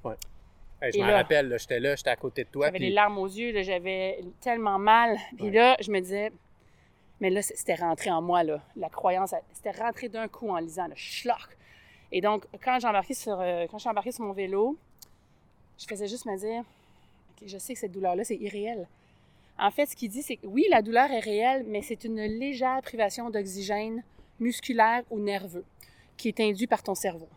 hey, 0.81 0.91
je 0.93 0.99
là- 0.99 1.17
rappelle, 1.17 1.53
j'étais 1.59 1.79
là, 1.79 1.95
j'étais 1.95 2.11
à 2.11 2.15
côté 2.15 2.43
de 2.45 2.49
toi. 2.49 2.67
J'avais 2.67 2.77
puis- 2.77 2.87
les 2.89 2.93
larmes 2.93 3.17
aux 3.17 3.25
yeux, 3.27 3.61
j'avais 3.63 4.19
tellement 4.39 4.77
mal. 4.79 5.17
Puis 5.35 5.47
Ouais. 5.47 5.51
là, 5.51 5.77
je 5.81 5.91
me 5.91 5.99
disais, 5.99 6.31
mais 7.19 7.29
là, 7.29 7.41
c'était 7.41 7.75
rentré 7.75 8.11
en 8.11 8.21
moi, 8.21 8.43
là. 8.43 8.61
La 8.75 8.89
croyance, 8.89 9.33
c'était 9.53 9.71
rentré 9.71 10.09
d'un 10.09 10.27
coup 10.27 10.49
en 10.49 10.57
lisant, 10.57 10.87
le 10.87 10.95
schlock. 10.95 11.57
Et 12.11 12.21
donc, 12.21 12.45
quand 12.63 12.79
j'ai 12.79 12.87
embarqué 12.87 13.13
sur, 13.13 13.39
euh, 13.39 13.65
quand 13.69 13.79
sur 13.79 13.91
mon 14.19 14.33
vélo, 14.33 14.77
je 15.77 15.85
faisais 15.85 16.07
juste 16.07 16.25
me 16.25 16.37
dire, 16.37 16.63
je 17.45 17.57
sais 17.57 17.73
que 17.73 17.79
cette 17.79 17.91
douleur-là, 17.91 18.23
c'est 18.23 18.37
irréel. 18.37 18.87
En 19.57 19.71
fait, 19.71 19.85
ce 19.85 19.95
qu'il 19.95 20.09
dit, 20.09 20.21
c'est 20.21 20.37
que 20.37 20.47
oui, 20.47 20.65
la 20.69 20.81
douleur 20.81 21.09
est 21.11 21.19
réelle, 21.19 21.65
mais 21.67 21.81
c'est 21.81 22.03
une 22.03 22.21
légère 22.21 22.81
privation 22.81 23.29
d'oxygène 23.29 24.03
musculaire 24.39 25.03
ou 25.09 25.19
nerveux 25.19 25.65
qui 26.17 26.27
est 26.27 26.39
induite 26.41 26.69
par 26.69 26.83
ton 26.83 26.95
cerveau. 26.95 27.27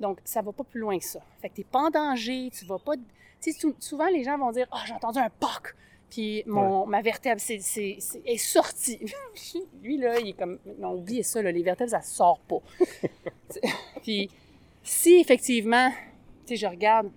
Donc, 0.00 0.18
ça 0.24 0.42
va 0.42 0.52
pas 0.52 0.64
plus 0.64 0.80
loin 0.80 0.98
que 0.98 1.04
ça. 1.04 1.20
Fait 1.40 1.48
que 1.48 1.54
t'es 1.54 1.64
pas 1.64 1.78
en 1.80 1.90
danger, 1.90 2.50
tu 2.52 2.64
vas 2.64 2.78
pas... 2.78 2.96
Tu 2.96 3.52
sais, 3.52 3.52
sou- 3.52 3.76
souvent, 3.78 4.06
les 4.08 4.24
gens 4.24 4.36
vont 4.36 4.50
dire 4.50 4.66
«Ah, 4.72 4.82
j'ai 4.86 4.92
entendu 4.92 5.20
un 5.20 5.30
POC!» 5.30 5.74
Puis 6.14 6.44
mon, 6.46 6.86
ma 6.86 7.02
vertèbre 7.02 7.40
c'est, 7.40 7.58
c'est- 7.58 7.98
est 8.24 8.36
sortie. 8.36 9.00
Lui, 9.82 9.96
là, 9.96 10.20
il 10.20 10.28
est 10.28 10.32
comme... 10.34 10.60
Non, 10.78 10.94
oubliez 10.94 11.24
ça, 11.24 11.42
là, 11.42 11.50
les 11.50 11.64
vertèbres, 11.64 11.90
ça 11.90 12.02
sort 12.02 12.38
pas. 12.38 12.58
puis 14.02 14.30
si, 14.84 15.14
effectivement, 15.14 15.90
tu 16.46 16.54
sais, 16.54 16.56
je 16.56 16.66
regarde 16.68 17.10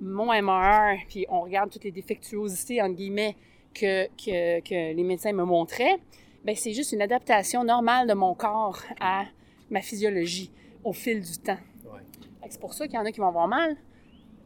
mon 0.00 0.26
MR, 0.34 0.98
puis 1.08 1.24
on 1.30 1.40
regarde 1.40 1.70
toutes 1.70 1.84
les 1.84 1.92
défectuosités, 1.92 2.82
entre 2.82 2.94
guillemets, 2.96 3.36
que, 3.72 4.04
que, 4.22 4.60
que 4.60 4.94
les 4.94 5.02
médecins 5.02 5.32
me 5.32 5.44
montraient, 5.44 5.96
ben 6.44 6.54
c'est 6.54 6.74
juste 6.74 6.92
une 6.92 7.00
adaptation 7.00 7.64
normale 7.64 8.06
de 8.06 8.12
mon 8.12 8.34
corps 8.34 8.82
à 9.00 9.24
ma 9.70 9.80
physiologie 9.80 10.52
au 10.84 10.92
fil 10.92 11.22
du 11.22 11.38
temps. 11.38 11.58
Ouais. 11.86 12.02
C'est 12.50 12.60
pour 12.60 12.74
ça 12.74 12.86
qu'il 12.86 12.96
y 12.96 12.98
en 12.98 13.06
a 13.06 13.12
qui 13.12 13.20
vont 13.20 13.28
avoir 13.28 13.48
mal, 13.48 13.78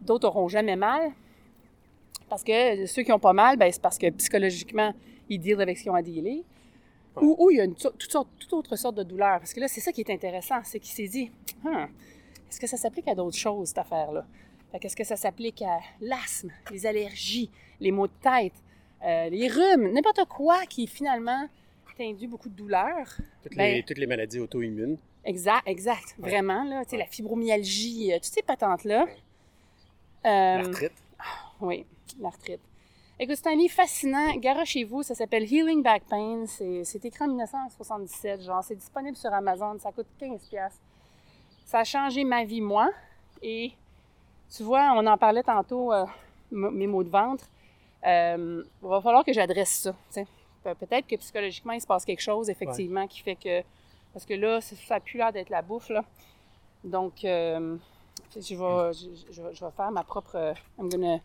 d'autres 0.00 0.28
auront 0.28 0.46
jamais 0.46 0.76
mal. 0.76 1.10
Parce 2.28 2.42
que 2.42 2.86
ceux 2.86 3.02
qui 3.02 3.12
ont 3.12 3.18
pas 3.18 3.32
mal, 3.32 3.56
ben, 3.56 3.70
c'est 3.72 3.80
parce 3.82 3.98
que 3.98 4.10
psychologiquement, 4.10 4.92
ils 5.28 5.38
dealent 5.38 5.60
avec 5.60 5.76
ce 5.78 5.82
qu'ils 5.84 5.92
ont 5.92 5.96
à 5.96 6.02
dealer. 6.02 6.42
Ou, 7.20 7.34
ou 7.38 7.50
il 7.50 7.56
y 7.56 7.60
a 7.60 7.64
une, 7.64 7.74
to- 7.74 7.90
toute, 7.92 8.10
sorte, 8.12 8.28
toute 8.38 8.52
autre 8.52 8.76
sorte 8.76 8.96
de 8.96 9.02
douleur. 9.02 9.38
Parce 9.38 9.54
que 9.54 9.60
là, 9.60 9.68
c'est 9.68 9.80
ça 9.80 9.92
qui 9.92 10.00
est 10.02 10.10
intéressant, 10.10 10.56
c'est 10.64 10.80
qu'il 10.80 10.92
s'est 10.94 11.08
dit, 11.08 11.30
Hum, 11.64 11.88
est-ce 12.50 12.60
que 12.60 12.66
ça 12.66 12.76
s'applique 12.76 13.08
à 13.08 13.14
d'autres 13.14 13.36
choses, 13.36 13.68
cette 13.68 13.78
affaire-là? 13.78 14.26
Est-ce 14.82 14.94
que 14.96 15.04
ça 15.04 15.16
s'applique 15.16 15.62
à 15.62 15.78
l'asthme, 16.02 16.50
les 16.70 16.84
allergies, 16.84 17.50
les 17.80 17.90
maux 17.90 18.06
de 18.08 18.12
tête, 18.20 18.52
euh, 19.04 19.30
les 19.30 19.48
rhumes, 19.48 19.90
n'importe 19.92 20.24
quoi 20.28 20.66
qui 20.68 20.86
finalement 20.86 21.48
t'induit 21.96 22.26
beaucoup 22.26 22.50
de 22.50 22.54
douleur? 22.54 23.16
Toutes, 23.42 23.56
Ben- 23.56 23.76
les, 23.76 23.82
toutes 23.82 23.96
les 23.98 24.06
maladies 24.06 24.38
auto-immunes. 24.38 24.98
Exact, 25.24 25.62
exact. 25.66 26.14
Ouais. 26.18 26.28
Vraiment, 26.30 26.62
là, 26.64 26.84
tu 26.84 26.90
sais, 26.90 26.96
Ouais. 26.96 27.02
la 27.04 27.08
fibromyalgie, 27.08 28.12
euh, 28.12 28.16
toutes 28.16 28.24
ces 28.34 28.42
patentes-là. 28.42 29.06
Euh, 30.26 30.62
L'arthrite. 30.62 30.92
oui, 31.60 31.86
l'arthrite. 32.20 32.60
Écoute, 33.18 33.36
c'est 33.36 33.48
un 33.48 33.56
livre 33.56 33.72
fascinant. 33.72 34.34
Garochez-vous, 34.36 35.02
ça 35.02 35.14
s'appelle 35.14 35.44
Healing 35.50 35.82
Back 35.82 36.02
Pain. 36.08 36.44
C'est 36.46 37.04
écrit 37.04 37.24
en 37.24 37.28
1977, 37.28 38.42
genre, 38.42 38.62
c'est 38.62 38.74
disponible 38.74 39.16
sur 39.16 39.32
Amazon, 39.32 39.78
ça 39.78 39.90
coûte 39.92 40.06
15$. 40.20 40.38
piastres. 40.50 40.80
Ça 41.64 41.80
a 41.80 41.84
changé 41.84 42.24
ma 42.24 42.44
vie, 42.44 42.60
moi. 42.60 42.90
Et 43.42 43.72
tu 44.54 44.62
vois, 44.62 44.92
on 44.96 45.06
en 45.06 45.16
parlait 45.16 45.42
tantôt, 45.42 45.92
euh, 45.92 46.04
mes 46.50 46.86
maux 46.86 47.02
de 47.04 47.08
ventre. 47.08 47.46
Euh, 48.06 48.62
il 48.82 48.88
va 48.88 49.00
falloir 49.00 49.24
que 49.24 49.32
j'adresse 49.32 49.88
ça. 50.10 50.22
Peut-être 50.62 51.06
que 51.06 51.16
psychologiquement, 51.16 51.72
il 51.72 51.80
se 51.80 51.86
passe 51.86 52.04
quelque 52.04 52.20
chose, 52.20 52.50
effectivement, 52.50 53.06
qui 53.06 53.20
fait 53.22 53.36
que. 53.36 53.62
Parce 54.12 54.26
que 54.26 54.34
là, 54.34 54.60
ça 54.60 54.96
a 54.96 55.00
plus 55.00 55.16
l'air 55.18 55.32
d'être 55.32 55.48
la 55.50 55.62
bouffe, 55.62 55.88
là. 55.88 56.04
Donc, 56.84 57.24
euh, 57.24 57.76
je, 58.34 58.54
vais, 58.54 58.92
je, 58.92 59.32
je 59.32 59.42
vais- 59.42 59.54
je 59.54 59.64
vais 59.64 59.70
faire 59.70 59.90
ma 59.90 60.04
propre. 60.04 60.34
euh, 60.36 60.54
I'm 60.78 60.88
gonna 60.88 61.18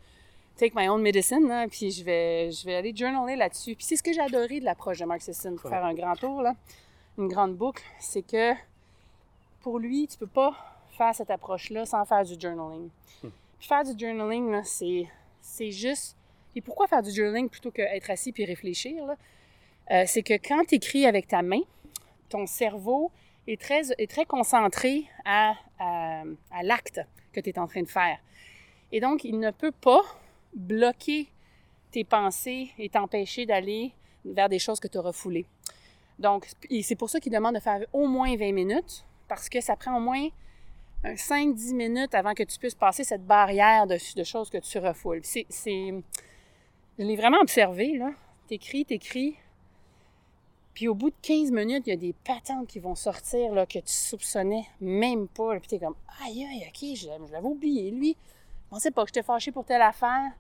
take 0.58 0.74
my 0.76 0.88
own 0.90 1.02
medicine, 1.02 1.48
là, 1.48 1.68
puis 1.68 1.92
je 1.92 2.04
vais, 2.04 2.52
je 2.52 2.66
vais 2.66 2.76
aller 2.76 2.94
journaler 2.96 3.36
là-dessus. 3.36 3.76
Puis 3.76 3.86
c'est 3.86 3.96
ce 3.96 4.04
que 4.04 4.14
j'ai 4.14 4.22
adoré 4.22 4.60
de 4.60 4.66
l'approche 4.66 5.00
de 5.00 5.06
Mark 5.06 5.22
Sisson, 5.22 5.56
pour 5.56 5.66
Ouais. 5.66 5.78
faire 5.78 5.86
un 5.86 5.94
grand 5.94 6.16
tour, 6.16 6.42
là, 6.42 6.56
une 7.18 7.28
grande 7.28 7.56
boucle, 7.56 7.84
c'est 8.00 8.22
que 8.22 8.54
pour 9.62 9.80
lui, 9.80 10.08
tu 10.08 10.18
peux 10.18 10.28
pas 10.28 10.54
faire 10.98 11.14
cette 11.16 11.30
approche-là 11.32 11.86
sans 11.86 12.04
faire 12.06 12.24
du 12.24 12.40
journaling. 12.40 12.90
Puis 13.22 13.68
faire 13.68 13.84
du 13.84 13.98
journaling, 13.98 14.52
là, 14.52 14.64
c'est, 14.64 15.08
c'est 15.40 15.72
juste... 15.72 16.16
Et 16.56 16.62
pourquoi 16.62 16.88
faire 16.88 17.02
du 17.02 17.12
journaling 17.12 17.48
plutôt 17.50 17.72
qu'être 17.72 18.10
assis 18.10 18.32
puis 18.32 18.44
réfléchir? 18.46 19.06
là? 19.06 19.16
Euh, 19.92 20.04
c'est 20.08 20.22
que 20.24 20.34
quand 20.34 20.64
tu 20.68 20.76
écris 20.76 21.06
avec 21.06 21.28
ta 21.28 21.42
main, 21.42 21.62
ton 22.30 22.46
cerveau 22.46 23.12
est 23.48 23.60
très, 23.60 23.82
est 23.98 24.10
très 24.10 24.26
concentré 24.26 25.06
à, 25.26 25.54
à, 25.80 26.24
à 26.52 26.64
l'acte 26.64 27.02
que 27.34 27.40
tu 27.40 27.50
es 27.50 27.60
en 27.60 27.68
train 27.68 27.82
de 27.84 27.88
faire. 27.90 28.18
Et 28.92 29.00
donc, 29.00 29.24
il 29.24 29.40
ne 29.40 29.52
peut 29.52 29.72
pas 29.72 30.02
bloquer 30.56 31.28
tes 31.92 32.04
pensées 32.04 32.72
et 32.78 32.90
t'empêcher 32.90 33.46
d'aller 33.46 33.94
vers 34.26 34.50
des 34.50 34.60
choses 34.60 34.80
que 34.80 34.88
tu 34.88 34.98
as 34.98 35.02
refoulées. 35.02 35.46
Donc, 36.20 36.48
c'est 36.84 36.96
pour 36.96 37.10
ça 37.10 37.20
qu'il 37.20 37.32
demande 37.32 37.56
de 37.56 37.60
faire 37.60 37.82
au 37.94 38.08
moins 38.08 38.36
20 38.36 38.52
minutes, 38.52 39.06
parce 39.28 39.50
que 39.50 39.62
ça 39.62 39.76
prend 39.76 39.98
au 39.98 40.00
moins 40.00 40.28
un 41.04 41.14
5-10 41.14 41.74
minutes 41.74 42.14
avant 42.14 42.34
que 42.34 42.44
tu 42.44 42.60
puisses 42.60 42.76
passer 42.76 43.04
cette 43.04 43.26
barrière 43.26 43.88
de, 43.88 43.98
de 44.16 44.24
choses 44.24 44.50
que 44.50 44.60
tu 44.60 44.78
refoules. 44.78 45.22
C'est, 45.24 45.48
je 45.50 46.02
l'ai 47.04 47.16
vraiment 47.16 47.40
observé, 47.40 47.98
là. 47.98 48.12
T'écris, 48.48 48.86
t'écris, 48.86 49.36
puis 50.74 50.88
au 50.88 50.96
bout 50.96 51.10
de 51.10 51.16
15 51.22 51.52
minutes, 51.52 51.84
il 51.88 51.90
y 51.90 51.94
a 51.94 51.98
des 51.98 52.14
patentes 52.14 52.68
qui 52.68 52.80
vont 52.80 52.96
sortir 52.96 53.54
là, 53.54 53.66
que 53.66 53.80
tu 53.80 53.94
soupçonnais 53.94 54.66
même 54.80 55.28
pas. 55.28 55.60
Puis 55.60 55.68
t'es 55.68 55.80
comme, 55.80 55.96
aïe, 56.24 56.46
aïe, 56.46 56.66
ok, 56.68 56.96
je, 56.96 57.28
je 57.28 57.32
l'avais 57.32 57.48
oublié, 57.48 57.92
lui. 57.92 58.16
Je 58.66 58.70
pensais 58.70 58.92
pas 58.92 59.04
que 59.04 59.10
j'étais 59.10 59.24
fâchée 59.24 59.52
pour 59.52 59.66
telle 59.66 59.82
affaire. 59.82 60.32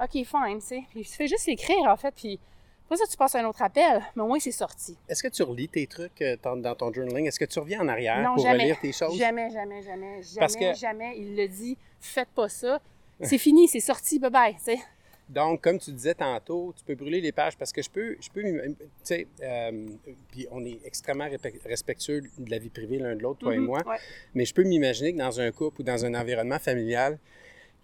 Ok, 0.00 0.10
fine, 0.12 0.58
tu 0.60 0.66
sais. 0.66 0.82
Puis 0.90 1.02
tu 1.04 1.12
fais 1.12 1.26
juste 1.26 1.48
écrire, 1.48 1.84
en 1.88 1.96
fait, 1.96 2.12
puis 2.14 2.38
après 2.84 2.98
ça, 2.98 3.04
tu 3.10 3.16
passes 3.16 3.34
un 3.34 3.44
autre 3.46 3.62
appel, 3.62 4.02
mais 4.14 4.22
au 4.22 4.26
moins 4.28 4.38
c'est 4.38 4.52
sorti. 4.52 4.96
Est-ce 5.08 5.22
que 5.22 5.28
tu 5.28 5.42
relis 5.42 5.68
tes 5.68 5.86
trucs 5.86 6.20
euh, 6.22 6.36
dans 6.42 6.74
ton 6.74 6.92
journaling? 6.92 7.26
Est-ce 7.26 7.40
que 7.40 7.44
tu 7.46 7.58
reviens 7.58 7.80
en 7.80 7.88
arrière 7.88 8.22
Non, 8.22 8.34
pour 8.34 8.44
jamais. 8.44 8.62
relire 8.62 8.78
tes 8.80 8.92
choses? 8.92 9.16
Jamais, 9.18 9.50
jamais, 9.50 9.82
jamais, 9.82 10.22
jamais, 10.22 10.38
Parce 10.38 10.54
que- 10.56 10.74
jamais. 10.74 11.18
Il 11.18 11.34
le 11.36 11.48
dit, 11.48 11.76
faites 12.00 12.28
pas 12.28 12.48
ça. 12.48 12.80
C'est 13.22 13.38
fini, 13.38 13.66
c'est 13.66 13.80
sorti, 13.80 14.18
bye 14.18 14.30
bye, 14.30 14.54
tu 14.56 14.64
sais. 14.64 14.78
Donc, 15.28 15.62
comme 15.62 15.78
tu 15.78 15.90
disais 15.90 16.14
tantôt, 16.14 16.72
tu 16.76 16.84
peux 16.84 16.94
brûler 16.94 17.20
les 17.22 17.32
pages 17.32 17.56
parce 17.56 17.72
que 17.72 17.80
je 17.82 17.88
peux, 17.90 18.14
je 18.20 18.28
peux, 18.30 18.42
tu 18.42 18.76
sais, 19.02 19.26
euh, 19.42 19.86
puis 20.30 20.46
on 20.52 20.64
est 20.64 20.78
extrêmement 20.84 21.26
respectueux 21.64 22.20
de 22.38 22.50
la 22.50 22.58
vie 22.58 22.68
privée 22.68 22.98
l'un 22.98 23.16
de 23.16 23.22
l'autre, 23.22 23.40
toi 23.40 23.54
et 23.54 23.58
Mhm, 23.58 23.64
moi, 23.64 23.82
ouais. 23.86 23.96
mais 24.34 24.44
je 24.44 24.54
peux 24.54 24.62
m'imaginer 24.62 25.14
que 25.14 25.18
dans 25.18 25.40
un 25.40 25.50
couple 25.50 25.80
ou 25.80 25.84
dans 25.84 26.04
un 26.04 26.14
environnement 26.14 26.58
familial, 26.60 27.18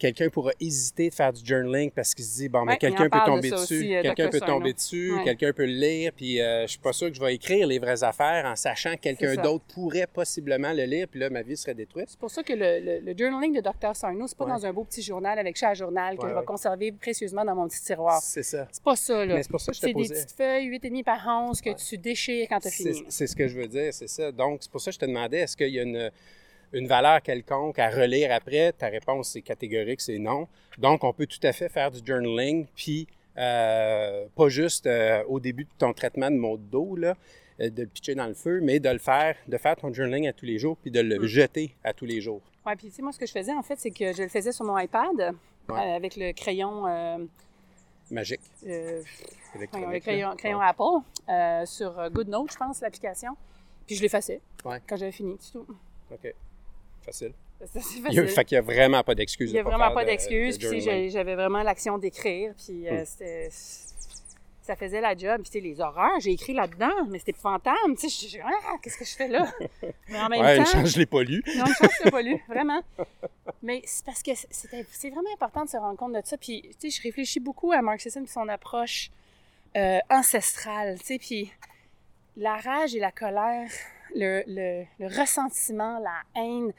quelqu'un 0.02 0.28
pourra 0.30 0.50
hésiter 0.60 1.10
de 1.10 1.14
faire 1.14 1.32
du 1.32 1.44
journaling 1.46 1.92
parce 1.92 2.12
qu'il 2.12 2.24
se 2.24 2.34
dit, 2.34 2.48
bon, 2.48 2.64
mais 2.64 2.76
quelqu'un 2.76 3.08
peut 3.08 3.20
tomber 3.24 3.50
dessus, 3.50 3.94
euh, 3.94 4.02
quelqu'un 4.02 4.28
peut 4.30 4.40
tomber 4.40 4.72
dessus, 4.72 5.12
quelqu'un 5.24 5.52
peut 5.52 5.64
le 5.64 5.72
lire, 5.74 6.10
puis 6.16 6.40
euh, 6.40 6.62
je 6.62 6.72
suis 6.72 6.80
pas 6.80 6.92
sûr 6.92 7.08
que 7.08 7.14
je 7.14 7.20
vais 7.20 7.34
écrire 7.36 7.68
les 7.68 7.78
vraies 7.78 8.02
affaires 8.02 8.44
en 8.46 8.56
sachant 8.56 8.96
que 8.96 9.00
quelqu'un 9.00 9.36
d'autre 9.36 9.64
pourrait 9.72 10.08
possiblement 10.12 10.72
le 10.72 10.82
lire, 10.86 11.06
puis 11.08 11.20
là, 11.20 11.30
ma 11.30 11.42
vie 11.42 11.56
serait 11.56 11.74
détruite. 11.74 12.06
C'est 12.08 12.18
pour 12.18 12.30
ça 12.32 12.42
que 12.42 12.52
le, 12.52 12.80
le- 12.80 12.98
le 13.00 13.16
journaling 13.16 13.54
de 13.54 13.60
Dr. 13.60 13.94
Sarno, 13.94 14.26
c'est 14.26 14.36
pas 14.36 14.44
Ouais. 14.44 14.50
dans 14.50 14.66
un 14.66 14.72
beau 14.72 14.82
petit 14.82 15.02
journal 15.02 15.38
avec 15.38 15.56
chat 15.56 15.68
à 15.68 15.74
journal 15.74 16.16
que 16.16 16.22
Ouais, 16.22 16.30
je 16.30 16.34
vais 16.34 16.40
ouais. 16.40 16.44
conserver 16.46 16.90
précieusement 16.90 17.44
dans 17.44 17.54
mon 17.54 17.68
petit 17.68 17.82
tiroir. 17.82 18.20
C'est 18.20 18.42
ça. 18.42 18.66
C'est 18.72 18.82
pas 18.82 18.96
ça, 18.96 19.24
là. 19.24 19.36
Mais 19.36 19.42
c'est 19.44 19.50
pour 19.52 19.60
ça 19.60 19.70
que 19.70 19.76
je 19.76 19.82
te 19.82 19.86
C'est 19.86 19.92
des 19.94 20.08
petites 20.08 20.32
feuilles, 20.36 20.66
8,5 20.68 21.04
par 21.04 21.24
11, 21.48 21.60
que 21.60 21.70
tu 21.74 21.96
déchires 21.96 22.46
quand 22.48 22.58
tu 22.58 22.66
as 22.68 22.70
fini. 22.72 23.04
c'est 23.08 23.28
ce 23.28 23.36
que 23.36 23.46
je 23.46 23.56
veux 23.56 23.68
dire, 23.68 23.94
c'est 23.94 24.08
ça. 24.08 24.32
Donc, 24.32 24.58
c'est 24.62 24.70
pour 24.72 24.80
ça 24.80 24.90
que 24.90 24.94
je 24.96 24.98
te 24.98 25.06
demandais, 25.06 25.38
est-ce 25.38 25.56
qu'il 25.56 25.68
y 25.68 25.78
a 25.78 25.82
une, 25.84 26.10
une 26.72 26.86
valeur 26.86 27.20
quelconque 27.22 27.78
à 27.78 27.88
relire 27.90 28.32
après? 28.32 28.72
Ta 28.72 28.88
réponse, 28.88 29.30
c'est 29.30 29.42
catégorique, 29.42 30.00
c'est 30.00 30.18
non. 30.18 30.48
Donc, 30.78 31.04
on 31.04 31.12
peut 31.12 31.26
tout 31.26 31.40
à 31.46 31.52
fait 31.52 31.68
faire 31.68 31.90
du 31.90 32.00
journaling, 32.04 32.66
puis 32.74 33.06
euh, 33.38 34.26
pas 34.36 34.48
juste 34.48 34.86
euh, 34.86 35.22
au 35.28 35.40
début 35.40 35.64
de 35.64 35.70
ton 35.78 35.92
traitement 35.92 36.30
de 36.30 36.36
maux 36.36 36.56
de 36.56 36.62
dos, 36.64 36.96
là, 36.96 37.14
euh, 37.60 37.70
de 37.70 37.82
le 37.82 37.88
pitcher 37.88 38.14
dans 38.14 38.26
le 38.26 38.34
feu, 38.34 38.60
mais 38.62 38.78
de 38.80 38.88
le 38.90 38.98
faire, 38.98 39.36
de 39.48 39.56
faire 39.56 39.76
ton 39.76 39.92
journaling 39.92 40.28
à 40.28 40.32
tous 40.32 40.44
les 40.46 40.58
jours, 40.58 40.76
puis 40.76 40.90
de 40.90 41.00
le 41.00 41.18
Mm. 41.18 41.24
jeter 41.26 41.74
à 41.84 41.92
tous 41.92 42.04
les 42.06 42.20
jours. 42.20 42.40
Ouais, 42.66 42.76
puis 42.76 42.88
tu 42.88 42.94
sais, 42.94 43.02
moi, 43.02 43.12
ce 43.12 43.18
que 43.18 43.26
je 43.26 43.32
faisais, 43.32 43.52
en 43.52 43.62
fait, 43.62 43.78
c'est 43.78 43.90
que 43.90 44.12
je 44.12 44.22
le 44.22 44.28
faisais 44.28 44.52
sur 44.52 44.64
mon 44.64 44.78
iPad 44.78 45.34
Ouais. 45.68 45.78
euh, 45.78 45.96
avec 45.96 46.16
le 46.16 46.32
crayon, 46.32 47.28
Magique. 48.10 48.40
le 48.64 49.98
crayon, 50.00 50.34
crayon 50.36 50.58
Ouais. 50.58 50.66
Apple 50.66 51.66
sur 51.66 52.10
GoodNote, 52.10 52.52
je 52.52 52.56
pense, 52.58 52.80
l'application. 52.80 53.36
Puis 53.86 53.96
je 53.96 54.02
l'effaçais 54.02 54.40
Ouais. 54.64 54.78
quand 54.86 54.96
j'avais 54.96 55.12
fini, 55.12 55.36
c'est 55.40 55.52
tout. 55.52 55.66
OK. 56.10 56.34
Facile. 57.04 57.32
C'est 57.72 57.80
Il 58.10 58.28
fait 58.28 58.44
qu'il 58.44 58.56
n'y 58.56 58.58
a 58.58 58.62
vraiment 58.62 59.02
pas 59.04 59.14
d'excuses. 59.14 59.50
Il 59.50 59.54
n'y 59.54 59.58
a 59.60 59.62
vraiment 59.62 59.92
pas 59.92 60.02
de- 60.04 60.10
d'excuses. 60.10 60.58
de 60.58 60.68
Puis, 60.68 61.10
j'avais 61.10 61.34
vraiment 61.36 61.62
l'action 61.62 61.96
d'écrire. 61.98 62.54
Puis, 62.64 62.88
euh, 62.88 63.02
Hmm. 63.02 63.04
c'était. 63.04 63.48
Ça 64.64 64.76
faisait 64.76 65.00
la 65.00 65.16
job. 65.16 65.42
Puis, 65.42 65.50
tu 65.50 65.58
sais, 65.58 65.60
les 65.60 65.80
horreurs, 65.80 66.20
j'ai 66.20 66.30
écrit 66.30 66.52
là-dedans, 66.54 67.04
mais 67.08 67.18
c'était 67.18 67.32
épouvantable. 67.32 67.96
Tu 67.98 68.08
sais, 68.08 68.28
je 68.28 68.38
ah, 68.44 68.76
qu'est-ce 68.80 68.96
que 68.96 69.04
je 69.04 69.14
fais 69.14 69.26
là? 69.28 69.52
Mais 70.08 70.20
en 70.20 70.28
même 70.28 70.40
Ouais, 70.40 70.56
une 70.58 70.64
temps. 70.64 70.70
chance, 70.70 70.88
je 70.90 70.98
l'ai 70.98 71.06
pas 71.06 71.22
lu. 71.24 71.42
Non, 71.56 71.64
une 71.66 71.74
chance 71.74 71.90
je 71.98 72.04
l'ai 72.04 72.10
pas 72.12 72.22
lu, 72.22 72.40
vraiment. 72.48 72.80
Mais 73.62 73.82
c'est 73.84 74.04
parce 74.04 74.22
que 74.22 74.30
c'était- 74.50 74.86
c'est 74.90 75.10
vraiment 75.10 75.32
important 75.34 75.64
de 75.64 75.68
se 75.70 75.76
rendre 75.76 75.96
compte 75.98 76.12
de 76.12 76.20
ça. 76.24 76.36
Puis, 76.36 76.62
tu 76.80 76.90
sais, 76.90 76.96
je 76.96 77.02
réfléchis 77.02 77.40
beaucoup 77.40 77.72
à 77.72 77.82
Marxism 77.82 78.22
et 78.22 78.26
son 78.28 78.48
approche 78.48 79.10
euh, 79.76 79.98
ancestrale, 80.10 80.98
tu 81.00 81.06
sais, 81.06 81.18
puis 81.18 81.52
la 82.36 82.56
rage 82.56 82.94
et 82.94 82.98
la 83.00 83.10
colère, 83.10 83.68
le, 84.14 84.42
le- 84.46 84.84
le 85.00 85.06
ressentiment, 85.20 85.98
la 85.98 86.20
haine, 86.40 86.72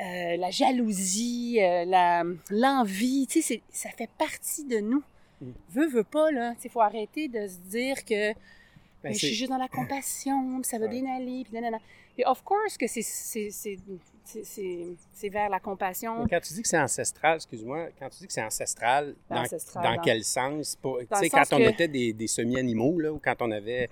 euh, 0.00 0.36
la 0.36 0.50
jalousie, 0.50 1.58
euh, 1.60 1.84
la- 1.84 2.24
l'envie, 2.50 3.26
tu 3.28 3.42
sais, 3.42 3.62
ça 3.70 3.90
fait 3.90 4.10
partie 4.18 4.64
de 4.64 4.78
nous. 4.78 5.02
Mm. 5.40 5.50
Veux, 5.70 5.88
veux 5.88 6.04
pas, 6.04 6.30
là. 6.30 6.54
Il 6.64 6.70
faut 6.70 6.80
arrêter 6.80 7.28
de 7.28 7.46
se 7.46 7.56
dire 7.68 8.04
que 8.04 8.32
Ben, 8.32 9.10
mais 9.10 9.14
je 9.14 9.26
suis 9.26 9.34
juste 9.34 9.50
dans 9.50 9.58
la 9.58 9.68
compassion, 9.68 10.60
puis 10.60 10.68
ça 10.68 10.78
va 10.78 10.86
Ouais. 10.86 11.00
bien 11.00 11.14
aller, 11.16 11.44
puis 11.44 11.52
nanana. 11.54 11.78
Puis 12.14 12.24
of 12.24 12.42
course 12.42 12.76
que 12.76 12.86
c'est- 12.88 13.02
c'est 13.02 13.48
c'est- 13.50 13.78
c'est- 14.24 14.44
c'est- 14.44 14.86
c'est 15.12 15.28
vers 15.28 15.48
la 15.48 15.60
compassion. 15.60 16.24
Mais 16.24 16.28
quand 16.28 16.40
tu 16.40 16.52
dis 16.54 16.62
que 16.62 16.68
c'est 16.68 16.78
ancestral, 16.80 17.36
excuse-moi, 17.36 17.88
quand 17.98 18.08
tu 18.10 18.18
dis 18.18 18.26
que 18.26 18.32
c'est 18.32 18.42
ancestral, 18.42 19.14
dans, 19.30 19.36
Ancestral, 19.42 19.84
dans 19.84 19.94
dans- 19.96 20.02
quel 20.02 20.24
sens? 20.24 20.76
Tu 20.82 21.16
sais, 21.16 21.30
quand 21.30 21.52
on 21.52 21.58
était 21.60 21.86
des, 21.88 22.12
des 22.12 22.26
semi-animaux, 22.26 22.98
là, 22.98 23.12
ou 23.12 23.20
quand 23.22 23.36
on 23.40 23.50
avait 23.52 23.88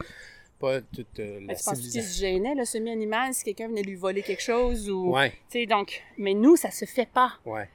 pas 0.59 0.81
toute 0.81 1.19
euh, 1.21 1.41
la 1.41 1.47
Ben, 1.49 1.57
tu 1.57 1.63
qu'il 1.65 1.77
civilisation. 1.77 2.13
se 2.13 2.19
gênait, 2.21 2.55
le 2.55 2.65
semi-animal, 2.65 3.35
si 3.35 3.45
quelqu'un 3.45 3.69
venait 3.69 3.83
lui 3.83 3.95
voler 3.95 4.23
quelque 4.23 4.43
chose 4.43 4.91
ou... 4.91 5.13
Ouais, 5.13 5.33
donc... 5.69 6.03
Mais 6.19 6.35
nous, 6.35 6.57
ça 6.57 6.71
se 6.71 6.85
fait 6.85 7.09
pas. 7.09 7.33
ouais. 7.45 7.69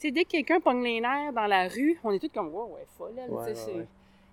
Tu 0.00 0.06
sais, 0.06 0.10
dès 0.12 0.24
que 0.24 0.30
quelqu'un 0.30 0.60
pogne 0.60 0.84
les 0.84 1.00
nerfs 1.00 1.32
dans 1.32 1.46
la 1.48 1.66
rue, 1.66 1.98
on 2.04 2.12
est 2.12 2.20
tous 2.20 2.28
comme, 2.28 2.54
wow, 2.54 2.66
ouais, 2.74 2.86
folle, 2.96 3.14
elle, 3.18 3.30
Ouais. 3.32 3.86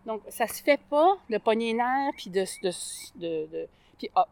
Donc, 0.05 0.21
ça 0.29 0.45
se 0.45 0.61
fait 0.61 0.79
pas 0.89 1.17
de 1.27 1.39
pogner 1.39 1.67
les 1.71 1.73
nerfs, 1.79 2.11
puis 2.15 2.29
de... 2.29 2.43
de, 2.61 2.71
de, 3.15 3.47
de- 3.51 3.67
puis, 3.97 4.11
ah, 4.13 4.27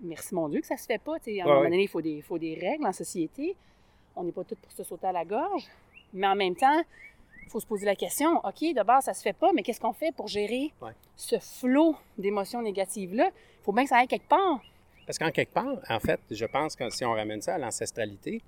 merci 0.00 0.34
mon 0.34 0.48
Dieu 0.48 0.60
que 0.62 0.66
ça 0.66 0.76
se 0.76 0.86
fait 0.86 0.98
pas, 0.98 1.18
tu 1.20 1.26
sais, 1.34 1.40
à 1.40 1.44
un 1.44 1.48
moment 1.48 1.62
donné, 1.64 1.82
il 1.82 1.88
faut 1.88 2.00
des, 2.00 2.22
faut 2.22 2.38
des 2.38 2.54
règles 2.54 2.86
en 2.86 2.92
société. 2.92 3.54
On 4.16 4.24
n'est 4.24 4.32
pas 4.32 4.42
tous 4.44 4.56
pour 4.56 4.72
se 4.72 4.82
sauter 4.82 5.06
à 5.06 5.12
la 5.12 5.24
gorge. 5.24 5.64
Mais 6.12 6.26
en 6.26 6.34
même 6.34 6.56
temps, 6.56 6.82
il 7.46 7.50
faut 7.50 7.60
se 7.60 7.66
poser 7.66 7.86
la 7.86 7.94
question, 7.96 8.38
OK, 8.38 8.60
de 8.60 8.82
base, 8.82 9.04
ça 9.04 9.14
se 9.14 9.22
fait 9.22 9.32
pas, 9.32 9.52
mais 9.52 9.62
qu'est-ce 9.62 9.80
qu'on 9.80 9.92
fait 9.92 10.12
pour 10.14 10.28
gérer 10.28 10.72
Ouais. 10.82 10.92
ce 11.16 11.38
flot 11.38 11.96
d'émotions 12.18 12.62
négatives-là? 12.62 13.30
Il 13.34 13.64
faut 13.64 13.72
bien 13.72 13.84
que 13.84 13.88
ça 13.90 13.98
aille 13.98 14.08
quelque 14.08 14.28
part. 14.28 14.60
Parce 15.06 15.18
qu'en 15.18 15.30
quelque 15.30 15.52
part, 15.52 15.78
en 15.88 16.00
fait, 16.00 16.20
je 16.30 16.44
pense 16.46 16.74
que 16.76 16.88
si 16.90 17.04
on 17.04 17.12
ramène 17.12 17.40
ça 17.42 17.54
à 17.54 17.58
l'ancestralité, 17.58 18.40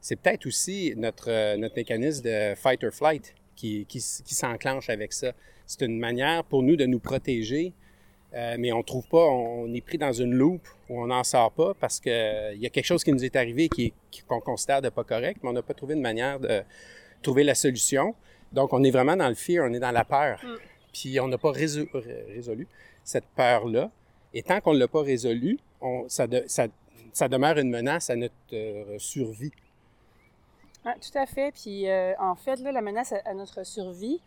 c'est 0.00 0.16
peut-être 0.16 0.46
aussi 0.46 0.92
notre, 0.96 1.30
euh, 1.30 1.56
notre 1.56 1.76
mécanisme 1.76 2.22
de 2.24 2.54
fight 2.54 2.82
or 2.84 2.92
flight 2.92 3.34
qui, 3.56 3.86
qui, 3.86 4.00
s'enclenche 4.00 4.90
avec 4.90 5.12
ça. 5.12 5.32
C'est 5.66 5.82
une 5.82 5.98
manière 5.98 6.44
pour 6.44 6.62
nous 6.62 6.76
de 6.76 6.84
nous 6.86 6.98
protéger, 6.98 7.72
euh, 8.34 8.56
mais 8.58 8.72
on 8.72 8.82
trouve 8.82 9.06
pas, 9.08 9.24
on 9.24 9.72
est 9.72 9.80
pris 9.80 9.96
dans 9.98 10.12
une 10.12 10.34
loupe 10.34 10.66
où 10.88 11.00
on 11.02 11.06
n'en 11.06 11.22
sort 11.24 11.52
pas 11.52 11.72
parce 11.74 12.00
qu'il 12.00 12.12
y 12.56 12.66
a 12.66 12.70
quelque 12.70 12.84
chose 12.84 13.04
qui 13.04 13.12
nous 13.12 13.24
est 13.24 13.36
arrivé 13.36 13.64
est- 13.64 13.68
qui- 14.10 14.22
qu'on 14.26 14.40
considère 14.40 14.82
de 14.82 14.88
pas 14.90 15.04
correct, 15.04 15.38
mais 15.42 15.48
on 15.50 15.52
n'a 15.52 15.62
pas 15.62 15.74
trouvé 15.74 15.94
de 15.94 16.00
manière 16.00 16.40
de 16.40 16.62
trouver 17.22 17.44
la 17.44 17.54
solution. 17.54 18.14
Donc, 18.52 18.72
on 18.72 18.82
est 18.84 18.90
vraiment 18.90 19.16
dans 19.16 19.28
le 19.28 19.34
fear, 19.34 19.66
on 19.68 19.72
est 19.72 19.80
dans 19.80 19.90
la 19.90 20.04
peur. 20.04 20.38
Mm. 20.44 20.56
Puis, 20.92 21.20
on 21.20 21.28
n'a 21.28 21.38
pas 21.38 21.52
réso- 21.52 21.88
ré- 21.92 22.24
résolu 22.34 22.66
cette 23.04 23.24
peur-là. 23.36 23.90
Et 24.34 24.42
tant 24.42 24.60
qu'on 24.60 24.74
ne 24.74 24.78
l'a 24.78 24.88
pas 24.88 25.02
résolu, 25.02 25.58
on, 25.80 26.08
ça, 26.08 26.26
de- 26.26 26.44
ça, 26.46 26.66
ça 27.12 27.28
demeure 27.28 27.58
une 27.58 27.70
menace 27.70 28.10
à 28.10 28.16
notre 28.16 28.34
euh, 28.52 28.98
survie. 28.98 29.52
Ouais, 30.84 30.94
tout 31.00 31.16
à 31.18 31.26
fait. 31.26 31.52
Puis 31.52 31.88
euh, 31.88 32.14
en 32.18 32.34
fait, 32.34 32.56
là, 32.60 32.72
la 32.72 32.80
menace 32.82 33.12
à, 33.12 33.20
à 33.24 33.34
notre 33.34 33.64
survie, 33.64 34.20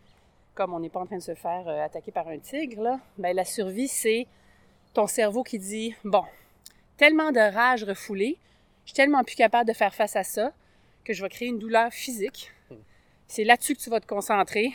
comme 0.54 0.72
on 0.74 0.80
n'est 0.80 0.88
pas 0.88 1.00
en 1.00 1.06
train 1.06 1.16
de 1.18 1.22
se 1.22 1.34
faire 1.34 1.68
euh, 1.68 1.84
attaquer 1.84 2.12
par 2.12 2.28
un 2.28 2.38
tigre, 2.38 2.82
là, 2.82 3.00
ben, 3.18 3.34
la 3.36 3.44
survie, 3.44 3.88
c'est 3.88 4.26
ton 4.94 5.06
cerveau 5.06 5.42
qui 5.42 5.58
dit 5.58 5.94
Bon, 6.04 6.24
tellement 6.96 7.30
de 7.32 7.40
rage 7.40 7.84
refoulée, 7.84 8.38
je 8.84 8.90
suis 8.90 8.96
tellement 8.96 9.22
plus 9.24 9.36
capable 9.36 9.68
de 9.68 9.74
faire 9.74 9.94
face 9.94 10.16
à 10.16 10.24
ça 10.24 10.52
que 11.04 11.12
je 11.12 11.22
vais 11.22 11.28
créer 11.28 11.48
une 11.48 11.58
douleur 11.58 11.92
physique. 11.92 12.52
C'est 13.28 13.44
là-dessus 13.44 13.74
que 13.74 13.80
tu 13.80 13.90
vas 13.90 14.00
te 14.00 14.06
concentrer 14.06 14.72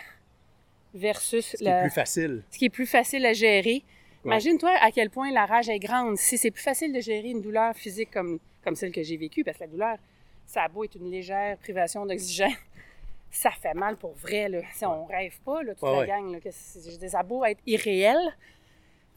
versus 0.93 1.45
Ce 1.51 1.57
qui 1.57 1.63
la- 1.63 1.79
est 1.79 1.81
plus 1.83 1.91
facile. 1.93 2.43
ce 2.51 2.57
qui 2.57 2.65
est 2.65 2.69
plus 2.69 2.85
facile 2.85 3.25
à 3.25 3.33
gérer. 3.33 3.83
Ouais. 4.23 4.31
Imagine-toi 4.33 4.71
à 4.81 4.91
quel 4.91 5.09
point 5.09 5.31
la 5.31 5.45
rage 5.45 5.69
est 5.69 5.79
grande. 5.79 6.17
Si 6.17 6.37
c'est 6.37 6.51
plus 6.51 6.61
facile 6.61 6.93
de 6.93 6.99
gérer 6.99 7.29
une 7.29 7.41
douleur 7.41 7.73
physique 7.75 8.11
comme, 8.11 8.39
comme 8.63 8.75
celle 8.75 8.91
que 8.91 9.01
j'ai 9.01 9.17
vécue, 9.17 9.43
parce 9.43 9.57
que 9.57 9.63
la 9.63 9.69
douleur, 9.69 9.97
ça 10.45 10.63
a 10.63 10.67
beau 10.67 10.83
être 10.83 10.95
une 10.95 11.09
légère 11.09 11.57
privation 11.57 12.05
d'oxygène, 12.05 12.51
ça 13.31 13.51
fait 13.51 13.73
mal 13.73 13.95
pour 13.97 14.13
vrai. 14.15 14.49
Là. 14.49 14.59
Si 14.73 14.85
on 14.85 15.05
rêve 15.05 15.39
pas, 15.45 15.63
là, 15.63 15.73
toute 15.73 15.83
Ouais, 15.83 15.91
la 15.93 15.99
ouais. 15.99 16.07
gang, 16.07 16.31
là, 16.33 16.39
que 16.39 16.49
je 16.51 17.07
ça 17.07 17.19
a 17.19 17.23
beau 17.23 17.43
être 17.45 17.61
irréel, 17.65 18.19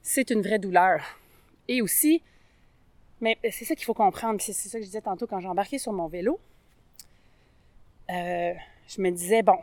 c'est 0.00 0.30
une 0.30 0.40
vraie 0.42 0.58
douleur. 0.60 1.02
Et 1.66 1.82
aussi, 1.82 2.22
mais 3.20 3.36
c'est 3.50 3.64
ça 3.64 3.74
qu'il 3.74 3.84
faut 3.84 3.94
comprendre. 3.94 4.40
C'est 4.40 4.52
ça 4.52 4.78
que 4.78 4.82
je 4.84 4.86
disais 4.88 5.00
tantôt 5.00 5.26
quand 5.26 5.40
j'ai 5.40 5.48
embarqué 5.48 5.78
sur 5.78 5.92
mon 5.92 6.06
vélo. 6.06 6.38
Euh, 8.10 8.52
je 8.88 9.00
me 9.00 9.10
disais, 9.10 9.42
bon, 9.42 9.56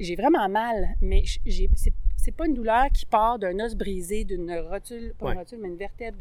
j'ai 0.00 0.16
vraiment 0.16 0.48
mal, 0.48 0.96
mais 1.00 1.22
j'ai, 1.46 1.70
c'est, 1.76 2.32
pas 2.36 2.46
une 2.46 2.54
douleur 2.54 2.86
qui 2.92 3.06
part 3.06 3.38
d'un 3.38 3.58
os 3.60 3.74
brisé, 3.74 4.24
d'une 4.24 4.50
rotule, 4.70 5.14
pas 5.18 5.32
une 5.32 5.38
rotule, 5.38 5.58
mais 5.60 5.68
une 5.68 5.76
vertèbre. 5.76 6.18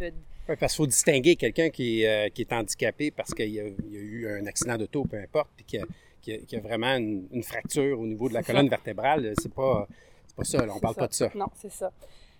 Ouais, 0.49 0.55
parce 0.57 0.73
qu'il 0.73 0.77
faut 0.83 0.87
distinguer 0.87 1.35
quelqu'un 1.35 1.69
qui, 1.69 2.01
est, 2.03 2.27
euh, 2.27 2.29
qui 2.29 2.41
est 2.41 2.51
handicapé 2.53 3.09
parce 3.11 3.33
qu'il 3.33 3.49
y 3.49 3.59
a, 3.61 3.63
a 3.63 3.67
eu 3.89 4.27
un 4.27 4.45
accident 4.45 4.77
d'auto, 4.77 5.05
peu 5.05 5.17
importe, 5.17 5.49
puis 5.55 5.65
qu'il 5.65 5.85
y 6.27 6.55
a, 6.55 6.57
a- 6.57 6.61
vraiment 6.61 6.95
une, 6.97 7.27
une 7.31 7.43
fracture 7.43 7.99
au 7.99 8.05
niveau 8.05 8.27
de 8.27 8.33
la 8.33 8.43
colonne 8.43 8.65
ça. 8.65 8.75
vertébrale. 8.75 9.33
C'est 9.41 9.53
pas, 9.53 9.87
c'est 10.27 10.35
pas 10.35 10.43
ça, 10.43 10.65
là, 10.65 10.73
on 10.75 10.79
parle 10.79 10.95
pas 10.95 11.07
de 11.07 11.13
ça. 11.13 11.31
Non, 11.35 11.47
c'est 11.55 11.71
ça. 11.71 11.91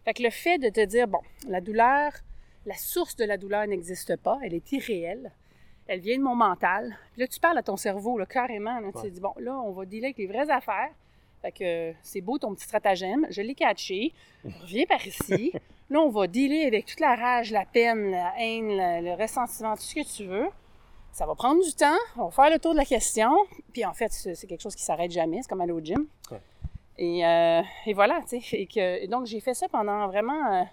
Fait 0.04 0.14
que 0.14 0.22
le 0.22 0.30
fait 0.32 0.58
de 0.58 0.68
te 0.70 0.86
dire, 0.86 1.08
bon, 1.08 1.22
la 1.48 1.62
douleur, 1.62 2.12
la 2.66 2.76
source 2.76 3.16
de 3.16 3.24
la 3.24 3.38
douleur 3.38 3.66
n'existe 3.68 4.18
pas, 4.18 4.38
elle 4.44 4.54
est 4.54 4.72
irréelle, 4.74 5.32
elle 5.88 6.00
vient 6.00 6.18
de 6.18 6.24
mon 6.24 6.36
mental. 6.36 6.96
Puis 7.14 7.22
là, 7.22 7.28
tu 7.28 7.40
parles 7.40 7.58
à 7.58 7.64
ton 7.64 7.78
cerveau, 7.78 8.18
là, 8.18 8.26
carrément. 8.26 8.80
Là, 8.80 8.90
Tu 8.96 9.02
te 9.02 9.08
dis, 9.08 9.20
bon, 9.20 9.34
là, 9.38 9.56
on 9.60 9.72
va 9.72 9.86
dealer 9.86 10.06
avec 10.06 10.18
les 10.18 10.28
vraies 10.28 10.50
affaires. 10.50 10.90
Fait 11.42 11.52
que 11.52 11.64
euh, 11.64 11.94
c'est 12.02 12.22
beau 12.22 12.38
ton 12.38 12.54
petit 12.56 12.64
stratagème, 12.64 13.28
je 13.30 13.42
l'ai 13.42 13.54
catché, 13.56 14.14
reviens 14.62 14.86
par 14.86 15.06
ici. 15.06 15.52
Là, 15.90 16.00
on 16.00 16.10
va 16.10 16.26
dealer 16.28 16.66
avec 16.66 16.86
toute 16.86 17.02
la 17.02 17.16
rage, 17.16 17.52
la 17.52 17.66
peine, 17.66 18.12
la 18.12 18.34
haine, 18.40 19.04
le 19.04 19.22
ressentiment, 19.22 19.76
tout 19.76 19.82
ce 19.82 19.96
que 19.96 20.16
tu 20.18 20.24
veux. 20.26 20.48
Ça 21.12 21.26
va 21.26 21.36
prendre 21.36 21.62
du 21.64 21.74
temps, 21.74 21.98
on 22.18 22.26
va 22.26 22.32
faire 22.32 22.50
le 22.50 22.60
tour 22.60 22.72
de 22.72 22.78
la 22.78 22.86
question. 22.86 23.32
Puis 23.74 23.84
en 23.86 23.94
fait, 23.94 24.12
c'est 24.12 24.34
c'est 24.36 24.48
quelque 24.48 24.62
chose 24.62 24.76
qui 24.76 24.82
s'arrête 24.84 25.12
jamais, 25.12 25.42
c'est 25.42 25.50
comme 25.50 25.62
aller 25.62 25.74
au 25.74 25.82
gym. 25.82 26.08
Ouais. 26.32 26.40
Et, 26.98 27.26
euh, 27.26 27.62
et 27.86 27.94
voilà, 27.94 28.22
tu 28.28 28.40
sais. 28.42 28.56
Et, 28.58 28.66
que- 28.66 29.04
et 29.04 29.08
donc, 29.08 29.26
j'ai 29.26 29.40
fait 29.42 29.54
ça 29.54 29.68
pendant 29.68 30.08
vraiment 30.08 30.54
euh, 30.56 30.64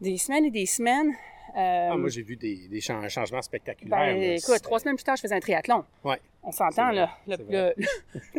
des 0.00 0.18
semaines 0.18 0.44
et 0.46 0.50
des 0.50 0.66
semaines. 0.66 1.12
Euh, 1.56 1.88
Ah, 1.92 1.96
moi, 1.96 2.08
j'ai 2.08 2.22
vu 2.22 2.34
des, 2.36 2.66
des 2.68 2.80
chan- 2.80 3.08
changements 3.08 3.40
spectaculaires. 3.42 3.96
ben, 3.98 4.20
écoute, 4.38 4.60
trois 4.62 4.80
semaines 4.80 4.96
plus 4.96 5.04
tard, 5.04 5.14
je 5.16 5.22
faisais 5.22 5.36
un 5.36 5.40
triathlon. 5.40 5.84
Ouais. 6.02 6.20
On 6.42 6.50
s'entend, 6.50 6.90
là. 6.90 7.10
Le, 7.28 7.36
le- 7.48 7.74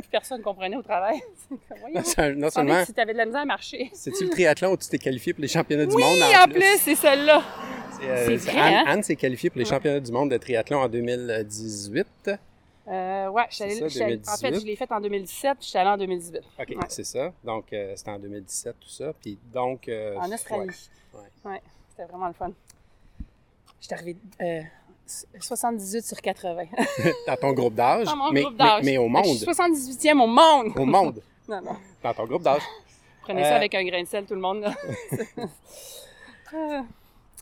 personne 0.11 0.41
comprenait 0.41 0.75
au 0.75 0.81
travail. 0.81 1.19
Non, 1.93 2.03
seulement, 2.49 2.83
si 2.85 2.93
tu 2.93 2.99
avais 2.99 3.13
de 3.13 3.17
la 3.17 3.25
misère 3.25 3.41
à 3.41 3.45
marcher. 3.45 3.89
c'est-tu 3.93 4.25
le 4.25 4.29
triathlon 4.31 4.71
où 4.73 4.77
tu 4.77 4.87
t'es 4.89 4.97
qualifié 4.97 5.31
pour 5.33 5.41
les 5.41 5.47
championnats 5.47 5.85
du 5.85 5.95
Oui, 5.95 6.03
monde? 6.03 6.19
en 6.21 6.47
plus, 6.51 6.77
c'est 6.79 6.95
celle-là. 6.95 7.41
C'est, 7.99 8.09
euh, 8.09 8.37
Anne, 8.59 8.73
hein? 8.73 8.83
Anne 8.87 9.03
s'est 9.03 9.15
qualifiée 9.15 9.49
pour 9.49 9.59
les 9.59 9.65
championnats 9.65 9.99
du 10.01 10.11
monde 10.11 10.29
de 10.31 10.37
triathlon 10.37 10.79
en 10.79 10.89
2018. 10.89 12.05
Euh, 12.87 13.29
ouais, 13.29 13.43
je 13.49 13.63
allée- 13.63 13.75
ça, 13.75 13.87
je 13.87 13.93
suis 13.93 14.03
allée- 14.03 14.21
en 14.27 14.31
fait, 14.37 14.41
2018. 14.43 14.61
je 14.61 14.65
l'ai 14.65 14.75
faite 14.75 14.91
en 14.91 14.99
2017, 15.01 15.53
puis 15.57 15.63
je 15.65 15.69
suis 15.69 15.77
allée 15.79 15.89
en 15.89 15.97
2018. 15.97 16.41
OK, 16.59 16.67
Ouais. 16.69 16.75
c'est 16.89 17.03
ça. 17.05 17.31
Donc, 17.43 17.71
euh, 17.73 17.93
c'était 17.95 18.11
en 18.11 18.19
2017, 18.19 18.75
tout 18.79 18.89
ça. 18.89 19.13
Puis 19.21 19.39
donc... 19.53 19.87
euh, 19.87 20.15
En 20.17 20.31
Australie. 20.31 20.69
ouais. 21.13 21.51
Ouais, 21.51 21.61
c'était 21.89 22.03
vraiment 22.11 22.27
le 22.27 22.33
fun. 22.33 22.51
J'étais 23.87 23.93
arrivée 24.01 24.17
euh, 24.41 24.61
78 25.39 26.03
sur 26.03 26.19
80. 26.19 26.63
Dans 27.27 27.35
ton 27.37 27.53
groupe 27.53 27.75
d'âge. 27.75 28.05
Dans 28.05 28.15
mon 28.15 28.31
mais, 28.31 28.41
groupe 28.41 28.57
d'âge. 28.57 28.81
Mais, 28.83 28.91
mais 28.93 28.97
au 28.97 29.07
Je 29.23 29.37
suis 29.37 29.45
monde. 29.45 29.55
78e 29.55 30.21
au 30.23 30.27
monde! 30.27 30.73
Au 30.75 30.85
monde. 30.85 31.21
Non, 31.47 31.61
non. 31.61 31.75
Dans 32.01 32.13
ton 32.15 32.25
groupe 32.25 32.41
d'âge. 32.41 32.63
Prenez 33.21 33.41
Euh, 33.45 33.49
ça 33.49 33.55
avec 33.57 33.75
un 33.75 33.83
grain 33.83 34.01
de 34.01 34.07
sel, 34.07 34.25
tout 34.25 34.33
le 34.33 34.41
monde. 34.41 34.61
là. 34.61 34.73
Euh, 36.53 36.81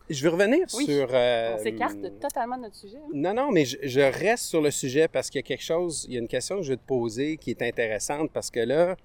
Je 0.09 0.23
veux 0.23 0.29
revenir 0.33 0.65
Oui. 0.73 0.85
sur... 0.85 1.07
euh, 1.11 1.55
on 1.57 1.63
s'écarte 1.63 2.19
totalement 2.19 2.57
de 2.57 2.63
notre 2.63 2.75
sujet. 2.75 2.97
hein. 2.97 3.09
Non, 3.13 3.33
non, 3.33 3.51
mais 3.51 3.63
je, 3.63 3.77
je 3.83 3.99
reste 4.01 4.45
sur 4.45 4.61
le 4.61 4.71
sujet 4.71 5.07
parce 5.07 5.29
qu'il 5.29 5.39
y 5.39 5.43
a 5.43 5.47
quelque 5.47 5.63
chose, 5.63 6.05
il 6.09 6.15
y 6.15 6.17
a 6.17 6.19
une 6.19 6.27
question 6.27 6.57
que 6.57 6.63
je 6.63 6.71
vais 6.73 6.77
te 6.77 6.85
poser 6.85 7.37
qui 7.37 7.51
est 7.51 7.61
intéressante 7.61 8.29
parce 8.33 8.49
que 8.51 8.59
là, 8.59 8.95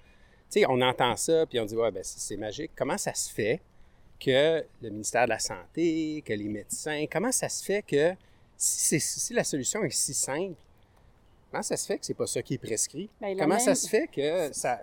tu 0.51 0.59
sais, 0.59 0.65
on 0.67 0.81
entend 0.81 1.15
ça 1.15 1.45
puis 1.45 1.59
on 1.59 1.65
dit, 1.65 1.75
ouais, 1.77 1.91
ben 1.91 2.03
c'est 2.03 2.19
c'est 2.19 2.37
magique. 2.37 2.71
Comment 2.75 2.97
ça 2.97 3.13
se 3.13 3.31
fait 3.31 3.61
que 4.19 4.65
le 4.81 4.89
ministère 4.89 5.25
de 5.25 5.29
la 5.29 5.39
Santé, 5.39 6.21
que 6.25 6.33
les 6.33 6.47
médecins, 6.47 7.05
comment 7.11 7.31
ça 7.31 7.49
se 7.49 7.63
fait 7.63 7.81
que 7.81 8.13
si, 8.57 9.33
la 9.33 9.43
solution 9.43 9.83
est 9.83 9.89
si 9.91 10.13
simple, 10.13 10.55
comment 11.51 11.63
ça 11.63 11.77
se 11.77 11.85
fait 11.85 11.97
que 11.99 12.05
c'est 12.05 12.13
pas 12.13 12.27
ça 12.27 12.41
qui 12.41 12.55
est 12.55 12.57
prescrit? 12.57 13.09
Ben, 13.21 13.37
Comment 13.37 13.55
même- 13.55 13.59
ça 13.63 13.75
se 13.75 13.87
fait 13.87 14.07
que 14.07 14.51
ça, 14.53 14.81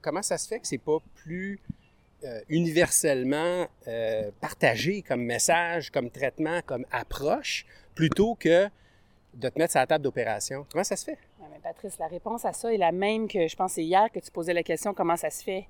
comment 0.00 0.22
ça 0.22 0.38
se 0.38 0.46
fait 0.48 0.60
que 0.60 0.66
c'est 0.66 0.78
pas 0.78 0.98
plus 1.16 1.58
euh, 2.24 2.40
universellement 2.48 3.66
euh, 3.88 4.30
partagé 4.40 5.02
comme 5.02 5.22
message, 5.22 5.90
comme 5.90 6.10
traitement, 6.10 6.60
comme 6.64 6.86
approche, 6.90 7.66
plutôt 7.94 8.34
que 8.36 8.68
de 9.34 9.48
te 9.48 9.58
mettre 9.58 9.72
sur 9.72 9.80
la 9.80 9.86
table 9.86 10.02
d'opération? 10.04 10.66
Comment 10.70 10.84
ça 10.84 10.96
se 10.96 11.04
fait? 11.04 11.18
Patrice, 11.62 11.98
la 11.98 12.06
réponse 12.06 12.44
à 12.44 12.52
ça 12.52 12.72
est 12.72 12.76
la 12.76 12.92
même 12.92 13.26
que 13.26 13.48
je 13.48 13.56
pense 13.56 13.72
c'est 13.72 13.82
hier 13.82 14.08
que 14.12 14.20
tu 14.20 14.30
posais 14.30 14.52
la 14.52 14.62
question 14.62 14.94
comment 14.94 15.16
ça 15.16 15.30
se 15.30 15.42
fait? 15.42 15.66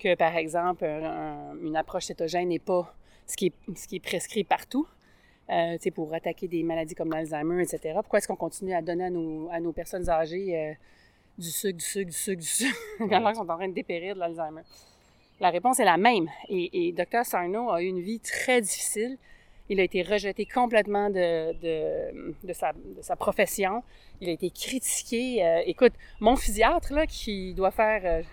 Que, 0.00 0.14
par 0.16 0.34
exemple, 0.36 0.84
un- 0.84 1.04
un- 1.52 1.56
une 1.62 1.76
approche 1.76 2.04
cétogène 2.06 2.48
n'est 2.48 2.58
pas 2.58 2.92
ce 3.26 3.36
qui 3.36 3.46
est, 3.46 3.76
ce 3.76 3.86
qui 3.86 3.96
est 3.96 4.00
prescrit 4.00 4.44
partout. 4.44 4.86
euh, 5.52 5.76
pour 5.96 6.14
attaquer 6.14 6.46
des 6.46 6.62
maladies 6.62 6.94
comme 6.94 7.10
l'Alzheimer, 7.10 7.60
etc. 7.60 7.80
Pourquoi 7.94 8.18
est-ce 8.20 8.28
qu'on 8.28 8.36
continue 8.36 8.72
à 8.72 8.82
donner 8.82 9.06
à 9.06 9.10
nos, 9.10 9.48
à 9.50 9.58
nos 9.58 9.72
personnes 9.72 10.08
âgées 10.08 10.56
euh, 10.56 10.72
du 11.36 11.50
sucre, 11.50 11.76
du 11.78 11.84
sucre, 11.84 12.06
du 12.06 12.16
sucre, 12.16 12.40
du 12.40 12.46
sucre, 12.46 12.78
alors 13.12 13.30
qu'ils 13.30 13.36
sont 13.42 13.50
en 13.50 13.56
train 13.56 13.66
de 13.68 13.74
dépérir 13.74 14.14
de 14.14 14.20
l'Alzheimer? 14.20 14.62
La 15.40 15.50
réponse 15.50 15.80
est 15.80 15.84
la 15.84 15.96
même. 15.96 16.28
Et, 16.48 16.86
et 16.88 16.92
Dr. 16.92 17.24
Sarno 17.24 17.68
a 17.72 17.82
eu 17.82 17.86
une 17.86 17.98
vie 18.00 18.20
très 18.20 18.60
difficile. 18.60 19.18
Il 19.68 19.80
a 19.80 19.82
été 19.82 20.02
rejeté 20.02 20.46
complètement 20.46 21.10
de, 21.10 21.52
de, 21.64 22.34
de 22.44 22.52
sa, 22.52 22.72
de 22.72 23.02
sa 23.02 23.16
profession. 23.16 23.82
Il 24.20 24.28
a 24.28 24.32
été 24.32 24.50
critiqué. 24.50 25.44
Euh, 25.44 25.62
écoute, 25.66 25.94
mon 26.20 26.36
physiatre, 26.36 26.92
là, 26.92 27.06
qui 27.08 27.54
doit 27.54 27.72
faire, 27.72 28.24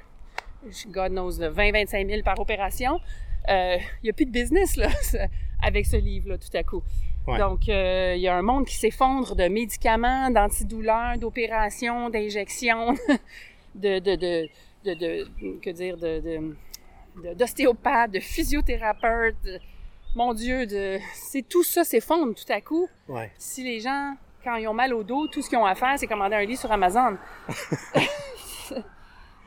God 0.89 1.11
knows, 1.11 1.31
20-25 1.39 2.07
000 2.09 2.21
par 2.23 2.39
opération, 2.39 2.99
euh, 3.49 3.77
il 4.01 4.05
n'y 4.05 4.09
a 4.09 4.13
plus 4.13 4.25
de 4.25 4.31
business 4.31 4.75
là, 4.75 4.89
avec 5.63 5.85
ce 5.85 5.97
livre-là, 5.97 6.37
tout 6.37 6.55
à 6.55 6.63
coup. 6.63 6.83
Ouais. 7.27 7.37
Donc, 7.37 7.67
euh, 7.69 8.13
il 8.15 8.21
y 8.21 8.27
a 8.27 8.35
un 8.35 8.41
monde 8.41 8.65
qui 8.65 8.75
s'effondre 8.75 9.35
de 9.35 9.47
médicaments, 9.47 10.29
d'antidouleurs, 10.29 11.17
d'opérations, 11.17 12.09
d'injections, 12.09 12.93
de, 13.75 13.99
de, 13.99 14.15
de, 14.15 14.49
de, 14.85 14.93
de- 14.93 15.59
que 15.61 15.69
dire, 15.69 15.97
d'ostéopathes, 17.35 18.11
de 18.11 18.19
physiothérapeutes. 18.19 19.35
mon 20.15 20.33
Dieu, 20.33 20.65
c'est 21.13 21.47
tout 21.47 21.63
ça 21.63 21.83
s'effondre 21.83 22.33
tout 22.33 22.51
à 22.51 22.61
coup. 22.61 22.87
Ouais. 23.07 23.31
Si 23.37 23.63
les 23.63 23.79
gens, 23.81 24.15
quand 24.43 24.55
ils 24.55 24.67
ont 24.67 24.73
mal 24.73 24.93
au 24.93 25.03
dos, 25.03 25.27
tout 25.27 25.41
ce 25.41 25.49
qu'ils 25.49 25.57
ont 25.57 25.65
à 25.65 25.75
faire, 25.75 25.95
c'est 25.97 26.07
commander 26.07 26.35
un 26.35 26.45
lit 26.45 26.57
sur 26.57 26.71
Amazon. 26.71 27.17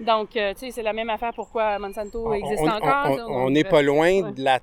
Donc, 0.00 0.36
euh, 0.36 0.54
tu 0.54 0.60
sais, 0.60 0.70
c'est 0.70 0.82
la 0.82 0.92
même 0.92 1.10
affaire 1.10 1.32
pourquoi 1.34 1.78
Monsanto 1.78 2.32
existe 2.32 2.62
on, 2.62 2.68
encore. 2.68 3.18
on- 3.28 3.50
n'est 3.50 3.66
euh, 3.66 3.68
pas 3.70 3.82
loin 3.82 4.22
ouais. 4.22 4.32
de, 4.32 4.42
la, 4.42 4.58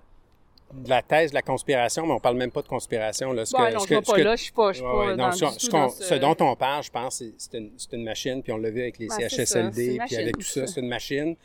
de 0.74 0.90
la 0.90 1.02
thèse 1.04 1.30
de 1.30 1.36
la 1.36 1.42
conspiration, 1.44 2.06
mais 2.08 2.14
on 2.14 2.20
parle 2.20 2.38
même 2.38 2.52
pas 2.52 2.62
de 2.64 2.68
conspiration. 2.68 3.32
Là. 3.34 3.46
Ce 3.46 3.52
bon, 3.56 3.66
que- 3.66 3.74
non, 3.74 3.80
ce 3.80 3.88
je 3.88 3.90
vais 3.94 4.02
ce 4.04 4.12
pas 4.12 4.18
que- 4.18 4.22
là, 4.22 4.36
je 4.36 4.44
suis 4.44 4.52
pas, 4.52 4.72
je 4.72 4.78
suis 4.78 4.86
Ouais, 4.86 4.92
pas 4.92 4.98
ouais, 5.12 5.16
dans 5.16 5.26
non, 5.28 5.32
ce, 5.32 6.16
dont 6.16 6.36
on 6.40 6.56
parle, 6.56 6.84
je 6.84 6.92
pense, 6.92 7.24
c'est- 7.38 7.58
une, 7.58 7.72
une 7.94 8.04
machine, 8.04 8.42
puis 8.42 8.52
on 8.52 8.58
l'a 8.58 8.70
vu 8.72 8.82
avec 8.82 8.98
les 8.98 9.10
CHSLD, 9.10 10.00
puis 10.08 10.16
avec 10.18 10.38
tout 10.38 10.42
ça, 10.44 10.66
c'est 10.68 10.80
une 10.82 10.88
machine 10.90 11.36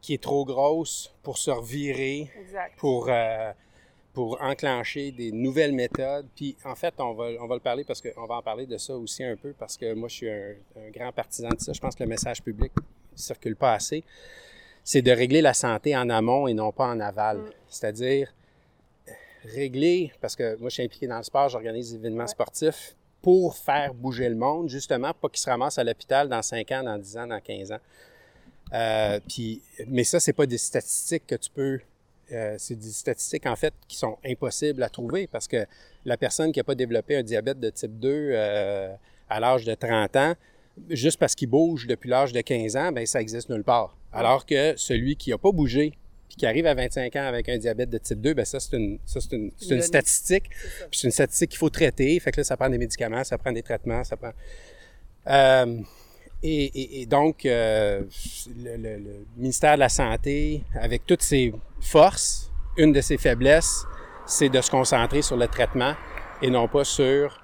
qui 0.00 0.14
est 0.14 0.22
trop 0.22 0.46
grosse 0.46 1.12
pour 1.22 1.36
se 1.36 1.50
revirer, 1.50 2.30
Exact. 2.40 2.72
pour, 2.78 3.08
euh, 3.10 3.52
pour 4.12 4.40
enclencher 4.42 5.12
des 5.12 5.30
nouvelles 5.32 5.72
méthodes. 5.72 6.26
Puis 6.34 6.56
en 6.64 6.74
fait, 6.74 6.94
on 6.98 7.12
va, 7.14 7.28
on 7.40 7.46
va 7.46 7.54
le 7.54 7.60
parler 7.60 7.84
parce 7.84 8.00
qu'on 8.00 8.26
va 8.26 8.36
en 8.36 8.42
parler 8.42 8.66
de 8.66 8.76
ça 8.76 8.96
aussi 8.96 9.22
un 9.22 9.36
peu, 9.36 9.52
parce 9.58 9.76
que 9.76 9.94
moi, 9.94 10.08
je 10.08 10.14
suis 10.14 10.30
un, 10.30 10.52
un 10.76 10.90
grand 10.90 11.12
partisan 11.12 11.50
de 11.50 11.60
ça. 11.60 11.72
Je 11.72 11.80
pense 11.80 11.94
que 11.94 12.02
le 12.02 12.08
message 12.08 12.42
public 12.42 12.72
ne 12.76 13.16
circule 13.18 13.56
pas 13.56 13.74
assez. 13.74 14.02
C'est 14.82 15.02
de 15.02 15.10
régler 15.12 15.42
la 15.42 15.54
santé 15.54 15.96
en 15.96 16.08
amont 16.10 16.46
et 16.48 16.54
non 16.54 16.72
pas 16.72 16.86
en 16.88 16.98
aval. 17.00 17.38
Mm. 17.38 17.50
C'est-à-dire 17.68 18.34
régler, 19.44 20.12
parce 20.20 20.36
que 20.36 20.56
moi, 20.56 20.68
je 20.68 20.74
suis 20.74 20.82
impliqué 20.82 21.06
dans 21.06 21.16
le 21.18 21.22
sport, 21.22 21.48
j'organise 21.48 21.90
des 21.90 21.96
événements 21.96 22.22
Ouais. 22.24 22.28
sportifs 22.28 22.94
pour 23.22 23.54
faire 23.54 23.94
bouger 23.94 24.28
le 24.28 24.34
monde, 24.34 24.68
justement, 24.68 25.12
pas 25.12 25.28
qu'ils 25.28 25.40
se 25.40 25.50
ramassent 25.50 25.78
à 25.78 25.84
l'hôpital 25.84 26.28
dans 26.28 26.42
5 26.42 26.70
ans, 26.72 26.82
dans 26.82 26.98
10 26.98 27.16
ans, 27.18 27.26
dans 27.26 27.40
15 27.40 27.72
ans. 27.72 27.78
Euh, 28.72 29.20
puis, 29.28 29.62
mais 29.88 30.04
ça, 30.04 30.20
c'est 30.20 30.32
pas 30.32 30.46
des 30.46 30.58
statistiques 30.58 31.26
que 31.26 31.34
tu 31.34 31.50
peux. 31.50 31.80
Euh, 32.32 32.54
c'est 32.58 32.76
des 32.76 32.90
statistiques, 32.90 33.46
en 33.46 33.56
fait, 33.56 33.74
qui 33.88 33.96
sont 33.96 34.18
impossibles 34.24 34.82
à 34.82 34.88
trouver 34.88 35.26
parce 35.26 35.48
que 35.48 35.66
la 36.04 36.16
personne 36.16 36.52
qui 36.52 36.58
n'a 36.58 36.64
pas 36.64 36.74
développé 36.74 37.16
un 37.16 37.22
diabète 37.22 37.60
de 37.60 37.70
type 37.70 37.98
2 37.98 38.08
euh, 38.10 38.94
à 39.28 39.40
l'âge 39.40 39.64
de 39.64 39.74
30 39.74 40.16
ans, 40.16 40.34
juste 40.88 41.18
parce 41.18 41.34
qu'il 41.34 41.48
bouge 41.48 41.86
depuis 41.86 42.08
l'âge 42.08 42.32
de 42.32 42.40
15 42.40 42.76
ans, 42.76 42.92
ben 42.92 43.04
ça 43.06 43.20
existe 43.20 43.50
nulle 43.50 43.64
part. 43.64 43.96
Alors 44.12 44.46
que 44.46 44.74
celui 44.76 45.16
qui 45.16 45.30
n'a 45.30 45.38
pas 45.38 45.52
bougé 45.52 45.92
puis 46.28 46.36
qui 46.36 46.46
arrive 46.46 46.66
à 46.66 46.74
25 46.74 47.16
ans 47.16 47.26
avec 47.26 47.48
un 47.48 47.58
diabète 47.58 47.90
de 47.90 47.98
type 47.98 48.20
2, 48.20 48.34
ben 48.34 48.44
ça, 48.44 48.60
c'est 48.60 48.76
une, 48.76 48.98
ça, 49.04 49.20
c'est 49.20 49.34
une, 49.34 49.50
c'est 49.56 49.74
une 49.74 49.82
statistique. 49.82 50.44
C'est 50.92 51.08
une 51.08 51.10
statistique 51.10 51.50
qu'il 51.50 51.58
faut 51.58 51.70
traiter. 51.70 52.18
Fait 52.20 52.30
que 52.30 52.38
là, 52.38 52.44
ça 52.44 52.56
prend 52.56 52.70
des 52.70 52.78
médicaments, 52.78 53.24
ça 53.24 53.36
prend 53.36 53.50
des 53.52 53.62
traitements, 53.62 54.04
ça 54.04 54.16
prend. 54.16 54.32
Euh, 55.26 55.80
et, 56.42 56.64
et- 56.64 57.02
et 57.02 57.06
donc, 57.06 57.44
euh, 57.46 58.02
le, 58.56 58.76
le- 58.76 58.96
le 58.98 59.26
ministère 59.36 59.74
de 59.74 59.80
la 59.80 59.88
Santé, 59.88 60.62
avec 60.74 61.06
toutes 61.06 61.22
ses 61.22 61.52
forces, 61.80 62.50
une 62.76 62.92
de 62.92 63.00
ses 63.00 63.18
faiblesses, 63.18 63.84
c'est 64.26 64.48
de 64.48 64.60
se 64.60 64.70
concentrer 64.70 65.22
sur 65.22 65.36
le 65.36 65.48
traitement 65.48 65.94
et 66.42 66.50
non 66.50 66.68
pas 66.68 66.84
sur 66.84 67.42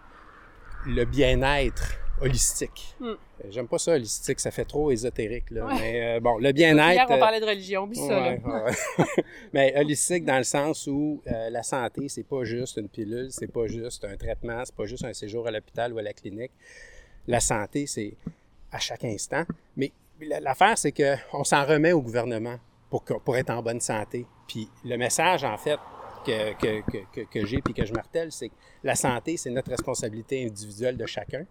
le 0.86 1.04
bien-être 1.04 1.94
holistique. 2.22 2.94
Hmm. 3.00 3.04
Euh, 3.08 3.16
J'aime 3.50 3.68
pas 3.68 3.76
ça, 3.78 3.92
holistique, 3.92 4.40
ça 4.40 4.50
fait 4.50 4.64
trop 4.64 4.90
ésotérique. 4.90 5.50
Là. 5.50 5.66
Ouais. 5.66 5.74
Mais 5.78 6.16
euh, 6.16 6.20
bon, 6.20 6.38
le 6.38 6.44
Hier, 6.44 6.52
bien-être. 6.74 7.10
on 7.10 7.14
euh, 7.14 7.18
parlait 7.18 7.40
de 7.40 7.44
religion, 7.44 7.82
oublie 7.82 7.98
ça. 7.98 8.08
là. 8.20 8.30
Ouais, 8.36 8.62
ouais. 8.98 9.06
Mais 9.52 9.74
holistique 9.78 10.24
dans 10.24 10.38
le 10.38 10.44
sens 10.44 10.86
où 10.86 11.20
euh, 11.26 11.50
la 11.50 11.62
santé, 11.62 12.08
c'est 12.08 12.22
pas 12.22 12.44
juste 12.44 12.78
une 12.78 12.88
pilule, 12.88 13.28
c'est 13.30 13.52
pas 13.52 13.66
juste 13.66 14.04
un 14.06 14.16
traitement, 14.16 14.62
c'est 14.64 14.74
pas 14.74 14.86
juste 14.86 15.04
un 15.04 15.12
séjour 15.12 15.46
à 15.46 15.50
l'hôpital 15.50 15.92
ou 15.92 15.98
à 15.98 16.02
la 16.02 16.14
clinique. 16.14 16.52
La 17.26 17.40
santé, 17.40 17.86
c'est 17.86 18.14
à 18.72 18.78
chaque 18.78 19.04
instant. 19.04 19.44
Mais 19.76 19.92
la- 20.20 20.40
l'affaire, 20.40 20.76
c'est 20.78 20.92
qu'on 20.92 21.44
s'en 21.44 21.64
remet 21.64 21.92
au 21.92 22.00
gouvernement 22.02 22.58
pour, 22.90 23.36
être 23.36 23.50
en 23.50 23.62
bonne 23.62 23.80
santé. 23.80 24.26
Puis 24.48 24.68
le 24.84 24.96
message, 24.96 25.44
en 25.44 25.56
fait, 25.58 25.78
que, 26.24 26.52
que, 27.12 27.20
que 27.24 27.46
j'ai 27.46 27.60
puis 27.60 27.74
que 27.74 27.84
je 27.84 27.92
martèle, 27.92 28.32
c'est 28.32 28.48
que 28.48 28.54
la 28.82 28.94
santé, 28.94 29.36
c'est 29.36 29.50
notre 29.50 29.70
responsabilité 29.70 30.44
individuelle 30.44 30.96
de 30.96 31.06
chacun. 31.06 31.44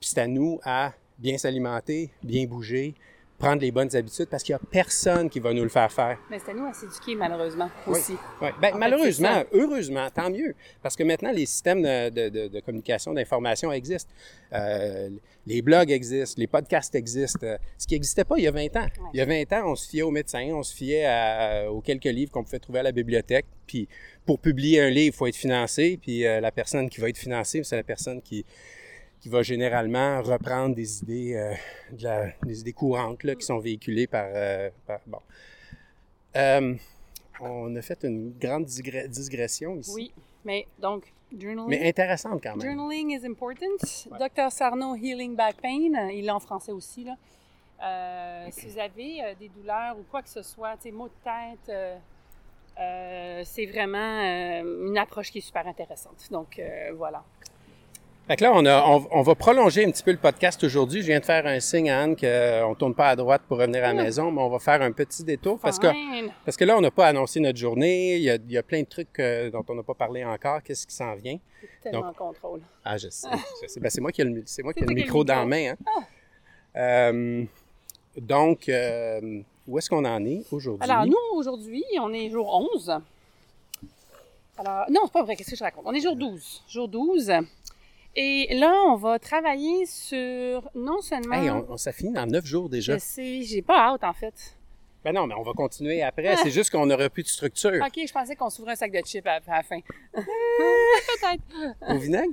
Puis 0.00 0.10
c'est 0.10 0.20
à 0.20 0.26
nous 0.26 0.60
à 0.64 0.92
bien 1.18 1.38
s'alimenter, 1.38 2.10
bien 2.22 2.46
bouger, 2.46 2.94
prendre 3.38 3.60
les 3.60 3.70
bonnes 3.72 3.94
habitudes 3.96 4.26
parce 4.30 4.42
qu'il 4.42 4.54
n'y 4.54 4.60
a 4.60 4.66
personne 4.70 5.28
qui 5.28 5.40
va 5.40 5.52
nous 5.52 5.62
le 5.64 5.68
faire 5.68 5.90
faire. 5.92 6.18
Mais 6.30 6.38
c'est 6.38 6.52
à 6.52 6.54
nous 6.54 6.66
à 6.66 6.72
s'éduquer, 6.72 7.14
malheureusement, 7.16 7.68
Oui. 7.86 7.98
aussi. 7.98 8.14
Ben, 8.40 8.52
fait, 8.60 8.72
malheureusement, 8.78 9.42
heureusement, 9.52 10.08
tant 10.10 10.30
mieux. 10.30 10.54
Parce 10.82 10.94
que 10.96 11.02
maintenant, 11.02 11.32
les 11.32 11.44
systèmes 11.46 11.82
de, 11.82 12.10
de- 12.10 12.28
de- 12.28 12.48
de 12.48 12.60
communication, 12.60 13.12
d'information 13.12 13.72
existent. 13.72 14.10
Euh, 14.52 15.10
les 15.46 15.62
blogs 15.62 15.90
existent, 15.90 16.36
les 16.40 16.46
podcasts 16.46 16.94
existent. 16.94 17.44
Euh, 17.44 17.58
Ce 17.76 17.86
qui 17.86 17.94
n'existait 17.94 18.24
pas 18.24 18.36
il 18.38 18.44
y 18.44 18.48
a 18.48 18.52
20 18.52 18.74
ans. 18.76 18.86
Il 19.12 19.18
y 19.18 19.20
a 19.20 19.26
20 19.26 19.52
ans, 19.52 19.72
on 19.72 19.74
se 19.74 19.88
fiait 19.88 20.02
aux 20.02 20.10
médecins, 20.12 20.48
on 20.52 20.62
se 20.62 20.74
fiait 20.74 21.04
à- 21.04 21.70
aux 21.70 21.80
quelques 21.80 22.04
livres 22.04 22.30
qu'on 22.30 22.44
pouvait 22.44 22.60
trouver 22.60 22.78
à 22.78 22.82
la 22.84 22.92
bibliothèque. 22.92 23.46
Puis 23.66 23.88
pour 24.24 24.38
publier 24.38 24.80
un 24.80 24.90
livre, 24.90 25.12
il 25.14 25.16
faut 25.16 25.26
être 25.26 25.36
financé. 25.36 25.98
Puis 26.00 26.24
euh, 26.24 26.40
la 26.40 26.52
personne 26.52 26.88
qui 26.88 27.00
va 27.00 27.08
être 27.08 27.18
financée, 27.18 27.62
c'est 27.64 27.76
la 27.76 27.82
personne 27.82 28.22
qui, 28.22 28.44
qui 29.24 29.30
va 29.30 29.42
généralement 29.42 30.20
reprendre 30.20 30.74
des 30.74 30.98
idées, 31.02 31.34
euh, 31.34 31.54
de 31.96 32.04
la- 32.04 32.26
des 32.42 32.60
idées 32.60 32.74
courantes 32.74 33.24
là, 33.24 33.34
qui 33.34 33.40
sont 33.46 33.58
véhiculées 33.58 34.06
par... 34.06 34.26
euh, 34.28 34.68
par- 34.86 35.00
bon. 35.06 35.18
Euh, 36.36 36.74
on 37.40 37.74
a 37.74 37.80
fait 37.80 38.04
une 38.04 38.34
grande 38.38 38.66
digression 38.66 39.76
ici. 39.76 39.92
Oui, 39.94 40.12
mais 40.44 40.66
donc, 40.78 41.10
journaling. 41.32 41.70
Mais 41.70 41.88
intéressante 41.88 42.42
quand 42.42 42.54
même. 42.54 42.60
Journaling 42.76 43.12
is 43.18 43.26
important. 43.26 43.64
Ouais. 44.10 44.28
Dr. 44.28 44.52
Sarno 44.52 44.94
Healing 44.94 45.34
Back 45.34 45.56
Pain, 45.62 46.10
il 46.10 46.26
l'a 46.26 46.36
en 46.36 46.40
français 46.40 46.72
aussi. 46.72 47.04
Là. 47.04 47.16
Si 48.50 48.66
vous 48.66 48.78
avez 48.78 49.34
des 49.40 49.48
douleurs 49.48 49.98
ou 49.98 50.02
quoi 50.10 50.20
que 50.20 50.28
ce 50.28 50.42
soit, 50.42 50.76
maux 50.92 51.08
de 51.08 51.14
tête, 51.24 51.98
euh, 52.78 53.42
c'est 53.46 53.64
vraiment 53.64 53.96
euh, 54.22 54.86
une 54.88 54.98
approche 54.98 55.30
qui 55.30 55.38
est 55.38 55.46
super 55.50 55.66
intéressante. 55.66 56.28
Donc, 56.30 56.58
euh, 56.58 56.92
voilà. 56.94 57.24
Fait 58.26 58.36
que 58.36 58.44
là, 58.44 58.52
on, 58.54 58.64
a, 58.64 58.82
on, 58.86 59.06
on 59.10 59.20
va 59.20 59.34
prolonger 59.34 59.84
un 59.84 59.90
petit 59.90 60.02
peu 60.02 60.10
le 60.10 60.16
podcast 60.16 60.64
aujourd'hui. 60.64 61.02
Je 61.02 61.06
viens 61.08 61.20
de 61.20 61.26
faire 61.26 61.46
un 61.46 61.60
signe 61.60 61.90
à 61.90 62.00
Anne 62.00 62.16
qu'on 62.16 62.70
ne 62.70 62.74
tourne 62.74 62.94
pas 62.94 63.10
à 63.10 63.16
droite 63.16 63.42
pour 63.46 63.58
revenir 63.58 63.84
à 63.84 63.92
la 63.92 64.02
maison, 64.02 64.30
mais 64.30 64.40
on 64.40 64.48
va 64.48 64.58
faire 64.58 64.80
un 64.80 64.92
petit 64.92 65.22
détour 65.24 65.58
parce 65.58 65.78
que, 65.78 65.90
Fine. 65.90 66.32
parce 66.42 66.56
que 66.56 66.64
là, 66.64 66.74
on 66.78 66.80
n'a 66.80 66.90
pas 66.90 67.06
annoncé 67.08 67.38
notre 67.38 67.58
journée. 67.58 68.16
Il 68.16 68.22
y 68.22 68.30
a, 68.30 68.36
il 68.36 68.50
y 68.50 68.56
a 68.56 68.62
plein 68.62 68.80
de 68.80 68.86
trucs 68.86 69.18
euh, 69.20 69.50
dont 69.50 69.62
on 69.68 69.74
n'a 69.74 69.82
pas 69.82 69.92
parlé 69.92 70.24
encore. 70.24 70.62
Qu'est-ce 70.62 70.86
qui 70.86 70.94
s'en 70.94 71.14
vient? 71.16 71.38
Tellement 71.82 72.08
en 72.08 72.12
contrôle. 72.14 72.62
Ah, 72.82 72.96
je 72.96 73.10
sais. 73.10 73.28
je 73.62 73.68
sais. 73.68 73.78
Ben, 73.78 73.90
c'est 73.90 74.00
moi 74.00 74.10
qui 74.10 74.22
ai 74.22 74.24
le, 74.24 74.42
c'est 74.46 74.62
moi 74.62 74.72
qui 74.72 74.82
ai 74.82 74.86
le 74.86 74.94
micro 74.94 75.22
dans 75.22 75.40
la 75.40 75.44
main. 75.44 75.72
Hein? 75.72 75.76
Euh, 76.76 77.44
donc, 78.16 78.70
euh, 78.70 79.42
où 79.68 79.76
est-ce 79.76 79.90
qu'on 79.90 80.04
en 80.06 80.24
est 80.24 80.44
aujourd'hui? 80.50 80.90
Alors, 80.90 81.04
nous, 81.04 81.36
aujourd'hui, 81.36 81.84
on 82.00 82.10
est 82.14 82.30
jour 82.30 82.68
11. 82.74 83.00
Alors, 84.56 84.86
non, 84.90 85.00
c'est 85.04 85.12
pas 85.12 85.22
vrai, 85.24 85.36
qu'est-ce 85.36 85.50
que 85.50 85.56
je 85.56 85.64
raconte? 85.64 85.84
On 85.84 85.92
est 85.92 86.00
jour 86.00 86.16
12. 86.16 86.62
Jour 86.68 86.88
12. 86.88 87.30
Et 88.16 88.54
là, 88.54 88.72
on 88.88 88.94
va 88.96 89.18
travailler 89.18 89.86
sur 89.86 90.62
non 90.74 91.00
seulement. 91.00 91.34
Hey, 91.34 91.50
on, 91.50 91.66
on- 91.72 91.76
ça 91.76 91.92
finit 91.92 92.12
dans 92.12 92.26
neuf 92.26 92.44
jours 92.44 92.68
déjà. 92.68 92.94
Je 92.94 92.98
sais, 93.00 93.42
j'ai 93.42 93.62
pas 93.62 93.88
hâte, 93.92 94.04
en 94.04 94.12
fait. 94.12 94.34
Ben 95.04 95.12
non, 95.12 95.26
mais 95.26 95.34
on 95.36 95.42
va 95.42 95.52
continuer 95.52 96.02
après. 96.02 96.36
C'est 96.36 96.50
juste 96.50 96.70
qu'on 96.70 96.86
n'aura 96.86 97.10
plus 97.10 97.22
de 97.24 97.28
structure. 97.28 97.72
Ok, 97.84 98.00
je 98.06 98.12
pensais 98.12 98.36
qu'on 98.36 98.48
s'ouvrait 98.50 98.72
un 98.72 98.76
sac 98.76 98.90
de 98.92 99.00
chips 99.04 99.26
à, 99.26 99.40
à 99.46 99.56
la 99.58 99.62
fin. 99.62 99.80
Peut-être. 100.14 101.42
Au 101.94 101.98
vinaigre? 101.98 102.32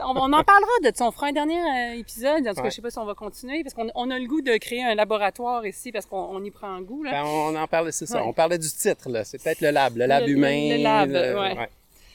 On, 0.00 0.14
on 0.16 0.32
en 0.32 0.44
parlera 0.44 0.70
de 0.84 0.90
ça. 0.94 1.06
On 1.06 1.10
fera 1.10 1.28
un 1.28 1.32
dernier 1.32 1.58
euh, 1.58 1.98
épisode. 1.98 2.46
En 2.46 2.50
tout 2.50 2.56
cas, 2.56 2.62
Ouais. 2.62 2.70
je 2.70 2.76
sais 2.76 2.82
pas 2.82 2.90
si 2.90 2.98
on 2.98 3.04
va 3.06 3.14
continuer 3.14 3.62
parce 3.62 3.74
qu'on 3.74 3.90
on 3.94 4.10
a 4.10 4.18
le 4.18 4.26
goût 4.26 4.42
de 4.42 4.56
créer 4.58 4.82
un 4.82 4.94
laboratoire 4.94 5.66
ici 5.66 5.90
parce 5.92 6.04
qu'on 6.06 6.18
on 6.20 6.42
y 6.44 6.50
prend 6.50 6.68
un 6.68 6.82
goût. 6.82 7.02
Là. 7.02 7.10
Ben, 7.12 7.24
on 7.24 7.54
en 7.56 7.66
parlait, 7.66 7.92
c'est 7.92 8.06
ça. 8.06 8.20
Ouais. 8.20 8.28
On 8.28 8.32
parlait 8.32 8.58
du 8.58 8.68
titre, 8.68 9.08
là. 9.08 9.24
C'est 9.24 9.42
peut-être 9.42 9.60
le 9.62 9.70
lab, 9.70 9.96
le 9.96 10.06
lab 10.06 10.22
Le- 10.24 10.28
humain. 10.30 10.68
le 10.76 10.82
lab, 10.82 11.10
ouais. 11.10 11.68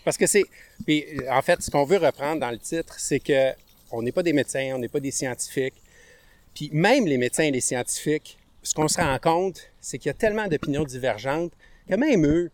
Parce 0.03 0.17
que 0.17 0.25
c'est. 0.27 0.43
Puis, 0.85 1.05
en 1.29 1.41
fait, 1.41 1.61
ce 1.61 1.69
qu'on 1.71 1.85
veut 1.85 1.97
reprendre 1.97 2.39
dans 2.41 2.51
le 2.51 2.57
titre, 2.59 2.95
c'est 2.99 3.19
que 3.19 3.51
on 3.91 4.01
n'est 4.01 4.11
pas 4.11 4.23
des 4.23 4.33
médecins, 4.33 4.71
on 4.75 4.79
n'est 4.79 4.87
pas 4.87 4.99
des 4.99 5.11
scientifiques. 5.11 5.75
Puis, 6.53 6.69
même 6.73 7.05
les 7.05 7.17
médecins 7.17 7.43
et 7.43 7.51
les 7.51 7.61
scientifiques, 7.61 8.37
ce 8.63 8.73
qu'on 8.73 8.87
se 8.87 8.99
rend 8.99 9.17
compte, 9.19 9.61
c'est 9.79 9.97
qu'il 9.97 10.09
y 10.09 10.11
a 10.11 10.13
tellement 10.13 10.47
d'opinions 10.47 10.83
divergentes 10.83 11.51
que 11.89 11.95
même 11.95 12.25
eux, 12.25 12.51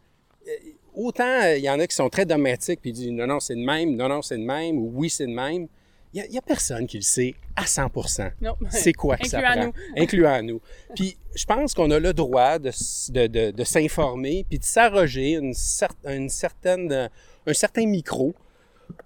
euh, 0.47 0.51
autant 0.95 1.23
euh, 1.43 1.57
il 1.57 1.63
y 1.63 1.69
en 1.69 1.79
a 1.79 1.85
qui 1.87 1.95
sont 1.95 2.09
très 2.09 2.25
dogmatiques 2.25 2.79
puis 2.81 2.89
ils 2.91 2.93
disent 2.93 3.11
non, 3.11 3.27
non, 3.27 3.39
c'est 3.39 3.55
de 3.55 3.63
même, 3.63 3.95
non, 3.95 4.07
non, 4.09 4.21
c'est 4.21 4.37
de 4.37 4.43
même, 4.43 4.77
ou 4.77 4.91
oui, 4.95 5.09
c'est 5.09 5.25
de 5.27 5.31
même. 5.33 5.67
Il 6.13 6.23
n'y 6.31 6.37
a, 6.37 6.41
personne 6.41 6.87
qui 6.87 6.97
le 6.97 7.03
sait 7.03 7.35
à 7.55 7.65
100 7.67 7.91
Non. 8.41 8.55
c'est 8.71 8.93
quoi 8.93 9.17
que 9.17 9.27
ça 9.27 9.41
prend? 9.41 9.65
nous. 9.65 9.73
Incluant 9.97 10.41
nous. 10.41 10.61
Puis 10.95 11.17
je 11.35 11.45
pense 11.45 11.73
qu'on 11.75 11.91
a 11.91 11.99
le 11.99 12.13
droit 12.13 12.57
de, 12.57 12.71
de, 13.11 13.27
de, 13.27 13.51
de 13.51 13.63
s'informer 13.63 14.45
puis 14.49 14.57
de 14.57 14.63
s'arroger 14.63 15.33
une, 15.33 15.51
cer- 15.51 15.91
une 16.05 16.29
certaine, 16.29 17.09
un 17.47 17.53
certain 17.53 17.87
micro 17.87 18.35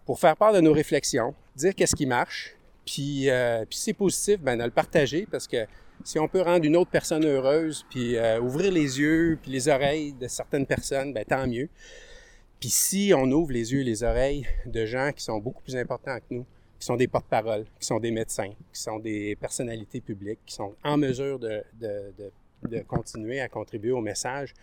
pour 0.06 0.20
faire 0.20 0.36
part 0.36 0.52
de 0.52 0.60
nos 0.60 0.74
réflexions, 0.74 1.34
dire 1.56 1.76
qu'est-ce 1.76 1.96
qui 1.96 2.06
marche. 2.08 2.56
Puis, 2.86 3.30
euh, 3.30 3.64
puis 3.70 3.78
c'est 3.78 3.94
positif, 3.94 4.42
ben 4.42 4.58
de 4.58 4.64
le 4.64 4.72
partager 4.72 5.28
parce 5.30 5.48
que 5.48 5.68
si 6.04 6.18
on 6.18 6.28
peut 6.28 6.42
rendre 6.42 6.66
une 6.66 6.76
autre 6.76 6.90
personne 6.90 7.24
heureuse 7.24 7.86
puis 7.92 8.18
euh, 8.18 8.42
ouvrir 8.42 8.72
les 8.72 9.00
yeux 9.00 9.38
puis 9.42 9.52
les 9.52 9.68
oreilles 9.68 10.14
de 10.14 10.28
certaines 10.28 10.66
personnes, 10.66 11.14
ben 11.14 11.24
tant 11.24 11.48
mieux. 11.48 11.70
Puis 12.60 12.70
si 12.70 13.14
on 13.16 13.30
ouvre 13.32 13.52
les 13.52 13.72
yeux 13.72 13.82
et 13.82 13.84
les 13.84 14.04
oreilles 14.04 14.48
de 14.66 14.86
gens 14.86 15.12
qui 15.16 15.24
sont 15.24 15.38
beaucoup 15.38 15.62
plus 15.62 15.76
importants 15.76 16.18
que 16.18 16.34
nous, 16.34 16.46
qui 16.80 16.86
sont 16.88 16.96
des 16.96 17.08
porte-paroles, 17.08 17.66
qui 17.80 17.86
sont 17.86 18.00
des 18.00 18.12
médecins, 18.12 18.50
qui 18.74 18.82
sont 18.82 18.98
des 18.98 19.36
personnalités 19.36 20.02
publiques, 20.02 20.40
qui 20.48 20.56
sont 20.56 20.76
en 20.84 20.98
mesure 20.98 21.38
de, 21.38 21.64
de, 21.80 22.14
de, 22.18 22.32
de 22.68 22.80
continuer 22.82 23.40
à 23.40 23.48
contribuer 23.48 23.92
au 23.92 24.02
message, 24.02 24.56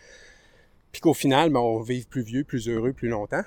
puis 0.90 1.00
qu'au 1.00 1.14
final, 1.14 1.50
ben, 1.50 1.60
on 1.60 1.80
vive 1.80 2.08
plus 2.08 2.22
vieux, 2.22 2.44
plus 2.44 2.68
heureux, 2.68 2.92
plus 2.92 3.08
longtemps, 3.08 3.44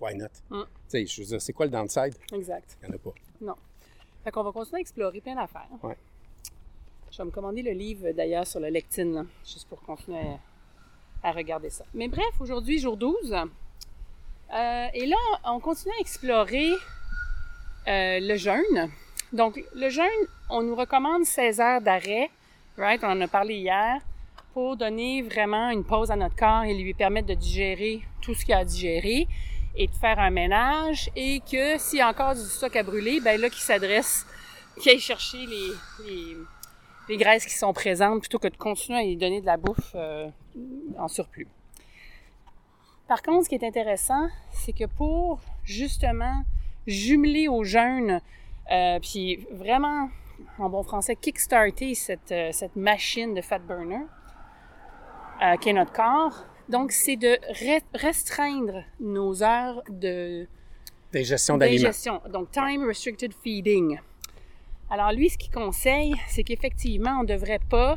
why 0.00 0.14
not? 0.14 0.28
Mm. 0.50 0.62
Tu 0.62 0.68
sais, 0.88 1.06
je 1.06 1.20
veux 1.20 1.26
dire, 1.26 1.42
c'est 1.42 1.52
quoi 1.52 1.66
le 1.66 1.72
downside? 1.72 2.14
Exact. 2.32 2.76
Il 2.82 2.88
n'y 2.88 2.94
en 2.94 2.96
a 2.96 2.98
pas. 2.98 3.14
Non. 3.40 3.54
Fait 4.24 4.30
qu'on 4.30 4.42
va 4.42 4.52
continuer 4.52 4.78
à 4.78 4.80
explorer 4.80 5.20
plein 5.20 5.34
d'affaires. 5.34 5.68
Ouais. 5.82 5.96
Je 7.10 7.18
vais 7.18 7.24
me 7.24 7.30
commander 7.30 7.62
le 7.62 7.72
livre 7.72 8.10
d'ailleurs 8.12 8.46
sur 8.46 8.60
la 8.60 8.70
lectine, 8.70 9.14
là, 9.14 9.24
juste 9.44 9.68
pour 9.68 9.80
continuer 9.82 10.20
à, 11.22 11.28
à 11.28 11.32
regarder 11.32 11.70
ça. 11.70 11.84
Mais 11.94 12.08
bref, 12.08 12.40
aujourd'hui, 12.40 12.78
jour 12.78 12.96
12. 12.96 13.32
Euh, 14.52 14.86
et 14.94 15.06
là, 15.06 15.16
on 15.44 15.60
continue 15.60 15.92
à 15.98 16.00
explorer 16.00 16.70
euh, 17.86 18.20
le 18.20 18.36
jeûne. 18.36 18.90
Donc, 19.32 19.62
le 19.74 19.88
jeûne, 19.90 20.06
on 20.48 20.62
nous 20.62 20.74
recommande 20.74 21.24
16 21.24 21.60
heures 21.60 21.80
d'arrêt, 21.80 22.30
right? 22.76 23.02
On 23.02 23.08
en 23.08 23.20
a 23.20 23.28
parlé 23.28 23.56
hier, 23.56 24.00
pour 24.54 24.76
donner 24.76 25.22
vraiment 25.22 25.70
une 25.70 25.84
pause 25.84 26.10
à 26.10 26.16
notre 26.16 26.36
corps 26.36 26.64
et 26.64 26.74
lui 26.74 26.94
permettre 26.94 27.28
de 27.28 27.34
digérer 27.34 28.02
tout 28.22 28.34
ce 28.34 28.44
qu'il 28.44 28.54
a 28.54 28.58
à 28.58 28.64
digérer 28.64 29.28
et 29.78 29.86
de 29.86 29.94
faire 29.94 30.18
un 30.18 30.30
ménage 30.30 31.08
et 31.14 31.40
que 31.40 31.78
s'il 31.78 32.00
y 32.00 32.02
a 32.02 32.08
encore 32.08 32.34
du 32.34 32.40
stock 32.40 32.74
à 32.74 32.82
brûler, 32.82 33.20
ben 33.20 33.40
là, 33.40 33.48
qu'il 33.48 33.62
s'adresse, 33.62 34.26
qu'il 34.76 34.90
aille 34.90 34.98
chercher 34.98 35.38
les, 37.08 37.16
graisses 37.16 37.46
qui 37.46 37.54
sont 37.54 37.72
présentes 37.72 38.20
plutôt 38.20 38.40
que 38.40 38.48
de 38.48 38.56
continuer 38.56 38.98
à 38.98 39.02
lui 39.04 39.16
donner 39.16 39.40
de 39.40 39.46
la 39.46 39.56
bouffe 39.56 39.92
euh, 39.94 40.28
en 40.98 41.06
surplus. 41.06 41.46
Par 43.06 43.22
contre, 43.22 43.44
ce 43.44 43.48
qui 43.48 43.54
est 43.54 43.64
intéressant, 43.64 44.28
c'est 44.50 44.72
que 44.72 44.84
pour 44.84 45.40
justement 45.62 46.42
jumeler 46.86 47.46
au 47.48 47.62
jeûne, 47.62 48.20
euh, 48.72 48.98
puis 49.00 49.46
vraiment, 49.52 50.10
en 50.58 50.68
bon 50.68 50.82
français, 50.82 51.14
kickstarter 51.14 51.94
cette, 51.94 52.32
euh, 52.32 52.50
cette 52.52 52.74
machine 52.74 53.32
de 53.32 53.40
fat 53.40 53.60
burner, 53.60 54.04
qui 55.60 55.68
est 55.68 55.72
notre 55.72 55.92
corps, 55.92 56.44
donc 56.68 56.92
c'est 56.92 57.16
de 57.16 57.36
re- 57.52 57.82
restreindre 57.94 58.82
nos 59.00 59.42
heures 59.42 59.82
de 59.88 60.46
Digestion 61.12 61.56
d'aliments. 61.56 61.90
donc 62.30 62.50
time 62.50 62.84
restricted 62.86 63.32
feeding. 63.42 63.98
Alors 64.90 65.12
lui, 65.12 65.28
ce 65.30 65.38
qu'il 65.38 65.50
conseille, 65.52 66.14
c'est 66.28 66.42
qu'effectivement, 66.42 67.18
on 67.20 67.22
ne 67.22 67.28
devrait 67.28 67.60
pas 67.70 67.96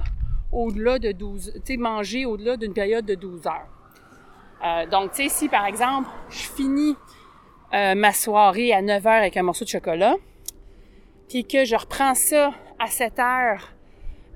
au-delà 0.52 1.00
de 1.00 1.12
12, 1.12 1.54
tu 1.56 1.74
sais, 1.74 1.78
manger 1.78 2.26
au-delà 2.26 2.58
d'une 2.58 2.74
période 2.74 3.06
de 3.06 3.16
12 3.16 3.48
heures. 3.48 3.68
Euh, 4.66 4.86
donc, 4.88 5.12
tu 5.12 5.24
sais, 5.24 5.30
si 5.30 5.50
par 5.50 5.66
exemple, 5.66 6.10
je 6.30 6.44
finis 6.44 6.96
euh, 7.74 7.96
ma 7.96 8.12
soirée 8.14 8.74
à 8.74 8.82
9 8.82 9.08
heures 9.08 9.14
avec 9.14 9.36
un 9.38 9.44
morceau 9.44 9.64
de 9.66 9.70
chocolat, 9.70 10.16
puis 11.30 11.46
que 11.46 11.64
je 11.66 11.76
reprends 11.76 12.16
ça 12.16 12.52
à 12.80 12.88
7 12.88 13.20
heures 13.20 13.70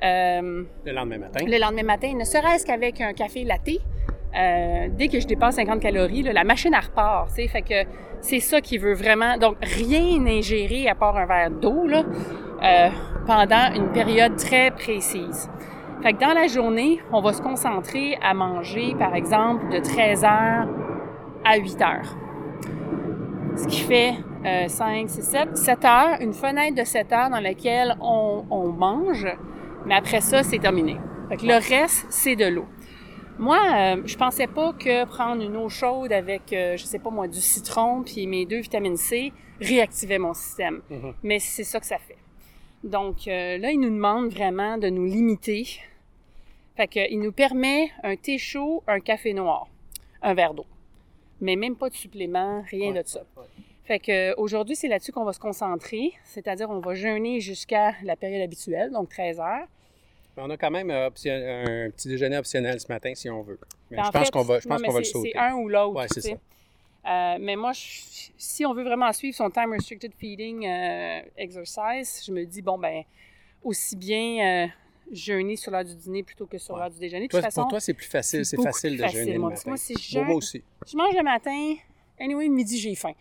euh, 0.03 0.63
Le 0.85 0.91
lendemain 0.93 1.17
matin. 1.17 1.45
le 1.45 1.57
lendemain 1.59 1.83
matin, 1.83 2.13
ne 2.13 2.23
serait-ce 2.23 2.65
qu'avec 2.65 2.99
un 3.01 3.13
café 3.13 3.43
latte, 3.43 3.69
euh, 4.37 4.87
dès 4.91 5.07
que 5.07 5.19
je 5.19 5.27
dépasse 5.27 5.55
50 5.55 5.79
calories, 5.79 6.23
là, 6.23 6.33
la 6.33 6.43
machine 6.43 6.73
elle 6.73 6.85
repart. 6.85 7.29
tu 7.29 7.35
sais. 7.35 7.47
Fait 7.47 7.61
que 7.61 7.89
c'est 8.21 8.39
ça 8.39 8.61
qui 8.61 8.77
veut 8.77 8.93
vraiment. 8.93 9.37
Donc 9.37 9.55
rien 9.61 10.25
ingérer 10.25 10.87
à 10.89 10.95
part 10.95 11.15
un 11.17 11.25
verre 11.25 11.51
d'eau 11.51 11.87
là, 11.87 12.03
euh, 12.63 12.89
pendant 13.25 13.73
une 13.73 13.91
période 13.91 14.35
très 14.35 14.71
précise. 14.71 15.49
Fait 16.01 16.13
que 16.13 16.19
dans 16.19 16.33
la 16.33 16.47
journée, 16.47 16.99
on 17.11 17.21
va 17.21 17.33
se 17.33 17.41
concentrer 17.41 18.17
à 18.21 18.33
manger, 18.33 18.95
par 18.99 19.15
exemple, 19.15 19.69
de 19.71 19.79
13 19.79 20.23
heures 20.23 20.67
à 21.43 21.57
8 21.57 21.81
heures. 21.81 22.17
Ce 23.55 23.67
qui 23.67 23.79
fait 23.79 24.13
euh, 24.45 24.67
5, 24.67 25.09
6, 25.09 25.21
7, 25.21 25.57
7 25.57 25.85
heures, 25.85 26.17
une 26.19 26.33
fenêtre 26.33 26.75
de 26.75 26.83
7 26.83 27.11
heures 27.13 27.29
dans 27.29 27.39
laquelle 27.39 27.95
on, 28.01 28.43
on 28.49 28.67
mange, 28.67 29.25
mais 29.85 29.95
après 29.95 30.21
ça, 30.21 30.43
c'est 30.43 30.59
terminé. 30.59 30.97
Fait 31.29 31.37
que 31.37 31.45
le 31.45 31.53
reste, 31.53 32.05
c'est 32.09 32.35
de 32.35 32.45
l'eau. 32.45 32.65
Moi, 33.37 33.59
euh, 33.75 34.01
je 34.05 34.15
pensais 34.15 34.47
pas 34.47 34.71
que 34.73 35.05
prendre 35.05 35.43
une 35.43 35.57
eau 35.57 35.67
chaude 35.69 36.11
avec, 36.13 36.53
euh, 36.53 36.77
je 36.77 36.85
sais 36.85 36.99
pas 36.99 37.09
moi, 37.09 37.27
du 37.27 37.41
citron 37.41 38.03
puis 38.03 38.27
mes 38.27 38.45
deux 38.45 38.59
vitamines 38.59 38.97
C 38.97 39.33
réactivait 39.59 40.19
mon 40.19 40.33
système. 40.33 40.81
Mhm. 40.89 41.13
Mais 41.23 41.39
c'est 41.39 41.63
ça 41.65 41.79
que 41.79 41.85
ça 41.85 41.97
fait. 41.97 42.17
Donc 42.83 43.27
euh, 43.27 43.57
là, 43.57 43.71
il 43.71 43.79
nous 43.79 43.89
demande 43.89 44.29
vraiment 44.31 44.77
de 44.77 44.89
nous 44.89 45.05
limiter. 45.05 45.67
Fait 46.77 46.87
que, 46.87 47.11
il 47.11 47.19
nous 47.19 47.31
permet 47.31 47.89
un 48.03 48.15
thé 48.15 48.37
chaud, 48.37 48.83
un 48.87 48.99
café 48.99 49.33
noir, 49.33 49.67
un 50.21 50.33
verre 50.33 50.53
d'eau. 50.53 50.65
Mais 51.41 51.55
même 51.55 51.75
pas 51.75 51.89
de 51.89 51.95
supplément, 51.95 52.63
rien 52.69 52.93
Ouais, 52.93 53.03
de 53.03 53.07
ça. 53.07 53.21
ouais. 53.37 53.43
Fait 53.85 53.99
que 53.99 54.33
aujourd'hui, 54.39 54.75
c'est 54.75 54.87
là-dessus 54.87 55.11
qu'on 55.11 55.25
va 55.25 55.33
se 55.33 55.39
concentrer, 55.39 56.13
c'est-à-dire 56.23 56.69
on 56.69 56.79
va 56.79 56.95
jeûner 56.95 57.39
jusqu'à 57.39 57.93
la 58.03 58.15
période 58.15 58.41
habituelle, 58.41 58.91
donc 58.91 59.09
13 59.09 59.39
heures. 59.39 59.67
On 60.37 60.49
a 60.49 60.57
quand 60.57 60.71
même 60.71 60.91
euh, 60.91 61.07
option- 61.07 61.33
un 61.33 61.89
petit 61.91 62.07
déjeuner 62.09 62.37
optionnel 62.37 62.79
ce 62.79 62.87
matin 62.89 63.13
si 63.15 63.29
on 63.29 63.41
veut. 63.41 63.59
Mais 63.89 63.97
je 63.97 64.01
en 64.03 64.11
pense 64.11 64.29
qu'on 64.31 64.41
va, 64.43 64.59
je 64.59 64.67
pense 64.67 64.81
qu'on 64.81 64.91
va 64.91 64.99
le 64.99 65.05
sauter. 65.05 65.31
C'est 65.33 65.39
un 65.39 65.53
ou 65.55 65.69
l'autre. 65.69 65.95
Ouais, 65.95 66.07
c'est. 66.09 66.33
Euh, 66.33 67.37
mais 67.39 67.55
moi, 67.55 67.71
je- 67.73 68.31
si 68.37 68.65
on 68.65 68.73
veut 68.73 68.83
vraiment 68.83 69.13
suivre 69.13 69.35
son 69.35 69.49
time 69.49 69.71
restricted 69.71 70.11
feeding 70.17 70.65
euh, 70.65 71.21
exercise, 71.37 72.23
je 72.25 72.31
me 72.31 72.43
dis, 72.45 72.61
bon, 72.61 72.77
ben, 72.79 73.03
aussi 73.63 73.95
bien 73.95 74.65
euh, 74.65 74.67
jeûner 75.11 75.55
sur 75.55 75.71
l'heure 75.71 75.85
du 75.85 75.95
dîner 75.95 76.23
plutôt 76.23 76.47
que 76.47 76.57
sur 76.57 76.73
Ouais. 76.73 76.81
l'heure 76.81 76.89
du 76.89 76.99
déjeuner. 76.99 77.27
De 77.27 77.31
Toi, 77.31 77.39
toute 77.41 77.45
façon, 77.45 77.61
pour 77.61 77.69
toi, 77.71 77.79
c'est 77.79 77.93
plus 77.93 78.07
facile. 78.07 78.43
C'est 78.45 78.61
facile 78.61 78.97
de 78.97 79.03
facile, 79.03 79.19
jeûner 79.19 79.33
le 79.33 79.39
moi, 79.39 79.49
que 79.51 79.55
matin. 79.55 79.69
moi, 79.69 79.77
je 79.77 80.19
moi 80.19 80.35
aussi. 80.35 80.63
je 80.87 80.97
mange 80.97 81.15
le 81.15 81.23
matin, 81.23 81.75
anyway, 82.19 82.47
le 82.47 82.53
midi, 82.53 82.77
j'ai 82.79 82.95
faim. 82.95 83.13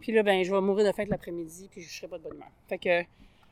Puis 0.00 0.12
là, 0.12 0.22
ben, 0.22 0.44
je 0.44 0.54
vais 0.54 0.60
mourir 0.60 0.86
de 0.86 0.92
faim 0.92 1.04
l'après-midi, 1.08 1.68
puis 1.70 1.82
je 1.82 1.88
serai 1.90 2.08
pas 2.08 2.18
de 2.18 2.22
bonne 2.24 2.34
humeur. 2.34 2.48
Fait 2.68 2.78
que, 2.78 3.02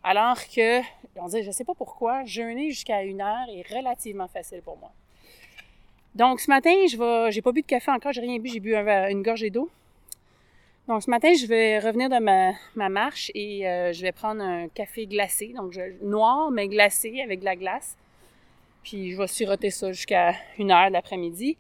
alors 0.02 0.38
que, 0.48 0.80
on 1.16 1.26
dit, 1.26 1.42
je 1.42 1.50
sais 1.50 1.64
pas 1.64 1.74
pourquoi, 1.74 2.24
jeûner 2.24 2.70
jusqu'à 2.70 3.02
une 3.02 3.20
heure 3.20 3.46
est 3.52 3.66
relativement 3.74 4.28
facile 4.28 4.62
pour 4.62 4.76
moi. 4.76 4.92
Donc, 6.14 6.40
ce 6.40 6.50
matin, 6.50 6.70
je 6.90 6.96
vais, 6.96 7.30
j'ai 7.32 7.42
pas 7.42 7.52
bu 7.52 7.62
de 7.62 7.66
café 7.66 7.90
encore, 7.90 8.12
j'ai 8.12 8.20
rien 8.20 8.38
bu, 8.38 8.48
j'ai 8.48 8.60
bu 8.60 8.74
une 8.74 9.22
gorgée 9.22 9.50
d'eau. 9.50 9.70
Donc, 10.88 11.02
ce 11.02 11.10
matin, 11.10 11.32
je 11.34 11.46
vais 11.46 11.78
revenir 11.78 12.08
de 12.08 12.18
ma, 12.18 12.52
ma 12.74 12.88
marche 12.88 13.30
et 13.34 13.68
euh, 13.68 13.92
je 13.92 14.00
vais 14.00 14.12
prendre 14.12 14.42
un 14.42 14.68
café 14.68 15.06
glacé, 15.06 15.52
donc 15.54 15.78
noir, 16.00 16.50
mais 16.50 16.66
glacé 16.66 17.20
avec 17.20 17.40
de 17.40 17.44
la 17.44 17.56
glace. 17.56 17.96
Puis, 18.82 19.12
je 19.12 19.18
vais 19.18 19.26
siroter 19.26 19.70
ça 19.70 19.92
jusqu'à 19.92 20.34
une 20.58 20.70
heure 20.70 20.88
de 20.88 20.94
l'après-midi. 20.94 21.58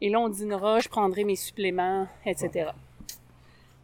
Et 0.00 0.10
là, 0.10 0.20
on 0.20 0.28
dînera, 0.28 0.78
je 0.78 0.88
prendrai 0.88 1.24
mes 1.24 1.34
suppléments, 1.34 2.06
etc. 2.24 2.70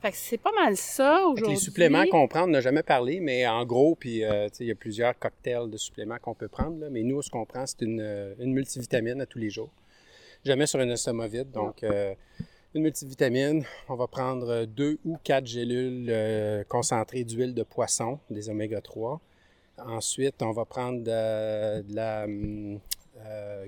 Fait 0.04 0.10
que 0.10 0.18
c'est 0.18 0.36
pas 0.36 0.52
mal 0.52 0.76
ça 0.76 1.22
aujourd'hui. 1.24 1.54
Les 1.54 1.56
suppléments 1.56 2.04
qu'on 2.04 2.28
prend, 2.28 2.42
on 2.42 2.48
n'a 2.48 2.60
jamais 2.60 2.82
parlé, 2.82 3.20
mais 3.20 3.46
en 3.46 3.64
gros, 3.64 3.94
puis 3.94 4.22
euh, 4.22 4.48
il 4.60 4.66
y 4.66 4.70
a 4.70 4.74
plusieurs 4.74 5.18
cocktails 5.18 5.70
de 5.70 5.78
suppléments 5.78 6.18
qu'on 6.18 6.34
peut 6.34 6.48
prendre. 6.48 6.78
là, 6.78 6.90
mais 6.90 7.02
nous, 7.02 7.22
ce 7.22 7.30
qu'on 7.30 7.46
prend, 7.46 7.64
c'est 7.64 7.80
une, 7.80 8.02
euh, 8.02 8.34
une 8.38 8.52
multivitamine 8.52 9.22
à 9.22 9.24
tous 9.24 9.38
les 9.38 9.48
jours. 9.48 9.70
Jamais 10.44 10.66
sur 10.66 10.78
un 10.78 10.90
estomac 10.90 11.28
vide. 11.28 11.50
Donc, 11.52 11.82
euh, 11.82 12.14
une 12.74 12.82
multivitamine, 12.82 13.64
on 13.88 13.94
va 13.94 14.06
prendre 14.06 14.66
deux 14.66 14.98
ou 15.06 15.16
quatre 15.24 15.46
gélules 15.46 16.08
euh, 16.10 16.64
concentrées 16.64 17.24
d'huile 17.24 17.54
de 17.54 17.62
poisson, 17.62 18.18
des 18.28 18.50
oméga 18.50 18.82
3. 18.82 19.18
Ensuite, 19.78 20.42
on 20.42 20.52
va 20.52 20.66
prendre 20.66 20.98
de, 20.98 21.80
de 21.80 21.96
la 21.96 22.24
hum, 22.24 22.78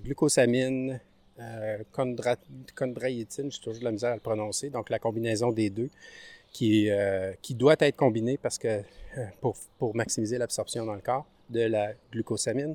glucosamine, 0.05 1.01
euh, 1.41 1.79
chondroïtine, 1.93 3.51
j'ai 3.51 3.59
toujours 3.59 3.79
de 3.79 3.85
la 3.85 3.93
misère 3.93 4.11
à 4.11 4.15
le 4.15 4.21
prononcer, 4.21 4.71
donc 4.71 4.91
la 4.91 4.99
combinaison 4.99 5.53
des 5.53 5.71
deux 5.71 5.91
qui, 6.53 6.91
euh, 6.91 7.33
qui 7.43 7.55
doit 7.55 7.77
être 7.79 7.97
combinée 7.97 8.39
parce 8.39 8.57
que, 8.57 8.69
euh, 8.69 9.25
pour, 9.41 9.57
pour 9.79 9.95
maximiser 9.95 10.39
l'absorption 10.39 10.87
dans 10.87 10.95
le 10.95 11.01
corps 11.01 11.27
de 11.51 11.61
la 11.61 11.93
glucosamine. 12.11 12.75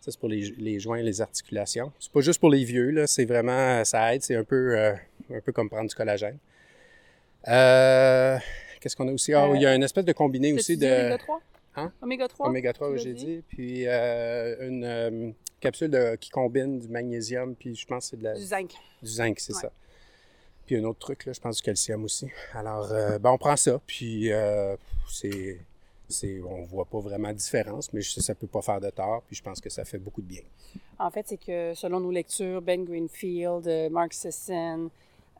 Ça, 0.00 0.10
c'est 0.10 0.18
pour 0.18 0.28
les, 0.28 0.52
les 0.58 0.80
joints 0.80 0.98
et 0.98 1.02
les 1.02 1.20
articulations. 1.22 1.92
C'est 1.98 2.12
pas 2.12 2.20
juste 2.20 2.40
pour 2.40 2.50
les 2.50 2.64
vieux, 2.64 2.90
là, 2.90 3.06
c'est 3.06 3.24
vraiment, 3.24 3.84
ça 3.84 4.14
aide, 4.14 4.22
c'est 4.22 4.34
un 4.34 4.44
peu, 4.44 4.76
euh, 4.76 4.94
un 5.32 5.40
peu 5.40 5.52
comme 5.52 5.70
prendre 5.70 5.88
du 5.88 5.94
collagène. 5.94 6.38
Euh, 7.48 8.36
Qu'est-ce 8.80 8.96
qu'on 8.96 9.08
a 9.08 9.12
aussi? 9.12 9.32
Ah, 9.32 9.48
il 9.54 9.62
y 9.62 9.66
a 9.66 9.74
une 9.74 9.82
espèce 9.82 10.04
de 10.04 10.12
combiné 10.12 10.52
aussi 10.52 10.76
de 10.76 10.86
Oméga 10.86 11.18
3? 11.18 11.40
Hein? 11.76 11.92
Oméga 12.02 12.28
3? 12.28 12.48
oméga 12.48 12.72
3, 12.72 12.88
tu 12.88 12.94
l'as 12.94 13.02
j'ai 13.02 13.14
dit? 13.14 13.42
Puis 13.48 13.86
une 13.86 15.34
capsule 15.64 15.90
de- 15.90 16.16
qui 16.16 16.30
combine 16.30 16.78
du 16.78 16.88
magnésium, 16.88 17.54
puis 17.54 17.74
je 17.74 17.86
pense 17.86 18.04
que 18.04 18.10
c'est 18.10 18.16
de 18.18 18.24
la, 18.24 18.34
Du 18.34 18.42
zinc. 18.42 18.72
du 19.02 19.08
zinc, 19.10 19.38
c'est 19.40 19.54
Ouais. 19.54 19.60
ça. 19.62 19.72
Puis 20.66 20.76
un 20.76 20.84
autre 20.84 20.98
truc, 21.00 21.26
là, 21.26 21.32
je 21.32 21.40
pense 21.40 21.56
du 21.56 21.62
calcium 21.62 22.04
aussi. 22.04 22.28
Alors, 22.54 22.90
euh, 22.92 23.18
ben, 23.18 23.30
on 23.30 23.38
prend 23.38 23.56
ça, 23.56 23.80
puis 23.86 24.32
euh, 24.32 24.76
c'est, 25.10 25.58
c'est, 26.08 26.40
on 26.40 26.62
voit 26.64 26.84
pas 26.86 27.00
vraiment 27.00 27.28
de 27.28 27.34
différence, 27.36 27.92
mais 27.92 28.00
ça 28.02 28.34
peut 28.34 28.46
pas 28.46 28.62
faire 28.62 28.80
de 28.80 28.88
tort, 28.90 29.22
puis 29.26 29.36
je 29.36 29.42
pense 29.42 29.60
que 29.60 29.68
ça 29.68 29.84
fait 29.84 29.98
beaucoup 29.98 30.22
de 30.22 30.26
bien. 30.28 30.42
En 30.98 31.10
fait, 31.10 31.26
c'est 31.28 31.36
que 31.36 31.74
selon 31.74 32.00
nos 32.00 32.10
lectures, 32.10 32.62
Ben 32.62 32.84
Greenfield, 32.84 33.66
euh, 33.66 33.90
Mark 33.90 34.12
Sisson, 34.14 34.88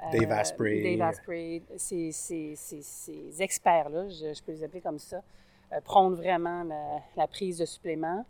euh, 0.03 0.19
Dave 0.19 0.31
Asprey. 0.33 0.83
Dave 0.83 1.01
Asprey, 1.09 1.63
ces, 1.79 2.13
ces- 2.13 2.55
ces- 2.57 2.83
ces 2.83 3.41
experts-là, 3.43 4.09
je, 4.11 4.35
je 4.35 4.43
peux 4.43 4.53
les 4.53 4.63
appeler 4.65 4.81
comme 4.83 4.99
ça, 4.99 5.23
prônent 5.85 6.15
vraiment 6.17 6.63
la, 6.65 7.01
la 7.17 7.27
prise 7.27 7.59
de 7.59 7.65
suppléments. 7.65 8.25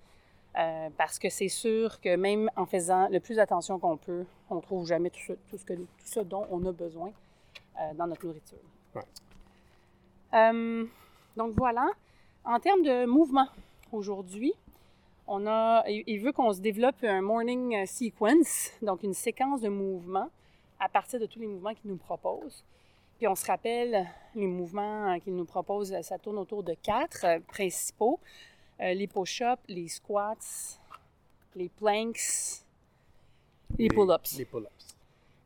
Euh, 0.56 0.88
parce 0.96 1.18
que 1.18 1.28
c'est 1.28 1.48
sûr 1.48 2.00
que 2.00 2.14
même 2.14 2.48
en 2.54 2.64
faisant 2.64 3.08
le 3.08 3.18
plus 3.18 3.40
attention 3.40 3.78
qu'on 3.80 3.96
peut, 3.96 4.24
on 4.50 4.56
ne 4.56 4.60
trouve 4.60 4.86
jamais 4.86 5.10
tout 5.10 5.20
ce, 5.26 5.32
tout 5.32 5.58
ce 5.58 5.64
que, 5.64 5.74
tout 5.74 5.86
ce 6.04 6.20
dont 6.20 6.46
on 6.50 6.64
a 6.66 6.72
besoin 6.72 7.10
euh, 7.80 7.94
dans 7.94 8.06
notre 8.06 8.24
nourriture. 8.24 8.58
Ouais. 8.94 9.02
Euh, 10.34 10.84
donc 11.36 11.54
voilà. 11.56 11.86
En 12.44 12.60
termes 12.60 12.82
de 12.82 13.04
mouvement, 13.04 13.48
aujourd'hui, 13.90 14.52
on 15.26 15.46
a, 15.46 15.82
il 15.88 16.18
veut 16.20 16.32
qu'on 16.32 16.52
se 16.52 16.60
développe 16.60 17.02
un 17.02 17.22
morning 17.22 17.84
sequence, 17.86 18.70
donc 18.82 19.02
une 19.02 19.14
séquence 19.14 19.62
de 19.62 19.68
mouvements 19.68 20.28
à 20.78 20.88
partir 20.88 21.18
de 21.18 21.26
tous 21.26 21.40
les 21.40 21.46
mouvements 21.46 21.74
qu'il 21.74 21.90
nous 21.90 21.96
propose. 21.96 22.62
Puis 23.16 23.26
on 23.26 23.34
se 23.34 23.46
rappelle, 23.46 24.06
les 24.34 24.46
mouvements 24.46 25.18
qu'il 25.20 25.34
nous 25.34 25.46
propose, 25.46 25.98
ça 26.02 26.18
tourne 26.18 26.38
autour 26.38 26.62
de 26.62 26.74
quatre 26.74 27.40
principaux. 27.46 28.20
Euh, 28.80 28.92
les 28.94 29.06
push-ups, 29.06 29.62
les 29.68 29.88
squats, 29.88 30.34
les 31.54 31.68
planks, 31.68 32.62
les 33.78 33.88
pull-ups. 33.88 34.38
Les 34.38 34.44
pull-ups. 34.44 34.96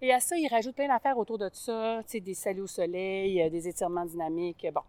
Et 0.00 0.12
à 0.12 0.20
ça, 0.20 0.36
il 0.36 0.46
rajoute 0.48 0.74
plein 0.74 0.88
d'affaires 0.88 1.18
autour 1.18 1.38
de 1.38 1.50
ça, 1.52 2.02
des 2.12 2.34
saluts 2.34 2.62
au 2.62 2.66
soleil, 2.66 3.42
euh, 3.42 3.50
des 3.50 3.66
étirements 3.68 4.04
dynamiques. 4.06 4.66
Bon. 4.72 4.80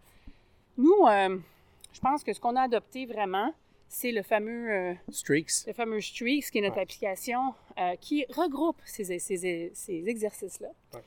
Nous, 0.77 1.07
euh, 1.07 1.37
je 1.91 1.99
pense 1.99 2.23
que 2.23 2.31
ce 2.31 2.39
qu'on 2.39 2.55
a 2.55 2.61
adopté 2.61 3.05
vraiment, 3.05 3.53
c'est 3.87 4.11
le 4.11 4.21
fameux, 4.21 4.71
euh, 4.71 4.93
Streaks. 5.09 5.65
le 5.67 5.73
fameux 5.73 5.99
Streaks, 5.99 6.51
qui 6.51 6.59
est 6.59 6.61
notre 6.61 6.75
Ouais. 6.77 6.83
application 6.83 7.53
euh, 7.79 7.95
qui 7.95 8.25
regroupe 8.29 8.77
ces, 8.85 9.03
ces- 9.19 9.71
ces 9.73 10.07
exercices-là. 10.07 10.69
Ouais. 10.93 11.03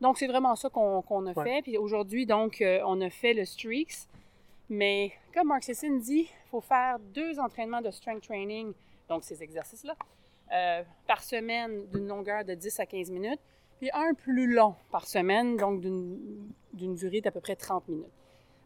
Donc, 0.00 0.18
c'est 0.18 0.26
vraiment 0.26 0.56
ça 0.56 0.68
qu'on 0.68 1.26
a 1.26 1.32
Ouais. 1.32 1.44
fait. 1.44 1.62
Puis 1.62 1.78
aujourd'hui, 1.78 2.26
donc, 2.26 2.60
euh, 2.60 2.80
on 2.86 3.00
a 3.00 3.08
fait 3.10 3.34
le 3.34 3.44
Streaks. 3.44 4.08
Mais 4.68 5.12
comme 5.34 5.48
Mark 5.48 5.62
Sisson 5.62 5.96
dit, 5.96 6.28
il 6.28 6.50
faut 6.50 6.60
faire 6.60 6.98
deux 6.98 7.38
entraînements 7.38 7.80
de 7.80 7.90
strength 7.90 8.22
training, 8.22 8.72
donc 9.08 9.24
ces 9.24 9.42
exercices-là, 9.42 9.96
euh, 10.52 10.82
par 11.06 11.22
semaine 11.22 11.86
d'une 11.92 12.06
longueur 12.06 12.44
de 12.44 12.54
10 12.54 12.80
à 12.80 12.86
15 12.86 13.10
minutes, 13.10 13.40
puis 13.78 13.90
un 13.94 14.14
plus 14.14 14.52
long 14.52 14.74
par 14.90 15.06
semaine, 15.06 15.56
donc 15.56 15.80
d'une 15.80 16.94
durée 16.94 17.20
d'à 17.20 17.30
peu 17.30 17.40
près 17.40 17.56
30 17.56 17.88
minutes. 17.88 18.12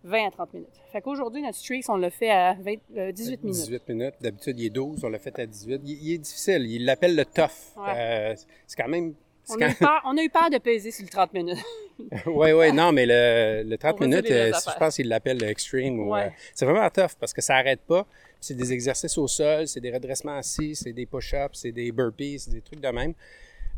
20 0.04 0.26
à 0.26 0.30
30 0.30 0.54
minutes. 0.54 0.80
Fait 0.90 1.00
qu'aujourd'hui, 1.00 1.42
notre 1.42 1.56
Streaks, 1.58 1.88
on 1.88 1.96
l'a 1.96 2.10
fait 2.10 2.30
à 2.30 2.54
20 2.54 2.74
euh, 2.96 3.12
18 3.12 3.44
minutes. 3.44 3.60
18 3.60 3.88
minutes. 3.88 4.14
D'habitude, 4.20 4.58
il 4.58 4.66
est 4.66 4.70
12, 4.70 5.04
on 5.04 5.08
l'a 5.08 5.18
fait 5.18 5.38
à 5.38 5.46
18. 5.46 5.80
Il, 5.84 5.90
il 5.90 6.14
est 6.14 6.18
difficile, 6.18 6.68
il 6.68 6.84
l'appelle 6.84 7.14
le 7.14 7.24
tough. 7.24 7.76
Ouais. 7.76 7.92
Euh, 7.96 8.34
c'est 8.66 8.76
quand 8.76 8.88
même... 8.88 9.14
On 9.50 9.54
a, 9.60 9.68
eu 9.70 9.74
quand- 9.74 9.86
peur, 9.86 10.02
on 10.06 10.16
a 10.18 10.22
eu 10.22 10.30
peur 10.30 10.50
de 10.50 10.58
peser 10.58 10.90
sur 10.90 11.04
le 11.04 11.10
30 11.10 11.32
minutes. 11.34 11.58
Oui, 12.26 12.50
oui, 12.52 12.72
non, 12.72 12.90
mais 12.90 13.06
le, 13.06 13.62
le 13.68 13.76
30 13.78 13.94
On 13.94 13.98
va 14.00 14.06
dire 14.06 14.16
minutes, 14.22 14.30
euh, 14.32 14.52
je 14.52 14.78
pense 14.78 14.96
qu'il 14.96 15.08
l'appelle 15.08 15.38
le 15.38 15.46
extreme. 15.48 16.00
Ouais. 16.08 16.22
euh, 16.24 16.28
c'est 16.54 16.64
vraiment 16.64 16.88
tough 16.90 17.12
parce 17.20 17.32
que 17.32 17.40
ça 17.40 17.54
n'arrête 17.54 17.80
pas. 17.86 18.06
C'est 18.40 18.54
des 18.54 18.72
exercices 18.72 19.16
au 19.18 19.28
sol, 19.28 19.68
c'est 19.68 19.78
des 19.80 19.92
redressements 19.92 20.36
assis, 20.36 20.74
c'est 20.74 20.92
des 20.92 21.06
push-ups, 21.06 21.50
c'est 21.60 21.70
des 21.70 21.92
burpees, 21.92 22.40
c'est 22.40 22.50
des 22.50 22.60
trucs 22.60 22.80
de 22.80 22.88
même. 22.88 23.12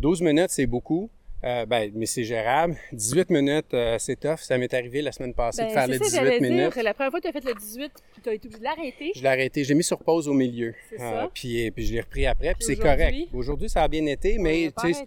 12 0.00 0.22
minutes, 0.22 0.50
c'est 0.50 0.64
beaucoup. 0.66 1.10
Euh, 1.42 1.66
ben, 1.66 1.90
mais 1.94 2.06
c'est 2.06 2.24
gérable. 2.24 2.74
18 2.92 3.28
minutes, 3.28 3.74
euh, 3.74 3.98
c'est 3.98 4.18
tough. 4.18 4.38
Ça 4.38 4.56
m'est 4.56 4.72
arrivé 4.72 5.02
la 5.02 5.12
semaine 5.12 5.34
passée 5.34 5.60
de 5.62 5.66
Ben, 5.66 5.74
faire 5.74 5.82
c'est 5.84 5.92
le 5.92 5.98
ça, 5.98 6.04
18 6.04 6.16
j'allais 6.16 6.40
minutes. 6.40 6.72
dire. 6.72 6.82
La 6.82 6.94
première 6.94 7.10
fois 7.10 7.20
que 7.20 7.28
tu 7.30 7.36
as 7.36 7.40
fait 7.40 7.44
le 7.46 7.54
18, 7.54 7.92
puis 8.12 8.22
tu 8.22 8.28
as 8.30 8.32
été 8.32 8.46
obligé 8.48 8.58
de 8.60 8.64
l'arrêter. 8.64 9.12
Je 9.14 9.20
l'ai 9.20 9.28
arrêté. 9.28 9.64
J'ai 9.64 9.74
mis 9.74 9.84
sur 9.84 9.98
pause 9.98 10.26
au 10.28 10.32
milieu. 10.32 10.72
Ça. 10.96 11.28
Puis, 11.34 11.70
puis 11.72 11.84
je 11.84 11.92
l'ai 11.92 12.00
repris 12.00 12.24
après. 12.24 12.54
Puis 12.54 12.64
Puis 12.64 12.66
c'est 12.76 12.80
aujourd'hui? 12.82 13.04
correct. 13.04 13.28
Aujourd'hui, 13.34 13.68
ça 13.68 13.82
a 13.82 13.88
bien 13.88 14.06
été, 14.06 14.38
mais 14.38 14.72
tu 14.80 14.94
sais, 14.94 15.04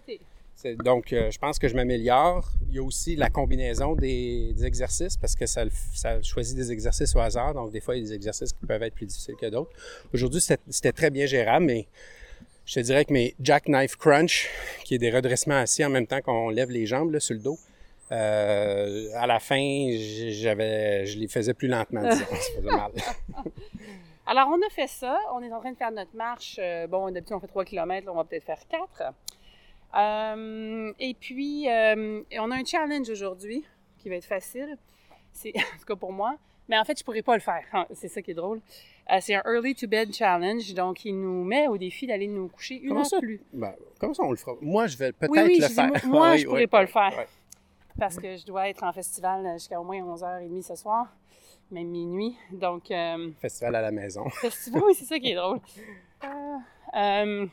donc, 0.84 1.12
euh, 1.12 1.30
je 1.30 1.38
pense 1.38 1.58
que 1.58 1.68
je 1.68 1.74
m'améliore. 1.74 2.50
Il 2.68 2.76
y 2.76 2.78
a 2.78 2.82
aussi 2.82 3.16
la 3.16 3.30
combinaison 3.30 3.94
des, 3.94 4.54
exercices 4.64 5.16
parce 5.16 5.36
que 5.36 5.46
ça, 5.46 5.64
choisit 6.22 6.56
des 6.56 6.72
exercices 6.72 7.14
au 7.14 7.20
hasard. 7.20 7.54
Donc, 7.54 7.70
des 7.70 7.80
fois, 7.80 7.96
il 7.96 8.02
y 8.02 8.06
a 8.06 8.08
des 8.08 8.14
exercices 8.14 8.52
qui 8.52 8.66
peuvent 8.66 8.82
être 8.82 8.94
plus 8.94 9.06
difficiles 9.06 9.36
que 9.40 9.46
d'autres. 9.46 9.70
Aujourd'hui, 10.12 10.40
c'était 10.40 10.92
très 10.92 11.10
bien 11.10 11.26
gérable, 11.26 11.66
mais 11.66 11.86
je 12.66 12.74
te 12.74 12.80
dirais 12.80 13.04
que 13.04 13.12
mes 13.12 13.34
jackknife 13.40 13.96
crunch, 13.96 14.48
qui 14.84 14.94
est 14.94 14.98
des 14.98 15.10
redressements 15.10 15.58
assis 15.58 15.84
en 15.84 15.90
même 15.90 16.06
temps 16.06 16.20
qu'on 16.20 16.50
lève 16.50 16.70
les 16.70 16.86
jambes 16.86 17.18
sur 17.18 17.34
le 17.34 17.40
dos, 17.40 17.58
euh, 18.10 19.08
à 19.14 19.26
la 19.26 19.38
fin, 19.38 19.56
je 19.56 21.18
les 21.18 21.28
faisais 21.28 21.54
plus 21.54 21.68
lentement, 21.68 22.02
disons. 22.02 22.24
Ça 22.24 22.36
faisait 22.56 22.62
mal. 22.62 22.92
Alors, 24.26 24.48
on 24.50 24.66
a 24.66 24.70
fait 24.70 24.86
ça. 24.86 25.18
On 25.34 25.42
est 25.42 25.52
en 25.52 25.60
train 25.60 25.72
de 25.72 25.76
faire 25.76 25.90
notre 25.90 26.14
marche. 26.14 26.56
Euh, 26.58 26.86
bon, 26.86 27.10
d'habitude, 27.10 27.36
on 27.36 27.40
fait 27.40 27.46
3 27.46 27.64
km. 27.64 28.06
Là, 28.06 28.12
on 28.12 28.16
va 28.16 28.24
peut-être 28.24 28.44
faire 28.44 28.60
4. 28.68 29.14
Euh, 29.96 30.92
et 30.98 31.14
puis, 31.14 31.68
euh, 31.70 32.22
on 32.38 32.50
a 32.50 32.56
un 32.56 32.64
challenge 32.64 33.08
aujourd'hui 33.08 33.64
qui 33.98 34.08
va 34.08 34.16
être 34.16 34.24
facile. 34.26 34.76
C'est, 35.32 35.52
en 35.56 35.78
tout 35.78 35.86
cas 35.86 35.96
pour 35.96 36.12
moi. 36.12 36.36
Mais 36.68 36.78
en 36.78 36.84
fait, 36.84 36.98
je 36.98 37.04
pourrais 37.04 37.22
pas 37.22 37.34
le 37.34 37.40
faire. 37.40 37.64
Ah, 37.72 37.86
C'est 37.94 38.08
ça 38.08 38.20
qui 38.20 38.32
est 38.32 38.34
drôle. 38.34 38.60
Euh, 39.10 39.16
c'est 39.22 39.34
un 39.34 39.42
early 39.46 39.74
to 39.74 39.86
bed 39.88 40.12
challenge. 40.14 40.74
Donc, 40.74 41.04
il 41.06 41.18
nous 41.18 41.42
met 41.44 41.66
au 41.68 41.78
défi 41.78 42.06
d'aller 42.06 42.26
nous 42.26 42.48
coucher 42.48 42.74
une 42.80 42.88
Comment 42.88 43.00
heure 43.00 43.06
ça? 43.06 43.18
plus. 43.20 43.40
Ben, 43.54 43.72
comment 43.98 44.12
ça, 44.12 44.22
on 44.24 44.30
le 44.32 44.36
fera? 44.36 44.52
Moi, 44.60 44.86
je 44.86 44.98
vais 44.98 45.12
peut-être 45.12 45.30
Oui, 45.32 45.40
oui, 45.46 45.56
le 45.58 45.62
je 45.62 45.68
dis, 45.68 45.74
faire. 45.74 45.86
moi, 45.88 45.98
moi, 46.04 46.30
Oui, 46.32 46.38
je 46.40 46.46
pourrais 46.46 46.66
pas 46.66 46.82
le 46.82 46.88
faire. 46.88 47.24
Parce 47.98 48.16
que 48.16 48.36
je 48.36 48.44
dois 48.44 48.68
être 48.68 48.84
en 48.84 48.92
festival 48.92 49.44
jusqu'à 49.54 49.80
au 49.80 49.84
moins 49.84 49.96
11h30 50.00 50.62
ce 50.62 50.74
soir, 50.76 51.06
même 51.70 51.88
minuit. 51.88 52.36
Donc, 52.52 52.92
Festival 53.40 53.74
à 53.74 53.80
la 53.80 53.90
maison. 53.90 54.28
festival, 54.28 54.82
oui, 54.86 54.94
c'est 54.94 55.06
ça 55.06 55.18
qui 55.18 55.30
est 55.32 55.34
drôle. 55.36 55.60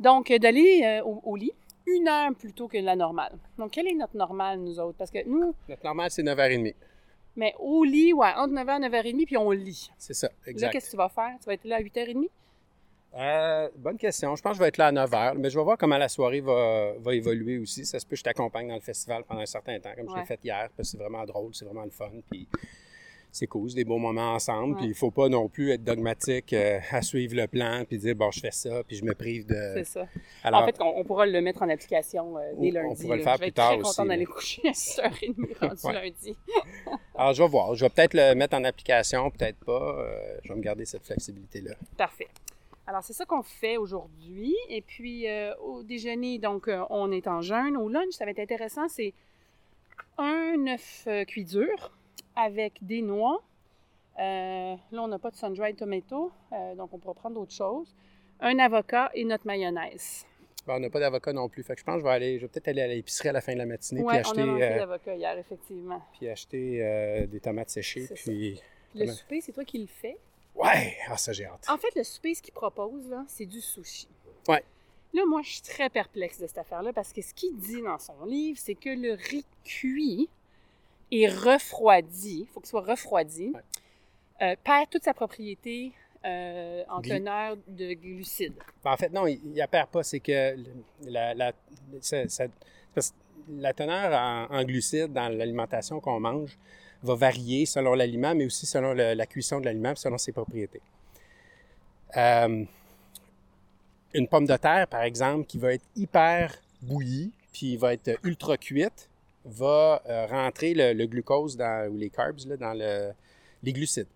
Euh, 0.00 0.08
euh, 0.08 0.12
donc, 0.12 0.32
d'aller 0.32 0.82
euh, 0.84 1.04
au, 1.04 1.20
au 1.24 1.36
lit 1.36 1.52
une 1.86 2.08
heure 2.08 2.34
plus 2.34 2.52
tôt 2.52 2.68
que 2.68 2.78
la 2.78 2.94
normale. 2.96 3.32
Donc, 3.58 3.72
quelle 3.72 3.88
est 3.88 3.94
notre 3.94 4.16
normale, 4.16 4.58
nous 4.60 4.78
autres? 4.78 4.96
Parce 4.98 5.10
que 5.10 5.26
nous, 5.26 5.54
Notre 5.68 5.84
normal, 5.84 6.10
c'est 6.10 6.22
9h30. 6.22 6.74
mais 7.36 7.54
au 7.58 7.84
lit, 7.84 8.12
ouais, 8.12 8.32
entre 8.36 8.54
9h 8.54 8.84
et 8.84 8.88
9h30, 9.12 9.26
puis 9.26 9.36
on 9.36 9.50
lit. 9.50 9.90
C'est 9.98 10.14
ça, 10.14 10.28
Là, 10.28 10.32
exact. 10.50 10.70
qu'est-ce 10.72 10.86
que 10.86 10.90
tu 10.92 10.96
vas 10.96 11.08
faire? 11.08 11.32
Tu 11.40 11.46
vas 11.46 11.54
être 11.54 11.64
là 11.64 11.76
à 11.76 11.80
8h30? 11.80 12.28
Euh, 13.12 13.68
bonne 13.76 13.98
question. 13.98 14.36
Je 14.36 14.42
pense 14.42 14.52
que 14.52 14.58
je 14.58 14.62
vais 14.62 14.68
être 14.68 14.76
là 14.78 14.86
à 14.88 14.92
9h, 14.92 15.34
mais 15.36 15.50
je 15.50 15.58
vais 15.58 15.64
voir 15.64 15.76
comment 15.76 15.98
la 15.98 16.08
soirée 16.08 16.40
va, 16.40 16.92
va 16.98 17.14
évoluer 17.14 17.58
aussi. 17.58 17.84
Ça 17.84 17.98
se 17.98 18.06
peut 18.06 18.10
que 18.10 18.16
je 18.16 18.22
t'accompagne 18.22 18.68
dans 18.68 18.74
le 18.76 18.80
festival 18.80 19.24
pendant 19.24 19.40
un 19.40 19.46
certain 19.46 19.80
temps, 19.80 19.90
comme 19.96 20.08
je 20.08 20.14
l'ai 20.14 20.26
fait 20.26 20.38
hier, 20.44 20.68
parce 20.76 20.88
que 20.90 20.96
c'est 20.96 21.02
vraiment 21.02 21.24
drôle, 21.24 21.52
c'est 21.54 21.64
vraiment 21.64 21.84
le 21.84 21.90
fun. 21.90 22.10
Puis 22.30 22.46
c'est 23.32 23.46
cool, 23.46 23.70
c'est 23.70 23.76
des 23.76 23.84
bons 23.84 23.98
moments 23.98 24.32
ensemble. 24.34 24.76
Puis 24.76 24.86
il 24.86 24.94
faut 24.94 25.10
pas 25.10 25.28
non 25.28 25.48
plus 25.48 25.70
être 25.70 25.84
dogmatique 25.84 26.52
euh, 26.52 26.80
à 26.90 27.02
suivre 27.02 27.36
le 27.36 27.46
plan, 27.46 27.84
puis 27.86 27.98
dire, 27.98 28.16
bon, 28.16 28.30
je 28.30 28.40
fais 28.40 28.50
ça, 28.50 28.82
puis 28.84 28.96
je 28.96 29.04
me 29.04 29.14
prive 29.14 29.46
de... 29.46 29.72
C'est 29.76 29.84
ça. 29.84 30.06
Alors, 30.42 30.62
en 30.62 30.66
fait, 30.66 30.76
on, 30.80 30.98
on 30.98 31.04
pourra 31.04 31.26
le 31.26 31.40
mettre 31.40 31.62
en 31.62 31.68
application 31.68 32.36
euh, 32.38 32.52
dès 32.58 32.70
lundi. 32.70 32.88
on 32.90 33.02
pourra 33.02 33.16
le 33.16 33.22
faire 33.22 33.34
je 33.36 33.40
vais 33.40 33.44
plus 33.44 33.48
être 33.48 33.54
tard 33.54 33.68
très 33.68 33.80
aussi, 33.80 33.96
contente 33.96 34.08
d'aller 34.08 34.24
coucher 34.24 34.62
à 34.68 34.72
6h30 34.72 35.58
rendu 35.60 35.80
Ouais. 35.86 35.92
lundi. 35.92 36.36
alors, 37.14 37.32
je 37.32 37.42
vais 37.42 37.48
voir. 37.48 37.74
Je 37.74 37.84
vais 37.84 37.90
peut-être 37.90 38.14
le 38.14 38.34
mettre 38.34 38.56
en 38.56 38.64
application, 38.64 39.30
peut-être 39.30 39.58
pas. 39.64 39.96
Euh, 39.98 40.38
je 40.42 40.48
vais 40.52 40.56
me 40.58 40.62
garder 40.62 40.84
cette 40.84 41.04
flexibilité-là. 41.06 41.74
Parfait. 41.96 42.28
Alors, 42.86 43.04
c'est 43.04 43.12
ça 43.12 43.24
qu'on 43.24 43.42
fait 43.42 43.76
aujourd'hui. 43.76 44.56
Et 44.68 44.80
puis, 44.80 45.26
au 45.62 45.84
déjeuner, 45.84 46.38
donc, 46.40 46.68
on 46.90 47.12
est 47.12 47.28
en 47.28 47.40
jeûne. 47.40 47.76
Au 47.76 47.88
lunch, 47.88 48.10
ça 48.10 48.24
va 48.24 48.32
être 48.32 48.40
intéressant, 48.40 48.88
c'est 48.88 49.14
un 50.18 50.66
œuf 50.66 51.06
cuit 51.28 51.44
dur 51.44 51.92
avec 52.36 52.74
des 52.82 53.02
noix. 53.02 53.42
Euh, 54.18 54.74
là, 54.92 55.02
on 55.02 55.08
n'a 55.08 55.18
pas 55.18 55.30
de 55.30 55.36
sun-dried 55.36 55.76
tomato, 55.76 56.30
euh, 56.52 56.74
donc 56.74 56.92
on 56.92 56.98
pourra 56.98 57.14
prendre 57.14 57.36
d'autres 57.36 57.54
choses. 57.54 57.94
Un 58.40 58.58
avocat 58.58 59.10
et 59.14 59.24
notre 59.24 59.46
mayonnaise. 59.46 60.24
Bon, 60.66 60.74
on 60.74 60.80
n'a 60.80 60.90
pas 60.90 61.00
d'avocat 61.00 61.32
non 61.32 61.48
plus. 61.48 61.62
Fait 61.62 61.74
que 61.74 61.80
je 61.80 61.84
pense 61.84 61.94
que 61.96 62.00
je 62.00 62.04
vais 62.04 62.10
aller, 62.12 62.36
je 62.38 62.42
vais 62.42 62.48
peut-être 62.48 62.68
aller 62.68 62.82
à 62.82 62.86
l'épicerie 62.88 63.28
à 63.28 63.32
la 63.32 63.40
fin 63.40 63.52
de 63.54 63.58
la 63.58 63.66
matinée, 63.66 64.02
Ouais, 64.02 64.20
puis 64.20 64.26
on 64.26 64.30
acheter, 64.32 64.40
a 64.42 64.46
manqué 64.46 64.62
euh, 64.64 64.78
d'avocat 64.78 65.14
hier, 65.16 65.38
effectivement. 65.38 66.02
puis 66.18 66.28
acheter 66.28 67.26
des 67.30 67.40
tomates 67.40 67.70
séchées. 67.70 68.08
Puis, 68.14 68.60
Le 68.94 69.00
Comment? 69.00 69.12
souper, 69.12 69.40
c'est 69.40 69.52
toi 69.52 69.64
qui 69.64 69.78
le 69.78 69.86
fais? 69.86 70.18
ouais, 70.54 70.96
ah, 71.08 71.16
ça 71.16 71.32
j'ai 71.32 71.46
hâte. 71.46 71.64
En 71.68 71.78
fait, 71.78 71.94
le 71.96 72.02
souper, 72.04 72.34
ce 72.34 72.42
qu'il 72.42 72.52
propose, 72.52 73.08
là, 73.08 73.24
c'est 73.28 73.46
du 73.46 73.60
sushi. 73.60 74.08
Ouais. 74.48 74.62
Là, 75.14 75.22
moi, 75.26 75.40
je 75.42 75.50
suis 75.52 75.62
très 75.62 75.88
perplexe 75.88 76.38
de 76.40 76.46
cette 76.46 76.58
affaire-là 76.58 76.92
parce 76.92 77.12
que 77.12 77.22
ce 77.22 77.32
qu'il 77.34 77.56
dit 77.56 77.80
dans 77.82 77.98
son 77.98 78.24
livre, 78.26 78.58
c'est 78.60 78.74
que 78.74 78.90
le 78.90 79.14
riz 79.14 79.44
cuit 79.64 80.28
et 81.10 81.28
refroidi, 81.28 82.40
il 82.42 82.46
faut 82.46 82.60
qu'il 82.60 82.68
soit 82.68 82.80
refroidi, 82.82 83.52
Ouais. 83.54 83.60
euh, 84.42 84.56
perd 84.62 84.88
toute 84.90 85.04
sa 85.04 85.14
propriété 85.14 85.92
euh, 86.24 86.82
en 86.88 87.00
teneur 87.00 87.56
de 87.66 87.94
glucides. 87.94 88.54
Ben, 88.84 88.92
en 88.92 88.96
fait, 88.96 89.08
non, 89.10 89.26
il 89.26 89.60
a 89.60 89.66
perd 89.66 89.88
pas. 89.88 90.02
C'est 90.02 90.20
que 90.20 90.54
la, 91.04 91.32
la, 91.34 91.52
ça- 92.00 92.28
ça- 92.28 92.44
parce 92.94 93.10
que 93.10 93.14
la 93.58 93.72
teneur 93.72 94.12
en, 94.12 94.54
en 94.54 94.64
glucides 94.64 95.12
dans 95.12 95.28
l'alimentation 95.30 95.98
qu'on 96.00 96.20
mange 96.20 96.58
va 97.02 97.14
varier 97.14 97.64
selon 97.66 97.94
l'aliment, 97.94 98.34
mais 98.34 98.44
aussi 98.44 98.66
selon 98.66 98.92
le- 98.92 99.14
la 99.14 99.26
cuisson 99.26 99.60
de 99.60 99.64
l'aliment, 99.64 99.94
selon 99.96 100.18
ses 100.18 100.32
propriétés. 100.32 100.82
Euh, 102.16 102.64
une 104.12 104.28
pomme 104.28 104.46
de 104.46 104.56
terre, 104.56 104.86
par 104.88 105.02
exemple, 105.02 105.46
qui 105.46 105.58
va 105.58 105.72
être 105.74 105.84
hyper 105.96 106.54
bouillie, 106.82 107.32
puis 107.52 107.76
va 107.76 107.94
être 107.94 108.18
ultra 108.24 108.56
cuite, 108.56 109.08
va 109.44 110.02
euh, 110.06 110.26
rentrer 110.26 110.74
le, 110.74 110.92
le 110.92 111.06
glucose 111.06 111.56
dans, 111.56 111.88
ou 111.90 111.96
les 111.96 112.10
carbs 112.10 112.38
là, 112.46 112.56
dans 112.56 112.74
le, 112.74 113.12
les 113.62 113.72
glucides 113.72 114.06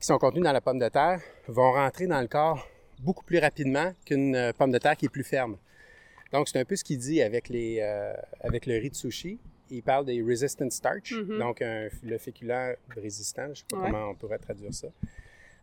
qui 0.00 0.06
sont 0.06 0.18
contenus 0.18 0.44
dans 0.44 0.52
la 0.52 0.60
pomme 0.60 0.78
de 0.78 0.88
terre 0.88 1.20
vont 1.48 1.72
rentrer 1.72 2.06
dans 2.06 2.20
le 2.20 2.28
corps 2.28 2.66
beaucoup 3.00 3.24
plus 3.24 3.38
rapidement 3.38 3.92
qu'une 4.04 4.34
euh, 4.36 4.52
pomme 4.52 4.70
de 4.70 4.78
terre 4.78 4.96
qui 4.96 5.06
est 5.06 5.08
plus 5.10 5.24
ferme. 5.24 5.56
Donc, 6.32 6.48
c'est 6.48 6.58
un 6.58 6.64
peu 6.64 6.74
ce 6.76 6.82
qu'il 6.84 6.98
dit 6.98 7.22
avec, 7.22 7.48
les, 7.48 7.78
euh, 7.80 8.12
avec 8.40 8.66
le 8.66 8.74
riz 8.78 8.90
de 8.90 8.94
sushi. 8.94 9.38
Il 9.70 9.82
parle 9.82 10.04
des 10.04 10.20
resistant 10.22 10.68
starch, 10.70 11.12
Mhm. 11.12 11.38
donc 11.38 11.62
un- 11.62 11.88
le 12.02 12.18
féculent 12.18 12.76
résistant. 12.96 13.44
Je 13.46 13.50
ne 13.50 13.54
sais 13.54 13.64
pas 13.70 13.76
Ouais. 13.78 13.82
comment 13.90 14.08
on 14.10 14.14
pourrait 14.14 14.38
traduire 14.38 14.74
ça. 14.74 14.88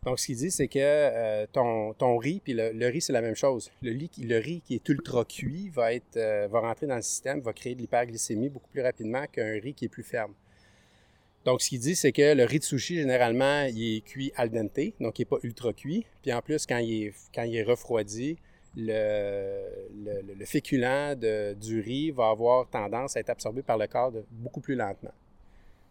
Donc, 0.04 0.18
ce 0.18 0.26
qu'il 0.26 0.36
dit, 0.36 0.50
c'est 0.50 0.66
que 0.66 0.78
euh, 0.80 1.46
ton, 1.52 1.94
riz, 2.18 2.40
puis 2.42 2.54
le, 2.54 2.86
riz, 2.88 3.00
c'est 3.00 3.12
la 3.12 3.20
même 3.22 3.36
chose. 3.36 3.70
Le, 3.82 3.92
riz 3.92 4.60
qui- 4.60 4.74
est 4.74 4.88
ultra 4.88 5.24
cuit 5.24 5.70
euh, 6.16 6.48
va 6.50 6.60
rentrer 6.60 6.88
dans 6.88 6.96
le 6.96 7.02
système, 7.02 7.40
va 7.40 7.52
créer 7.52 7.76
de 7.76 7.80
l'hyperglycémie 7.80 8.48
beaucoup 8.48 8.68
plus 8.68 8.82
rapidement 8.82 9.24
qu'un 9.30 9.60
riz 9.60 9.74
qui 9.74 9.84
est 9.84 9.88
plus 9.88 10.02
ferme. 10.02 10.32
Donc, 11.44 11.62
ce 11.62 11.68
qu'il 11.68 11.78
dit, 11.78 11.94
c'est 11.94 12.10
que 12.10 12.34
le 12.34 12.44
riz 12.44 12.58
de 12.58 12.64
sushi, 12.64 12.96
généralement, 12.96 13.62
il 13.64 13.96
est 13.96 14.00
cuit 14.00 14.32
al 14.36 14.50
dente, 14.50 14.78
donc 15.00 15.18
il 15.18 15.22
n'est 15.22 15.26
pas 15.26 15.38
ultra 15.44 15.72
cuit. 15.72 16.04
Puis 16.22 16.32
en 16.32 16.42
plus, 16.42 16.66
quand 16.66 16.78
il 16.78 17.04
est, 17.06 17.14
est 17.36 17.62
refroidi, 17.62 18.38
le, 18.76 19.62
le, 20.04 20.22
le- 20.22 20.34
le 20.34 20.44
féculent 20.46 21.14
du 21.60 21.80
riz 21.80 22.10
va 22.10 22.30
avoir 22.30 22.68
tendance 22.68 23.16
à 23.16 23.20
être 23.20 23.30
absorbé 23.30 23.62
par 23.62 23.78
le 23.78 23.86
corps 23.86 24.12
beaucoup 24.30 24.60
plus 24.60 24.74
lentement. 24.74 25.12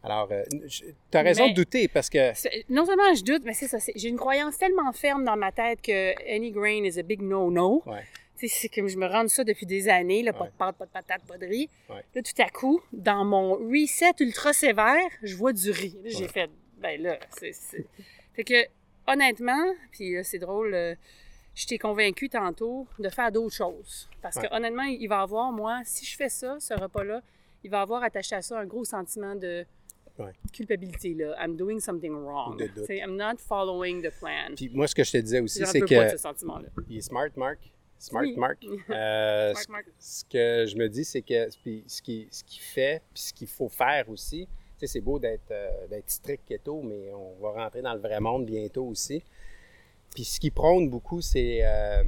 Alors, 0.04 0.28
tu 0.30 1.18
as 1.18 1.22
raison 1.22 1.44
Mais- 1.46 1.52
de 1.52 1.56
douter 1.56 1.88
parce 1.88 2.10
que 2.10 2.32
Non 2.72 2.86
seulement 2.86 3.14
je 3.14 3.24
doute, 3.24 3.44
mais 3.46 3.54
c'est 3.54 3.68
ça. 3.68 3.78
J'ai 3.96 4.10
une 4.10 4.18
croyance 4.18 4.58
tellement 4.58 4.92
ferme 4.94 5.24
dans 5.24 5.36
ma 5.38 5.52
tête 5.52 5.82
que 5.82 6.14
any 6.36 6.52
grain 6.52 6.84
is 6.84 6.98
a 7.00 7.04
big 7.04 7.22
no-no. 7.22 7.84
Ouais. 7.86 8.04
Tu 8.38 8.48
sais, 8.48 8.56
C'est 8.62 8.70
comme 8.70 8.88
je 8.88 8.98
me 8.98 9.06
rends 9.06 9.28
ça 9.28 9.44
depuis 9.44 9.68
des 9.68 9.88
années, 9.90 10.24
là, 10.24 10.34
pas 10.34 10.46
Ouais. 10.46 10.50
de 10.50 10.54
pâte, 10.58 10.76
pas 10.76 10.86
de 10.86 10.92
patate, 10.92 11.22
pas 11.28 11.38
de 11.38 11.46
riz. 11.46 11.70
Ouais. 11.90 12.04
Là, 12.16 12.22
tout 12.24 12.42
à 12.42 12.50
coup, 12.50 12.82
dans 12.92 13.24
mon 13.24 13.54
reset 13.54 14.14
ultra 14.20 14.54
sévère, 14.54 14.98
je 15.22 15.36
vois 15.36 15.54
du 15.54 15.70
riz. 15.70 15.96
J'ai 16.06 16.28
fait, 16.28 16.50
ben 16.80 17.00
là, 17.00 17.20
c'est. 17.38 17.52
Fait 18.34 18.44
que, 18.44 18.66
honnêtement, 19.08 19.64
puis 19.92 20.16
là, 20.16 20.24
c'est 20.24 20.40
drôle, 20.40 20.74
euh, 20.74 20.96
je 21.54 21.68
t'ai 21.68 21.78
convaincu 21.78 22.30
tantôt 22.30 22.88
de 22.98 23.10
faire 23.10 23.32
d'autres 23.32 23.56
choses. 23.56 24.10
Parce 24.24 24.38
que, 24.40 24.48
honnêtement, 24.52 24.84
il 24.84 25.08
va 25.08 25.22
avoir, 25.22 25.52
moi, 25.52 25.82
si 25.86 26.06
je 26.06 26.16
fais 26.18 26.30
ça, 26.30 26.58
ce 26.60 26.74
repas-là, 26.74 27.22
il 27.64 27.70
va 27.70 27.82
avoir 27.82 28.02
attaché 28.04 28.34
à 28.36 28.42
ça 28.42 28.58
un 28.60 28.66
gros 28.66 28.86
sentiment 28.86 29.36
de 29.36 29.66
Ouais. 30.20 30.32
culpabilité, 30.52 31.14
là. 31.14 31.36
I'm 31.44 31.56
doing 31.56 31.80
something 31.80 32.14
wrong. 32.14 32.58
De 32.58 32.68
doute. 32.68 32.90
I'm 32.90 33.16
not 33.16 33.38
following 33.40 34.02
the 34.02 34.12
plan. 34.20 34.56
Puis 34.56 34.70
moi, 34.74 34.88
ce 34.88 34.96
que 34.96 35.04
je 35.04 35.12
te 35.12 35.18
disais 35.18 35.40
aussi, 35.40 35.66
c'est 35.66 35.82
que 35.82 36.10
ce 36.10 36.18
sentiment-là. 36.18 36.70
il 36.90 36.98
est 36.98 37.02
smart, 37.02 37.30
Mark. 37.36 37.60
Smart, 37.98 38.24
Oui. 38.24 38.36
Mark. 38.36 38.58
Euh, 38.90 39.54
Smart, 39.54 39.70
Mark. 39.70 39.86
Ce 40.00 40.26
que 40.26 40.66
je 40.68 40.76
me 40.76 40.88
dis, 40.90 41.06
c'est 41.06 41.22
que 41.22 41.50
puis 41.62 41.84
ce 41.88 42.02
qu'il 42.02 42.28
ce 42.32 42.44
qu'il 42.44 42.62
fait, 42.62 43.02
puis 43.14 43.24
ce 43.24 43.34
qu'il 43.34 43.48
faut 43.48 43.70
faire 43.70 44.10
aussi, 44.10 44.48
tu 44.48 44.52
sais, 44.80 44.88
c'est 44.88 45.02
beau 45.02 45.20
d'être 45.20 45.52
euh, 45.52 46.02
strict 46.08 46.44
keto, 46.48 46.82
mais 46.82 47.12
on 47.14 47.36
va 47.42 47.64
rentrer 47.64 47.82
dans 47.82 47.94
le 47.94 48.00
vrai 48.00 48.20
monde 48.20 48.46
bientôt 48.46 48.86
aussi. 48.86 49.24
Puis 50.14 50.26
ce 50.26 50.40
qui 50.42 50.52
prône 50.52 50.90
beaucoup, 50.90 51.22
c'est 51.22 51.60
euh, 51.64 52.04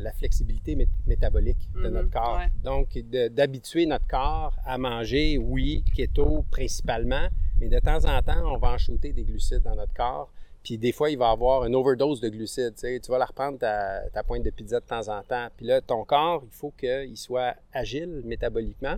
la 0.00 0.12
flexibilité 0.12 0.74
mé- 0.74 0.88
métabolique 1.06 1.68
de 1.74 1.88
Mhm, 1.88 1.94
notre 1.94 2.10
corps. 2.10 2.38
ouais. 2.38 2.50
Donc, 2.64 2.98
d'habituer 3.30 3.86
notre 3.86 4.06
corps 4.08 4.56
à 4.64 4.76
manger, 4.76 5.38
oui, 5.38 5.84
keto 5.94 6.44
principalement, 6.50 7.28
mais 7.60 7.68
de 7.68 7.78
temps 7.78 8.04
en 8.06 8.20
temps, 8.22 8.42
on 8.54 8.58
va 8.58 8.72
en 8.72 8.78
shooter 8.78 9.12
des 9.12 9.22
glucides 9.24 9.62
dans 9.62 9.76
notre 9.76 9.94
corps. 9.94 10.32
Puis 10.62 10.76
des 10.78 10.92
fois, 10.92 11.10
il 11.10 11.16
va 11.16 11.30
avoir 11.30 11.64
une 11.64 11.74
overdose 11.74 12.20
de 12.20 12.28
glucides. 12.28 12.74
Tu, 12.74 12.80
sais. 12.80 13.00
Tu 13.00 13.10
vas 13.10 13.18
la 13.18 13.24
reprendre 13.24 13.58
ta, 13.58 14.02
ta 14.12 14.22
pointe 14.22 14.42
de 14.42 14.50
pizza 14.50 14.78
de 14.80 14.84
temps 14.84 15.08
en 15.08 15.22
temps. 15.22 15.48
Puis 15.56 15.64
là, 15.66 15.80
ton 15.80 16.04
corps, 16.04 16.42
il 16.44 16.50
faut 16.52 16.72
qu'il 16.72 17.16
soit 17.16 17.54
agile 17.72 18.20
métaboliquement 18.26 18.96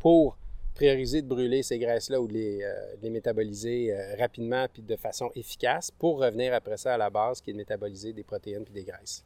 pour 0.00 0.36
prioriser 0.78 1.22
de 1.22 1.26
brûler 1.26 1.64
ces 1.64 1.76
graisses-là 1.76 2.20
ou 2.20 2.28
de 2.28 2.34
les, 2.34 2.62
euh, 2.62 2.94
les 3.02 3.10
métaboliser 3.10 3.92
euh, 3.92 4.14
rapidement 4.16 4.64
puis 4.72 4.80
de 4.80 4.94
façon 4.94 5.28
efficace 5.34 5.90
pour 5.90 6.20
revenir 6.20 6.54
après 6.54 6.76
ça 6.76 6.94
à 6.94 6.96
la 6.96 7.10
base 7.10 7.40
qui 7.40 7.50
est 7.50 7.52
de 7.52 7.58
métaboliser 7.58 8.12
des 8.12 8.22
protéines 8.22 8.64
puis 8.64 8.72
des 8.72 8.84
graisses. 8.84 9.24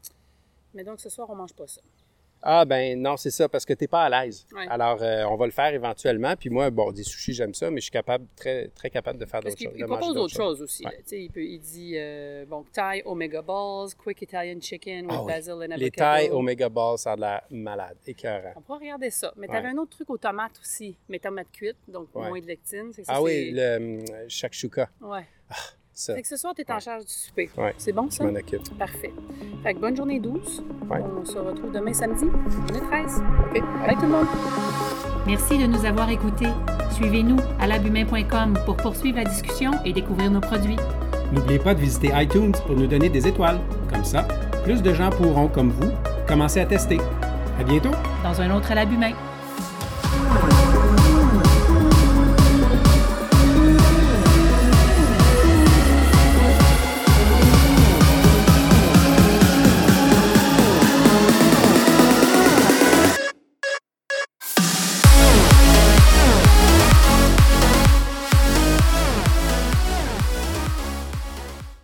Mais 0.73 0.83
donc, 0.83 0.99
ce 0.99 1.11
soir, 1.11 1.29
on 1.29 1.35
mange 1.35 1.53
pas 1.53 1.67
ça. 1.67 1.83
Ah 2.45 2.65
ben 2.65 3.01
non, 3.01 3.17
c'est 3.17 3.31
ça, 3.31 3.49
parce 3.49 3.65
que 3.65 3.73
tu 3.73 3.85
n'es 3.85 3.89
pas 3.89 4.03
à 4.05 4.25
l'aise. 4.25 4.47
Ouais. 4.53 4.67
Alors, 4.69 5.01
euh, 5.01 5.25
on 5.25 5.37
va 5.37 5.47
le 5.47 5.53
faire 5.53 5.73
éventuellement. 5.73 6.35
Puis 6.37 6.51
moi, 6.51 6.71
bon, 6.71 6.91
des 6.91 7.05
sushis, 7.05 7.35
j'aime 7.35 7.55
ça, 7.55 7.71
mais 7.71 7.77
je 7.77 7.83
suis 7.83 7.91
capable, 7.93 8.27
très, 8.35 8.69
très 8.69 8.91
capable 8.91 9.19
de 9.19 9.27
faire 9.27 9.41
d'autres 9.41 9.57
choses. 9.63 9.73
il 9.77 9.85
propose 9.87 10.15
d'autres 10.15 10.35
choses 10.35 10.61
aussi. 10.61 10.85
Ouais. 10.85 11.03
Il, 11.13 11.31
peut- 11.31 11.45
il 11.45 11.61
dit, 11.61 11.93
euh, 11.97 12.45
bon, 12.47 12.65
Thai 12.73 13.03
Omega 13.05 13.43
Balls, 13.43 13.91
Quick 13.97 14.23
Italian 14.23 14.61
Chicken 14.61 15.07
with 15.07 15.15
Ah 15.17 15.23
oui. 15.23 15.33
basil 15.33 15.53
and 15.53 15.61
avocado. 15.61 15.81
Les 15.81 15.91
tailles 15.93 16.31
Omega 16.31 16.69
Balls, 16.69 16.99
ça 16.99 17.13
a 17.13 17.17
de 17.17 17.21
la 17.21 17.45
malade, 17.51 17.97
écœurant. 18.07 18.53
On 18.57 18.61
pourra 18.61 18.79
regarder 18.79 19.11
ça. 19.11 19.33
Mais 19.37 19.47
tu 19.47 19.53
Ouais. 19.53 19.59
avais 19.59 19.69
un 19.69 19.79
autre 19.79 19.91
truc 19.91 20.11
aux 20.11 20.19
tomates 20.19 20.59
aussi. 20.61 20.97
Mais 21.09 21.19
tomates 21.21 21.53
cuites, 21.53 21.77
donc 21.87 22.09
Ouais. 22.15 22.29
moins 22.29 22.41
de 22.41 22.47
lectine. 22.47 22.93
Ça, 22.93 23.03
Ah 23.07 23.23
oui, 23.23 23.53
le 23.53 23.77
hum, 23.77 24.05
shakshuka, 24.29 24.89
Ouais. 25.01 25.27
Fait 25.95 26.23
que 26.23 26.29
ce 26.29 26.37
soir, 26.37 26.55
tu 26.55 26.63
es 26.63 26.71
en 26.71 26.75
Ouais. 26.77 26.81
charge 26.81 27.05
du 27.05 27.13
souper. 27.13 27.51
Ouais. 27.59 27.75
C'est 27.79 27.93
bon, 27.93 28.07
je 28.11 28.17
ça? 28.17 28.25
m'en 28.25 28.31
occupe. 28.35 28.63
Parfait. 28.79 29.13
Fait 29.63 29.75
que 29.75 29.79
bonne 29.79 29.97
journée 29.97 30.21
douce. 30.21 30.63
Ouais. 30.91 31.01
On 31.21 31.25
se 31.25 31.39
retrouve 31.39 31.71
demain 31.73 31.93
samedi. 31.93 32.25
On 32.25 32.75
est 32.75 32.81
13. 32.81 33.23
OK. 33.55 33.63
Bye 33.87 33.95
tout 33.97 34.03
le 34.03 34.09
monde. 34.09 34.27
Merci 35.27 35.59
de 35.59 35.67
nous 35.67 35.85
avoir 35.85 36.09
écoutés. 36.11 36.49
Suivez-nous 36.93 37.37
à 37.61 37.67
labumain.com 37.67 38.59
pour 38.65 38.77
poursuivre 38.77 39.19
la 39.19 39.25
discussion 39.25 39.71
et 39.85 39.93
découvrir 39.93 40.31
nos 40.31 40.41
produits. 40.41 40.77
N'oubliez 41.33 41.59
pas 41.59 41.75
de 41.75 41.81
visiter 41.81 42.11
iTunes 42.15 42.53
pour 42.67 42.77
nous 42.77 42.87
donner 42.87 43.09
des 43.09 43.27
étoiles. 43.29 43.59
Comme 43.93 44.05
ça, 44.05 44.27
plus 44.65 44.83
de 44.83 44.93
gens 44.95 45.11
pourront, 45.11 45.49
comme 45.49 45.71
vous, 45.71 45.91
commencer 46.27 46.61
à 46.61 46.67
tester. 46.67 46.99
À 47.61 47.65
bientôt! 47.65 47.91
Dans 48.23 48.41
un 48.41 48.55
autre 48.57 48.71
à 48.73 48.75
l'abus 48.75 48.97
main. 48.97 49.13